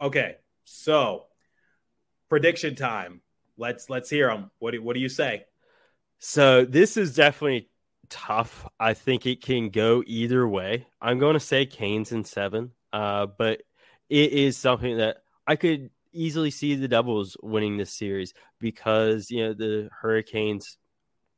Okay, 0.00 0.36
so 0.64 1.26
prediction 2.28 2.74
time. 2.74 3.20
Let's 3.56 3.88
let's 3.88 4.10
hear 4.10 4.28
them. 4.28 4.50
What 4.58 4.72
do, 4.72 4.82
what 4.82 4.94
do 4.94 5.00
you 5.00 5.08
say? 5.08 5.44
So 6.18 6.64
this 6.64 6.96
is 6.96 7.14
definitely 7.14 7.68
tough. 8.08 8.66
I 8.78 8.94
think 8.94 9.26
it 9.26 9.42
can 9.42 9.70
go 9.70 10.02
either 10.06 10.46
way. 10.46 10.86
I'm 11.00 11.18
going 11.18 11.34
to 11.34 11.40
say 11.40 11.66
Canes 11.66 12.12
in 12.12 12.24
seven, 12.24 12.72
uh, 12.92 13.26
but 13.26 13.62
it 14.08 14.32
is 14.32 14.56
something 14.56 14.98
that 14.98 15.18
I 15.46 15.56
could 15.56 15.90
easily 16.14 16.50
see 16.50 16.74
the 16.74 16.88
Devils 16.88 17.36
winning 17.42 17.76
this 17.76 17.92
series 17.92 18.32
because 18.60 19.30
you 19.30 19.44
know 19.44 19.52
the 19.52 19.88
Hurricanes 20.00 20.78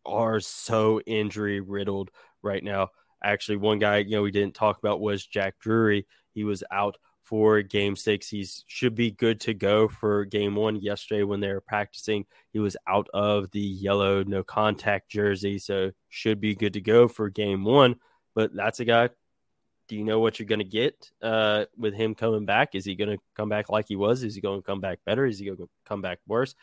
are 0.05 0.41
so 0.41 1.01
injury 1.01 1.61
riddled 1.61 2.11
right 2.43 2.63
now. 2.63 2.89
Actually, 3.25 3.57
one 3.57 3.79
guy 3.79 3.99
you 3.99 4.13
know 4.13 4.23
we 4.23 4.31
didn't 4.31 4.55
talk 4.55 4.79
about 4.79 5.01
was 5.01 5.27
Jack 5.27 5.59
Drury. 5.59 6.07
He 6.33 6.45
was 6.45 6.63
out 6.71 6.97
for 7.25 7.61
game 7.61 7.97
six. 7.97 8.29
He 8.29 8.47
should 8.67 8.95
be 8.95 9.11
good 9.11 9.41
to 9.41 9.55
go 9.55 9.89
for 9.89 10.25
game 10.25 10.55
one. 10.55 10.77
Yesterday, 10.77 11.25
when 11.25 11.41
they 11.41 11.53
were 11.53 11.61
practicing, 11.61 12.25
he 12.53 12.61
was 12.61 12.77
out 12.87 13.09
of 13.13 13.51
the 13.51 13.61
yellow 13.61 14.23
no 14.23 14.45
contact 14.45 15.11
jersey, 15.11 15.59
so 15.59 15.91
should 16.09 16.41
be 16.41 16.55
good 16.55 16.75
to 16.75 16.81
go 16.81 17.09
for 17.09 17.29
game 17.29 17.65
one. 17.65 17.97
But 18.35 18.55
that's 18.55 18.81
a 18.81 18.85
guy. 18.85 19.11
Do 19.89 19.97
you 19.97 20.05
know 20.05 20.21
what 20.21 20.39
you're 20.39 20.47
going 20.47 20.61
to 20.61 20.65
get 20.65 21.11
uh, 21.23 21.67
with 21.77 21.95
him 21.95 22.15
coming 22.15 22.45
back? 22.45 22.75
Is 22.75 22.85
he 22.85 22.97
going 22.97 23.17
to 23.17 23.23
come 23.37 23.49
back 23.49 23.69
like 23.69 23.87
he 23.89 23.97
was? 23.97 24.23
Is 24.23 24.35
he 24.35 24.41
going 24.41 24.61
to 24.61 24.67
come 24.67 24.81
back 24.81 24.99
better? 25.05 25.27
Is 25.27 25.39
he 25.39 25.47
going 25.47 25.59
to 25.59 25.69
come 25.85 26.03
back 26.03 26.19
worse? 26.27 26.55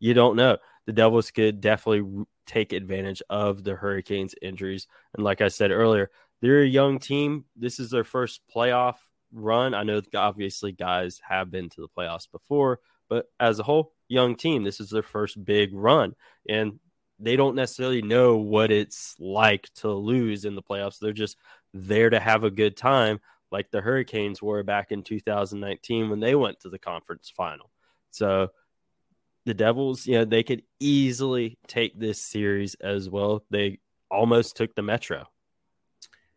You 0.00 0.14
don't 0.14 0.36
know. 0.36 0.58
The 0.86 0.92
Devils 0.92 1.30
could 1.30 1.60
definitely 1.60 2.24
take 2.46 2.72
advantage 2.72 3.22
of 3.30 3.62
the 3.62 3.76
Hurricanes' 3.76 4.34
injuries. 4.42 4.88
And 5.14 5.22
like 5.22 5.40
I 5.40 5.48
said 5.48 5.70
earlier, 5.70 6.10
they're 6.40 6.62
a 6.62 6.66
young 6.66 6.98
team. 6.98 7.44
This 7.54 7.78
is 7.78 7.90
their 7.90 8.04
first 8.04 8.40
playoff 8.54 8.96
run. 9.32 9.74
I 9.74 9.84
know 9.84 10.02
obviously 10.14 10.72
guys 10.72 11.20
have 11.28 11.50
been 11.50 11.70
to 11.70 11.80
the 11.80 11.88
playoffs 11.88 12.30
before, 12.30 12.80
but 13.08 13.26
as 13.38 13.58
a 13.60 13.62
whole, 13.62 13.92
young 14.08 14.36
team, 14.36 14.62
this 14.62 14.80
is 14.80 14.90
their 14.90 15.02
first 15.02 15.42
big 15.42 15.70
run. 15.72 16.14
And 16.48 16.78
they 17.18 17.36
don't 17.36 17.54
necessarily 17.54 18.02
know 18.02 18.36
what 18.36 18.70
it's 18.70 19.14
like 19.18 19.68
to 19.76 19.90
lose 19.90 20.44
in 20.44 20.54
the 20.54 20.62
playoffs. 20.62 20.98
They're 20.98 21.12
just 21.12 21.36
there 21.74 22.10
to 22.10 22.20
have 22.20 22.44
a 22.44 22.50
good 22.50 22.76
time, 22.76 23.20
like 23.50 23.70
the 23.70 23.80
Hurricanes 23.80 24.42
were 24.42 24.62
back 24.62 24.92
in 24.92 25.02
2019 25.02 26.10
when 26.10 26.20
they 26.20 26.34
went 26.34 26.60
to 26.60 26.68
the 26.68 26.78
conference 26.78 27.32
final. 27.34 27.70
So 28.10 28.48
the 29.44 29.54
Devils, 29.54 30.06
you 30.06 30.14
know, 30.14 30.24
they 30.24 30.42
could 30.42 30.62
easily 30.78 31.58
take 31.66 31.98
this 31.98 32.20
series 32.20 32.74
as 32.76 33.10
well. 33.10 33.44
They 33.50 33.78
almost 34.10 34.56
took 34.56 34.74
the 34.74 34.82
Metro. 34.82 35.26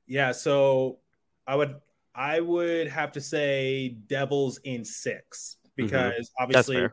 Yeah, 0.07 0.31
so 0.31 0.99
I 1.47 1.55
would 1.55 1.75
I 2.13 2.39
would 2.39 2.87
have 2.87 3.11
to 3.13 3.21
say 3.21 3.89
Devils 4.07 4.59
in 4.63 4.85
six 4.85 5.57
mm-hmm. 5.65 5.85
because 5.85 6.13
mm-hmm. 6.13 6.43
obviously, 6.43 6.87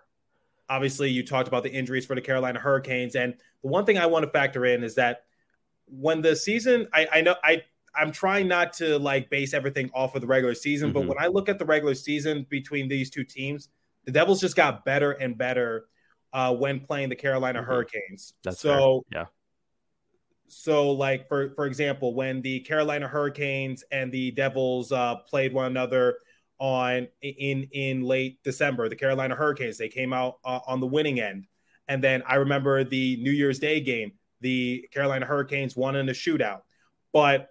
obviously, 0.68 1.10
you 1.10 1.24
talked 1.24 1.48
about 1.48 1.62
the 1.62 1.72
injuries 1.72 2.06
for 2.06 2.14
the 2.14 2.20
Carolina 2.20 2.58
Hurricanes, 2.58 3.14
and 3.14 3.34
the 3.62 3.68
one 3.68 3.84
thing 3.84 3.98
I 3.98 4.06
want 4.06 4.24
to 4.24 4.30
factor 4.30 4.66
in 4.66 4.82
is 4.82 4.96
that 4.96 5.24
when 5.86 6.22
the 6.22 6.34
season, 6.34 6.88
I, 6.92 7.06
I 7.12 7.20
know 7.20 7.36
I 7.44 7.62
I'm 7.94 8.12
trying 8.12 8.48
not 8.48 8.72
to 8.74 8.98
like 8.98 9.30
base 9.30 9.54
everything 9.54 9.90
off 9.94 10.14
of 10.14 10.20
the 10.20 10.26
regular 10.26 10.54
season, 10.54 10.88
mm-hmm. 10.88 10.98
but 11.00 11.08
when 11.08 11.24
I 11.24 11.28
look 11.28 11.48
at 11.48 11.58
the 11.58 11.64
regular 11.64 11.94
season 11.94 12.46
between 12.48 12.88
these 12.88 13.10
two 13.10 13.24
teams, 13.24 13.68
the 14.04 14.12
Devils 14.12 14.40
just 14.40 14.56
got 14.56 14.84
better 14.84 15.12
and 15.12 15.36
better 15.36 15.86
uh, 16.32 16.54
when 16.54 16.80
playing 16.80 17.08
the 17.08 17.16
Carolina 17.16 17.60
mm-hmm. 17.60 17.70
Hurricanes. 17.70 18.34
That's 18.42 18.60
so 18.60 19.04
fair. 19.10 19.22
yeah 19.22 19.26
so 20.54 20.90
like 20.90 21.26
for 21.28 21.54
for 21.54 21.64
example 21.64 22.14
when 22.14 22.42
the 22.42 22.60
carolina 22.60 23.08
hurricanes 23.08 23.82
and 23.90 24.12
the 24.12 24.30
devils 24.32 24.92
uh, 24.92 25.16
played 25.26 25.50
one 25.50 25.64
another 25.64 26.18
on 26.58 27.08
in 27.22 27.66
in 27.72 28.02
late 28.02 28.38
december 28.42 28.86
the 28.86 28.94
carolina 28.94 29.34
hurricanes 29.34 29.78
they 29.78 29.88
came 29.88 30.12
out 30.12 30.36
uh, 30.44 30.60
on 30.66 30.78
the 30.78 30.86
winning 30.86 31.20
end 31.20 31.46
and 31.88 32.04
then 32.04 32.22
i 32.26 32.34
remember 32.34 32.84
the 32.84 33.16
new 33.22 33.30
year's 33.30 33.58
day 33.58 33.80
game 33.80 34.12
the 34.42 34.86
carolina 34.92 35.24
hurricanes 35.24 35.74
won 35.74 35.96
in 35.96 36.06
a 36.10 36.12
shootout 36.12 36.60
but 37.14 37.48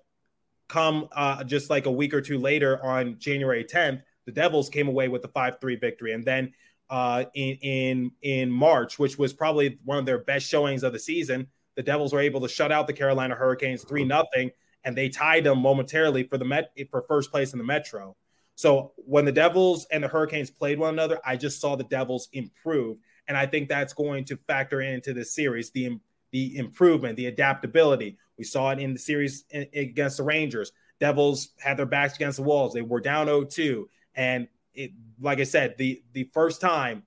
come 0.71 1.07
uh, 1.11 1.43
just 1.43 1.69
like 1.69 1.85
a 1.85 1.91
week 1.91 2.13
or 2.13 2.21
two 2.21 2.37
later 2.37 2.83
on 2.83 3.17
january 3.19 3.63
10th 3.63 4.01
the 4.25 4.31
devils 4.31 4.69
came 4.69 4.87
away 4.87 5.07
with 5.07 5.23
a 5.25 5.27
5-3 5.27 5.79
victory 5.79 6.13
and 6.13 6.25
then 6.25 6.53
uh, 6.89 7.23
in 7.33 7.57
in 7.61 8.11
in 8.21 8.51
march 8.51 8.99
which 8.99 9.17
was 9.17 9.33
probably 9.33 9.79
one 9.85 9.97
of 9.97 10.05
their 10.05 10.19
best 10.19 10.45
showings 10.47 10.83
of 10.83 10.93
the 10.93 10.99
season 10.99 11.47
the 11.75 11.83
Devils 11.83 12.13
were 12.13 12.19
able 12.19 12.41
to 12.41 12.47
shut 12.47 12.71
out 12.71 12.87
the 12.87 12.93
Carolina 12.93 13.35
Hurricanes 13.35 13.83
3 13.83 14.03
nothing, 14.05 14.51
and 14.83 14.97
they 14.97 15.09
tied 15.09 15.43
them 15.43 15.59
momentarily 15.59 16.23
for 16.23 16.37
the 16.37 16.45
Met 16.45 16.71
for 16.89 17.03
first 17.07 17.31
place 17.31 17.53
in 17.53 17.59
the 17.59 17.65
Metro. 17.65 18.15
So 18.55 18.93
when 18.97 19.25
the 19.25 19.31
Devils 19.31 19.87
and 19.91 20.03
the 20.03 20.07
Hurricanes 20.07 20.51
played 20.51 20.77
one 20.77 20.93
another, 20.93 21.19
I 21.25 21.37
just 21.37 21.61
saw 21.61 21.75
the 21.75 21.83
Devils 21.85 22.27
improve, 22.33 22.97
and 23.27 23.37
I 23.37 23.45
think 23.45 23.69
that's 23.69 23.93
going 23.93 24.25
to 24.25 24.37
factor 24.47 24.81
into 24.81 25.13
this 25.13 25.33
series 25.33 25.71
the 25.71 25.97
the 26.31 26.57
improvement, 26.57 27.17
the 27.17 27.27
adaptability. 27.27 28.17
We 28.37 28.43
saw 28.43 28.71
it 28.71 28.79
in 28.79 28.93
the 28.93 28.99
series 28.99 29.45
against 29.51 30.17
the 30.17 30.23
Rangers. 30.23 30.71
Devils 30.99 31.49
had 31.59 31.77
their 31.77 31.85
backs 31.85 32.15
against 32.15 32.37
the 32.37 32.43
walls. 32.43 32.73
They 32.73 32.81
were 32.81 33.01
down 33.01 33.27
0-2, 33.27 33.85
and 34.15 34.47
it, 34.73 34.91
like 35.19 35.39
I 35.39 35.43
said, 35.43 35.75
the 35.77 36.03
the 36.13 36.29
first 36.33 36.61
time 36.61 37.03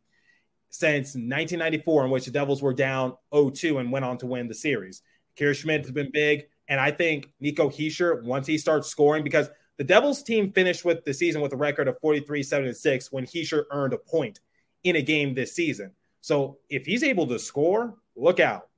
since 0.71 1.15
1994, 1.15 2.05
in 2.05 2.11
which 2.11 2.25
the 2.25 2.31
Devils 2.33 2.61
were 2.61 2.75
down 2.75 3.15
0-2 3.33 3.81
and 3.81 3.93
went 3.93 4.05
on 4.05 4.19
to 4.19 4.27
win 4.27 4.49
the 4.49 4.55
series. 4.55 5.03
Akira 5.37 5.55
Schmid 5.55 5.83
has 5.83 5.93
been 5.93 6.11
big, 6.13 6.47
and 6.69 6.81
I 6.81 6.91
think 6.91 7.31
Nico 7.41 7.71
Hischier, 7.71 8.23
once 8.25 8.47
he 8.47 8.59
starts 8.59 8.89
scoring, 8.89 9.23
because 9.23 9.49
the 9.77 9.85
Devils 9.85 10.23
team 10.23 10.53
finished 10.53 10.85
with 10.85 11.05
the 11.05 11.15
season 11.15 11.41
with 11.41 11.53
a 11.53 11.57
record 11.57 11.89
of 11.89 11.99
43 12.01 12.43
7 12.43 12.75
6 12.75 13.13
when 13.13 13.25
Hischier 13.25 13.65
earned 13.71 13.93
a 13.93 13.99
point 13.99 14.41
in 14.83 14.97
a 14.97 15.03
game 15.03 15.35
this 15.35 15.55
season. 15.55 15.93
So 16.21 16.59
if 16.69 16.87
he's 16.87 17.03
able 17.03 17.27
to 17.29 17.39
score, 17.39 17.95
look 18.17 18.41
out. 18.41 18.69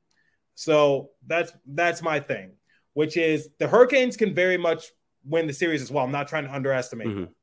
So 0.56 1.10
that's 1.24 1.52
that's 1.66 2.02
my 2.02 2.18
thing, 2.18 2.52
which 2.94 3.16
is 3.16 3.48
the 3.58 3.68
Hurricanes 3.68 4.16
can 4.16 4.34
very 4.34 4.56
much 4.56 4.86
win 5.24 5.46
the 5.46 5.52
series 5.52 5.82
as 5.82 5.90
well. 5.90 6.04
I'm 6.04 6.12
not 6.12 6.26
trying 6.26 6.44
to 6.44 6.52
underestimate 6.52 7.06
mm-hmm. 7.06 7.20
them. 7.20 7.34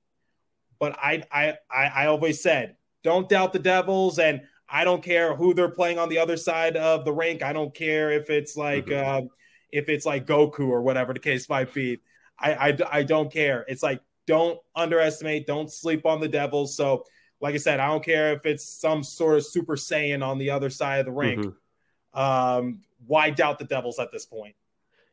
But 0.80 0.98
I, 1.02 1.24
I 1.32 1.54
I 1.72 1.86
I 1.86 2.06
always 2.08 2.42
said 2.44 2.76
don't 3.04 3.30
doubt 3.30 3.54
the 3.54 3.60
Devils. 3.60 4.20
And 4.20 4.42
I 4.70 4.84
don't 4.84 5.04
care 5.04 5.36
who 5.36 5.54
they're 5.54 5.70
playing 5.70 6.00
on 6.00 6.10
the 6.10 6.18
other 6.18 6.38
side 6.38 6.76
of 6.78 7.06
the 7.06 7.12
rink. 7.12 7.44
I 7.44 7.54
don't 7.54 7.76
care 7.76 8.12
if 8.12 8.30
it's 8.30 8.58
like 8.58 8.88
mm-hmm. 8.88 9.26
uh, 9.26 9.28
if 9.72 9.90
it's 9.90 10.06
like 10.06 10.26
Goku 10.26 10.68
or 10.68 10.82
whatever 10.82 11.14
the 11.14 11.20
case 11.20 11.48
might 11.48 11.74
be. 11.74 12.02
I, 12.40 12.54
I 12.70 12.78
I 12.92 13.04
don't 13.04 13.32
care. 13.32 13.66
It's 13.68 13.84
like 13.84 14.02
don't 14.26 14.58
underestimate, 14.76 15.46
don't 15.46 15.72
sleep 15.72 16.06
on 16.06 16.20
the 16.20 16.28
Devils. 16.28 16.76
So, 16.76 17.04
like 17.42 17.54
I 17.54 17.58
said, 17.58 17.80
I 17.80 17.88
don't 17.88 18.04
care 18.04 18.34
if 18.34 18.46
it's 18.46 18.66
some 18.66 19.04
sort 19.04 19.38
of 19.38 19.46
Super 19.46 19.76
Saiyan 19.76 20.26
on 20.26 20.38
the 20.38 20.50
other 20.50 20.70
side 20.70 21.02
of 21.02 21.06
the 21.06 21.12
rink. 21.12 21.46
Mm-hmm. 21.46 22.20
Um, 22.20 22.82
why 23.08 23.30
doubt 23.30 23.60
the 23.60 23.66
Devils 23.66 24.00
at 24.00 24.12
this 24.12 24.26
point? 24.26 24.56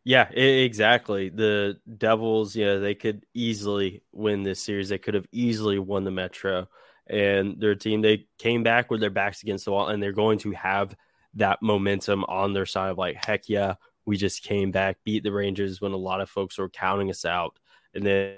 Yeah, 0.05 0.31
exactly. 0.31 1.29
The 1.29 1.79
Devils, 1.99 2.57
yeah, 2.57 2.77
they 2.77 2.95
could 2.95 3.27
easily 3.35 4.03
win 4.13 4.43
this 4.43 4.63
series. 4.63 4.89
They 4.89 4.99
could 4.99 5.15
have 5.15 5.27
easily 5.31 5.79
won 5.79 6.05
the 6.05 6.11
Metro 6.11 6.69
and 7.11 7.61
their 7.61 7.75
team 7.75 8.01
they 8.01 8.27
came 8.39 8.63
back 8.63 8.91
with 8.91 9.01
their 9.01 9.11
backs 9.11 9.43
against 9.43 9.65
the 9.65 9.73
wall 9.73 9.89
and 9.89 10.03
they're 10.03 10.13
going 10.13 10.39
to 10.39 10.53
have 10.53 10.95
that 11.35 11.61
momentum 11.61 12.25
on 12.25 12.53
their 12.53 12.65
side 12.67 12.91
of 12.91 12.99
like 12.99 13.17
heck 13.17 13.49
yeah 13.49 13.75
we 14.07 14.17
just 14.17 14.43
came 14.45 14.71
back 14.71 14.97
beat 15.05 15.25
the 15.25 15.33
rangers 15.33 15.81
when 15.81 15.93
a 15.93 15.97
lot 15.97 16.21
of 16.21 16.31
folks 16.31 16.57
were 16.57 16.69
counting 16.69 17.11
us 17.11 17.25
out 17.25 17.59
and 17.95 18.07
then 18.07 18.37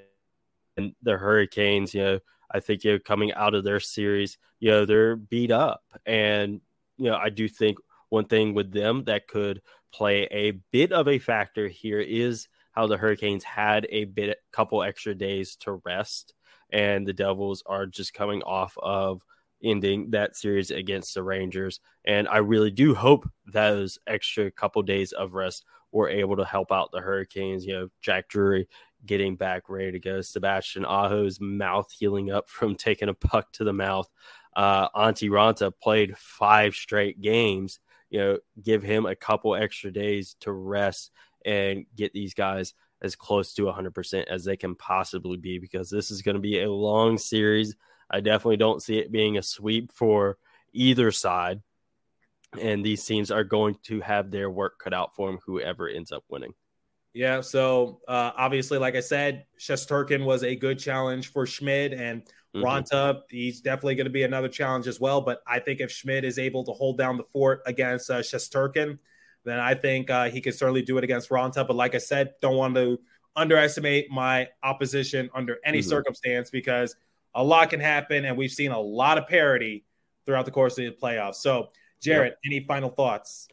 and 0.79 0.95
the 1.03 1.17
hurricanes 1.17 1.93
you 1.93 2.03
know 2.03 2.19
i 2.51 2.61
think 2.61 2.83
you 2.83 2.93
know 2.93 2.99
coming 2.99 3.33
out 3.35 3.55
of 3.55 3.63
their 3.63 3.81
series 3.81 4.39
you 4.59 4.71
know 4.71 4.87
they're 4.87 5.17
beat 5.17 5.51
up 5.51 5.83
and 6.07 6.61
you 6.97 7.11
know 7.11 7.17
i 7.17 7.29
do 7.29 7.47
think 7.47 7.77
one 8.13 8.27
thing 8.27 8.53
with 8.53 8.71
them 8.73 9.05
that 9.05 9.27
could 9.27 9.63
play 9.91 10.29
a 10.31 10.51
bit 10.71 10.93
of 10.93 11.09
a 11.09 11.19
factor 11.19 11.67
here 11.67 11.99
is 11.99 12.47
how 12.73 12.87
the 12.87 12.99
hurricanes 12.99 13.43
had 13.43 13.87
a 13.89 14.05
bit 14.05 14.37
couple 14.53 14.83
extra 14.83 15.15
days 15.15 15.57
to 15.57 15.81
rest 15.87 16.35
and 16.71 17.07
the 17.07 17.15
Devils 17.15 17.63
are 17.65 17.87
just 17.87 18.13
coming 18.13 18.43
off 18.43 18.77
of 18.83 19.23
ending 19.65 20.11
that 20.11 20.37
series 20.37 20.71
against 20.71 21.15
the 21.15 21.23
Rangers. 21.23 21.81
And 22.05 22.29
I 22.29 22.39
really 22.39 22.71
do 22.71 22.95
hope 22.95 23.27
those 23.47 23.99
extra 24.07 24.51
couple 24.51 24.83
days 24.83 25.13
of 25.13 25.33
rest 25.33 25.65
were 25.91 26.11
able 26.11 26.37
to 26.37 26.45
help 26.45 26.71
out 26.71 26.91
the 26.93 27.01
Hurricanes. 27.01 27.65
You 27.65 27.73
know, 27.73 27.89
Jack 28.03 28.29
Drury 28.29 28.69
getting 29.07 29.37
back 29.37 29.71
ready 29.71 29.93
to 29.93 29.99
go, 29.99 30.21
Sebastian 30.21 30.85
Aho's 30.85 31.41
mouth 31.41 31.91
healing 31.91 32.31
up 32.31 32.49
from 32.51 32.75
taking 32.75 33.09
a 33.09 33.15
puck 33.15 33.53
to 33.53 33.65
the 33.65 33.73
mouth. 33.73 34.09
Uh, 34.55 34.91
Antti 34.91 35.31
Raanta 35.31 35.73
played 35.83 36.17
five 36.19 36.75
straight 36.75 37.23
games. 37.23 37.81
You 38.13 38.19
know, 38.19 38.39
give 38.63 38.83
him 38.83 39.07
a 39.07 39.17
couple 39.17 39.57
extra 39.57 39.91
days 39.91 40.37
to 40.41 40.53
rest 40.53 41.11
and 41.45 41.87
get 41.97 42.13
these 42.13 42.35
guys 42.35 42.75
as 43.01 43.17
close 43.17 43.55
to 43.55 43.63
100% 43.63 44.25
as 44.29 44.45
they 44.45 44.57
can 44.57 44.77
possibly 44.77 45.39
be 45.39 45.59
because 45.59 45.91
this 45.91 46.11
is 46.11 46.23
going 46.23 46.37
to 46.37 46.41
be 46.41 46.61
a 46.61 46.71
long 46.71 47.17
series. 47.17 47.75
I 48.11 48.21
definitely 48.21 48.59
don't 48.59 48.83
see 48.83 48.99
it 48.99 49.11
being 49.11 49.39
a 49.39 49.43
sweep 49.43 49.91
for 49.93 50.37
either 50.75 51.11
side. 51.11 51.63
And 52.61 52.85
these 52.85 53.05
teams 53.05 53.31
are 53.31 53.45
going 53.45 53.79
to 53.85 54.01
have 54.03 54.31
their 54.31 54.51
work 54.51 54.79
cut 54.79 54.93
out 54.93 55.17
for 55.17 55.31
them, 55.31 55.41
whoever 55.47 55.89
ends 55.89 56.13
up 56.13 56.23
winning. 56.29 56.53
Yeah. 57.15 57.41
So 57.41 58.01
uh, 58.07 58.33
obviously, 58.37 58.79
like 58.79 58.95
I 58.95 59.01
said, 59.01 59.47
Shesterkin 59.59 60.25
was 60.25 60.45
a 60.45 60.55
good 60.55 60.79
challenge 60.79 61.33
for 61.33 61.47
Schmid 61.47 61.95
and 61.95 62.23
mm-hmm. 62.55 62.65
Raanta. 62.65 63.23
He's 63.31 63.61
definitely 63.61 63.95
going 63.95 64.07
to 64.07 64.11
be 64.11 64.23
another 64.23 64.49
challenge 64.49 64.87
as 64.87 65.01
well. 65.01 65.21
But 65.21 65.43
I 65.47 65.59
think 65.59 65.81
if 65.81 65.91
Schmid 65.91 66.25
is 66.25 66.39
able 66.39 66.65
to 66.65 66.73
hold 66.73 66.99
down 66.99 67.17
the 67.17 67.25
fort 67.25 67.63
against 67.67 68.11
uh, 68.11 68.21
Shesterkin, 68.21 68.99
then 69.45 69.59
I 69.59 69.75
think 69.75 70.11
uh, 70.11 70.31
he 70.31 70.41
can 70.41 70.53
certainly 70.53 70.83
do 70.83 70.99
it 70.99 71.05
against 71.05 71.31
Raanta. 71.31 71.67
But 71.67 71.77
like 71.77 71.95
I 71.95 71.99
said, 71.99 72.35
don't 72.41 72.57
want 72.57 72.75
to 72.77 72.99
underestimate 73.35 74.11
my 74.11 74.49
opposition 74.63 75.31
under 75.35 75.59
any 75.65 75.79
mm-hmm. 75.79 75.89
circumstance 75.89 76.51
because 76.51 76.97
a 77.35 77.43
lot 77.43 77.71
can 77.71 77.81
happen, 77.81 78.25
and 78.25 78.37
we've 78.37 78.51
seen 78.53 78.73
a 78.73 78.81
lot 78.81 79.19
of 79.19 79.27
parity 79.27 79.85
throughout 80.27 80.45
the 80.45 80.51
course 80.51 80.79
of 80.79 80.85
the 80.85 80.91
playoffs. 80.93 81.37
So, 81.37 81.71
Jared, 82.01 82.33
yep. 82.33 82.39
any 82.45 82.65
final 82.65 82.91
thoughts? 82.91 83.49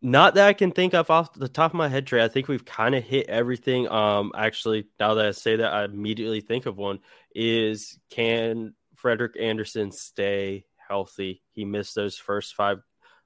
Not 0.00 0.34
that 0.34 0.46
I 0.46 0.52
can 0.52 0.70
think 0.70 0.94
of 0.94 1.10
off 1.10 1.34
the 1.34 1.48
top 1.48 1.72
of 1.72 1.76
my 1.76 1.88
head, 1.88 2.06
Trey. 2.06 2.22
I 2.22 2.28
think 2.28 2.46
we've 2.46 2.64
kind 2.64 2.94
of 2.94 3.02
hit 3.02 3.28
everything. 3.28 3.88
Um, 3.88 4.32
actually, 4.34 4.86
now 5.00 5.14
that 5.14 5.26
I 5.26 5.30
say 5.32 5.56
that, 5.56 5.72
I 5.72 5.84
immediately 5.84 6.40
think 6.40 6.66
of 6.66 6.76
one: 6.76 7.00
is 7.34 7.98
can 8.08 8.74
Frederik 8.94 9.36
Andersen 9.40 9.90
stay 9.90 10.66
healthy? 10.76 11.42
He 11.50 11.64
missed 11.64 11.96
those 11.96 12.16
first 12.16 12.54
five. 12.54 12.78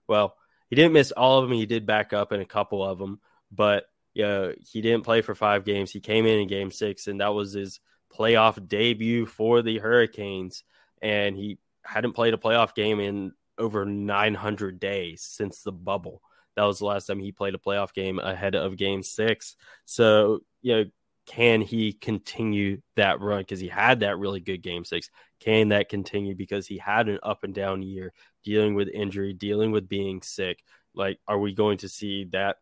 Well, 0.08 0.34
he 0.70 0.76
didn't 0.76 0.94
miss 0.94 1.12
all 1.12 1.38
of 1.38 1.48
them. 1.48 1.58
He 1.58 1.66
did 1.66 1.84
back 1.84 2.14
up 2.14 2.32
in 2.32 2.40
a 2.40 2.46
couple 2.46 2.82
of 2.82 2.98
them, 2.98 3.20
but 3.50 3.84
yeah, 4.14 4.52
he 4.58 4.80
didn't 4.80 5.04
play 5.04 5.20
for 5.20 5.34
five 5.34 5.66
games. 5.66 5.90
He 5.90 6.00
came 6.00 6.24
in 6.24 6.38
in 6.38 6.48
Game 6.48 6.70
Six, 6.70 7.06
and 7.06 7.20
that 7.20 7.34
was 7.34 7.52
his 7.52 7.80
playoff 8.14 8.66
debut 8.66 9.26
for 9.26 9.60
the 9.60 9.78
Hurricanes, 9.78 10.64
and 11.02 11.36
he 11.36 11.58
hadn't 11.84 12.12
played 12.14 12.32
a 12.32 12.38
playoff 12.38 12.74
game 12.74 12.98
in 12.98 13.32
over 13.58 13.84
900 13.84 14.80
days 14.80 15.22
since 15.22 15.60
the 15.60 15.72
bubble. 15.72 16.22
That 16.56 16.64
was 16.64 16.78
the 16.78 16.86
last 16.86 17.06
time 17.06 17.20
he 17.20 17.32
played 17.32 17.54
a 17.54 17.58
playoff 17.58 17.92
game 17.92 18.18
ahead 18.18 18.54
of 18.54 18.76
game 18.76 19.02
six. 19.02 19.56
So, 19.84 20.40
you 20.60 20.76
know, 20.76 20.84
can 21.26 21.60
he 21.60 21.92
continue 21.92 22.80
that 22.96 23.20
run? 23.20 23.40
Because 23.40 23.60
he 23.60 23.68
had 23.68 24.00
that 24.00 24.18
really 24.18 24.40
good 24.40 24.62
game 24.62 24.84
six. 24.84 25.08
Can 25.40 25.68
that 25.68 25.88
continue? 25.88 26.34
Because 26.34 26.66
he 26.66 26.78
had 26.78 27.08
an 27.08 27.18
up 27.22 27.44
and 27.44 27.54
down 27.54 27.82
year 27.82 28.12
dealing 28.44 28.74
with 28.74 28.88
injury, 28.88 29.32
dealing 29.32 29.70
with 29.70 29.88
being 29.88 30.20
sick. 30.22 30.62
Like, 30.94 31.18
are 31.26 31.38
we 31.38 31.54
going 31.54 31.78
to 31.78 31.88
see 31.88 32.24
that, 32.32 32.56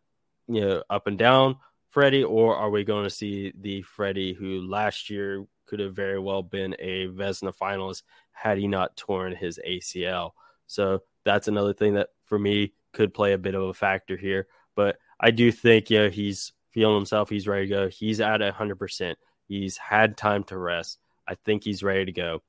you 0.47 0.61
know, 0.61 0.83
up 0.89 1.07
and 1.07 1.17
down? 1.17 1.57
Freddie, 1.89 2.23
or 2.23 2.55
are 2.55 2.69
we 2.69 2.85
going 2.85 3.03
to 3.03 3.09
see 3.09 3.51
the 3.59 3.81
Freddie 3.81 4.33
who 4.33 4.61
last 4.61 5.09
year 5.09 5.45
could 5.65 5.79
have 5.79 5.93
very 5.93 6.19
well 6.19 6.41
been 6.41 6.75
a 6.79 7.07
Vezina 7.07 7.53
finalist 7.55 8.03
had 8.31 8.57
he 8.57 8.67
not 8.67 8.95
torn 8.95 9.35
his 9.35 9.59
ACL? 9.67 10.31
So 10.67 11.01
that's 11.25 11.49
another 11.49 11.73
thing 11.73 11.95
that 11.95 12.09
for 12.25 12.39
me 12.39 12.71
could 12.93 13.13
play 13.13 13.33
a 13.33 13.37
bit 13.37 13.55
of 13.55 13.63
a 13.63 13.73
factor 13.73 14.17
here. 14.17 14.47
But 14.75 14.97
I 15.19 15.31
do 15.31 15.51
think, 15.51 15.89
yeah, 15.89 16.09
he's 16.09 16.53
feeling 16.71 16.95
himself. 16.95 17.29
He's 17.29 17.47
ready 17.47 17.67
to 17.67 17.69
go. 17.69 17.87
He's 17.89 18.21
at 18.21 18.41
100%. 18.41 19.15
He's 19.47 19.77
had 19.77 20.17
time 20.17 20.43
to 20.45 20.57
rest. 20.57 20.99
I 21.27 21.35
think 21.35 21.63
he's 21.63 21.83
ready 21.83 22.05
to 22.05 22.11
go. 22.11 22.41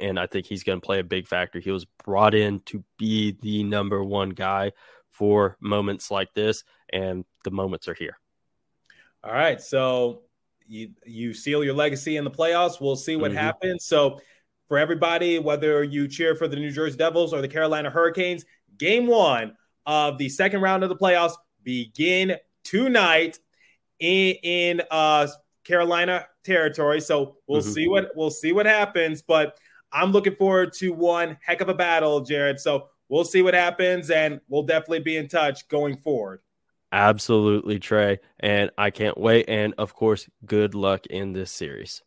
And 0.00 0.18
I 0.18 0.26
think 0.26 0.46
he's 0.46 0.64
going 0.64 0.80
to 0.80 0.84
play 0.84 0.98
a 0.98 1.04
big 1.04 1.28
factor. 1.28 1.60
He 1.60 1.70
was 1.70 1.84
brought 2.04 2.34
in 2.34 2.60
to 2.66 2.82
be 2.98 3.36
the 3.40 3.62
number 3.62 4.02
one 4.02 4.30
guy 4.30 4.72
for 5.10 5.56
moments 5.60 6.10
like 6.10 6.34
this, 6.34 6.64
and 6.92 7.24
the 7.44 7.50
moments 7.50 7.86
are 7.88 7.94
here. 7.94 8.18
All 9.22 9.32
right. 9.32 9.60
So 9.60 10.22
you 10.66 10.90
you 11.04 11.32
seal 11.32 11.64
your 11.64 11.74
legacy 11.74 12.16
in 12.16 12.24
the 12.24 12.30
playoffs. 12.30 12.80
We'll 12.80 12.96
see 12.96 13.16
what 13.16 13.30
mm-hmm. 13.30 13.40
happens. 13.40 13.84
So 13.84 14.20
for 14.68 14.78
everybody, 14.78 15.38
whether 15.38 15.82
you 15.82 16.08
cheer 16.08 16.34
for 16.34 16.48
the 16.48 16.56
New 16.56 16.70
Jersey 16.70 16.96
Devils 16.96 17.32
or 17.32 17.40
the 17.40 17.48
Carolina 17.48 17.88
Hurricanes, 17.88 18.44
game 18.78 19.06
one 19.06 19.56
of 19.86 20.18
the 20.18 20.28
second 20.28 20.60
round 20.60 20.82
of 20.82 20.88
the 20.88 20.96
playoffs 20.96 21.34
begin 21.62 22.36
tonight 22.64 23.38
in, 23.98 24.34
in 24.42 24.82
uh 24.90 25.26
Carolina 25.64 26.26
territory. 26.44 27.00
So 27.00 27.36
we'll 27.46 27.60
mm-hmm. 27.60 27.70
see 27.70 27.88
what 27.88 28.10
we'll 28.14 28.30
see 28.30 28.52
what 28.52 28.66
happens. 28.66 29.20
But 29.22 29.58
I'm 29.92 30.12
looking 30.12 30.36
forward 30.36 30.72
to 30.74 30.92
one 30.92 31.36
heck 31.44 31.60
of 31.60 31.68
a 31.68 31.74
battle, 31.74 32.20
Jared. 32.20 32.60
So 32.60 32.88
we'll 33.08 33.24
see 33.24 33.42
what 33.42 33.54
happens, 33.54 34.10
and 34.10 34.40
we'll 34.48 34.62
definitely 34.62 35.00
be 35.00 35.16
in 35.16 35.28
touch 35.28 35.68
going 35.68 35.96
forward. 35.96 36.40
Absolutely, 36.92 37.78
Trey. 37.78 38.20
And 38.40 38.70
I 38.78 38.90
can't 38.90 39.18
wait. 39.18 39.46
And 39.48 39.74
of 39.76 39.94
course, 39.94 40.28
good 40.44 40.74
luck 40.74 41.06
in 41.06 41.32
this 41.32 41.50
series. 41.50 42.02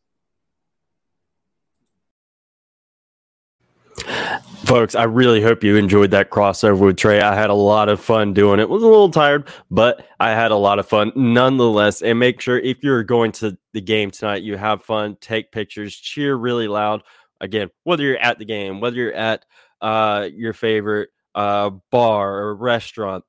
Folks, 4.70 4.93
I 4.93 5.05
really 5.05 5.41
hope 5.41 5.63
you 5.63 5.78
enjoyed 5.78 6.11
that 6.11 6.30
crossover 6.30 6.78
with 6.78 6.97
Trey. 6.97 7.20
I 7.22 7.34
had 7.34 7.49
a 7.49 7.55
lot 7.55 7.89
of 7.89 7.99
fun 7.99 8.36
doing 8.36 8.59
it. 8.59 8.70
Was 8.70 8.84
a 8.84 8.86
little 8.86 9.09
tired, 9.09 9.49
but 9.72 10.05
I 10.20 10.30
had 10.30 10.51
a 10.51 10.55
lot 10.55 10.78
of 10.78 10.88
fun 10.88 11.11
nonetheless. 11.15 12.03
And 12.03 12.20
make 12.20 12.39
sure 12.39 12.59
if 12.59 12.84
you're 12.84 13.03
going 13.03 13.32
to 13.32 13.57
the 13.74 13.82
game 13.82 14.11
tonight, 14.11 14.43
you 14.43 14.57
have 14.57 14.84
fun, 14.84 15.17
take 15.22 15.51
pictures, 15.51 15.95
cheer 15.95 16.36
really 16.36 16.67
loud. 16.67 17.01
Again, 17.41 17.72
whether 17.84 18.03
you're 18.03 18.20
at 18.20 18.38
the 18.38 18.45
game, 18.45 18.80
whether 18.80 18.95
you're 18.95 19.11
at 19.11 19.43
uh, 19.82 20.30
your 20.32 20.53
favorite 20.53 21.09
uh, 21.34 21.72
bar 21.89 22.38
or 22.38 22.55
restaurant, 22.55 23.24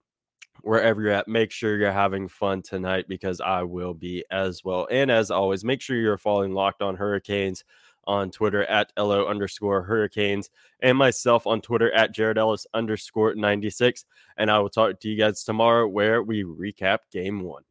wherever 0.60 1.00
you're 1.00 1.12
at, 1.12 1.26
make 1.26 1.52
sure 1.52 1.78
you're 1.78 1.90
having 1.90 2.28
fun 2.28 2.60
tonight 2.60 3.06
because 3.08 3.40
I 3.40 3.62
will 3.62 3.94
be 3.94 4.26
as 4.30 4.62
well. 4.62 4.86
And 4.90 5.10
as 5.10 5.30
always, 5.30 5.64
make 5.64 5.80
sure 5.80 5.96
you're 5.96 6.18
following 6.18 6.52
Locked 6.52 6.82
On 6.82 6.96
Hurricanes 6.96 7.64
on 8.04 8.30
Twitter 8.30 8.64
at 8.64 8.92
LO 8.98 9.26
underscore 9.26 9.82
Hurricanes 9.82 10.50
and 10.82 10.96
myself 10.96 11.46
on 11.46 11.60
Twitter 11.60 11.92
at 11.92 12.12
Jared 12.12 12.38
Ellis 12.38 12.66
underscore 12.74 13.34
96. 13.34 14.04
And 14.36 14.50
I 14.50 14.58
will 14.58 14.70
talk 14.70 15.00
to 15.00 15.08
you 15.08 15.16
guys 15.16 15.44
tomorrow 15.44 15.86
where 15.86 16.22
we 16.22 16.44
recap 16.44 16.98
game 17.12 17.40
one. 17.40 17.62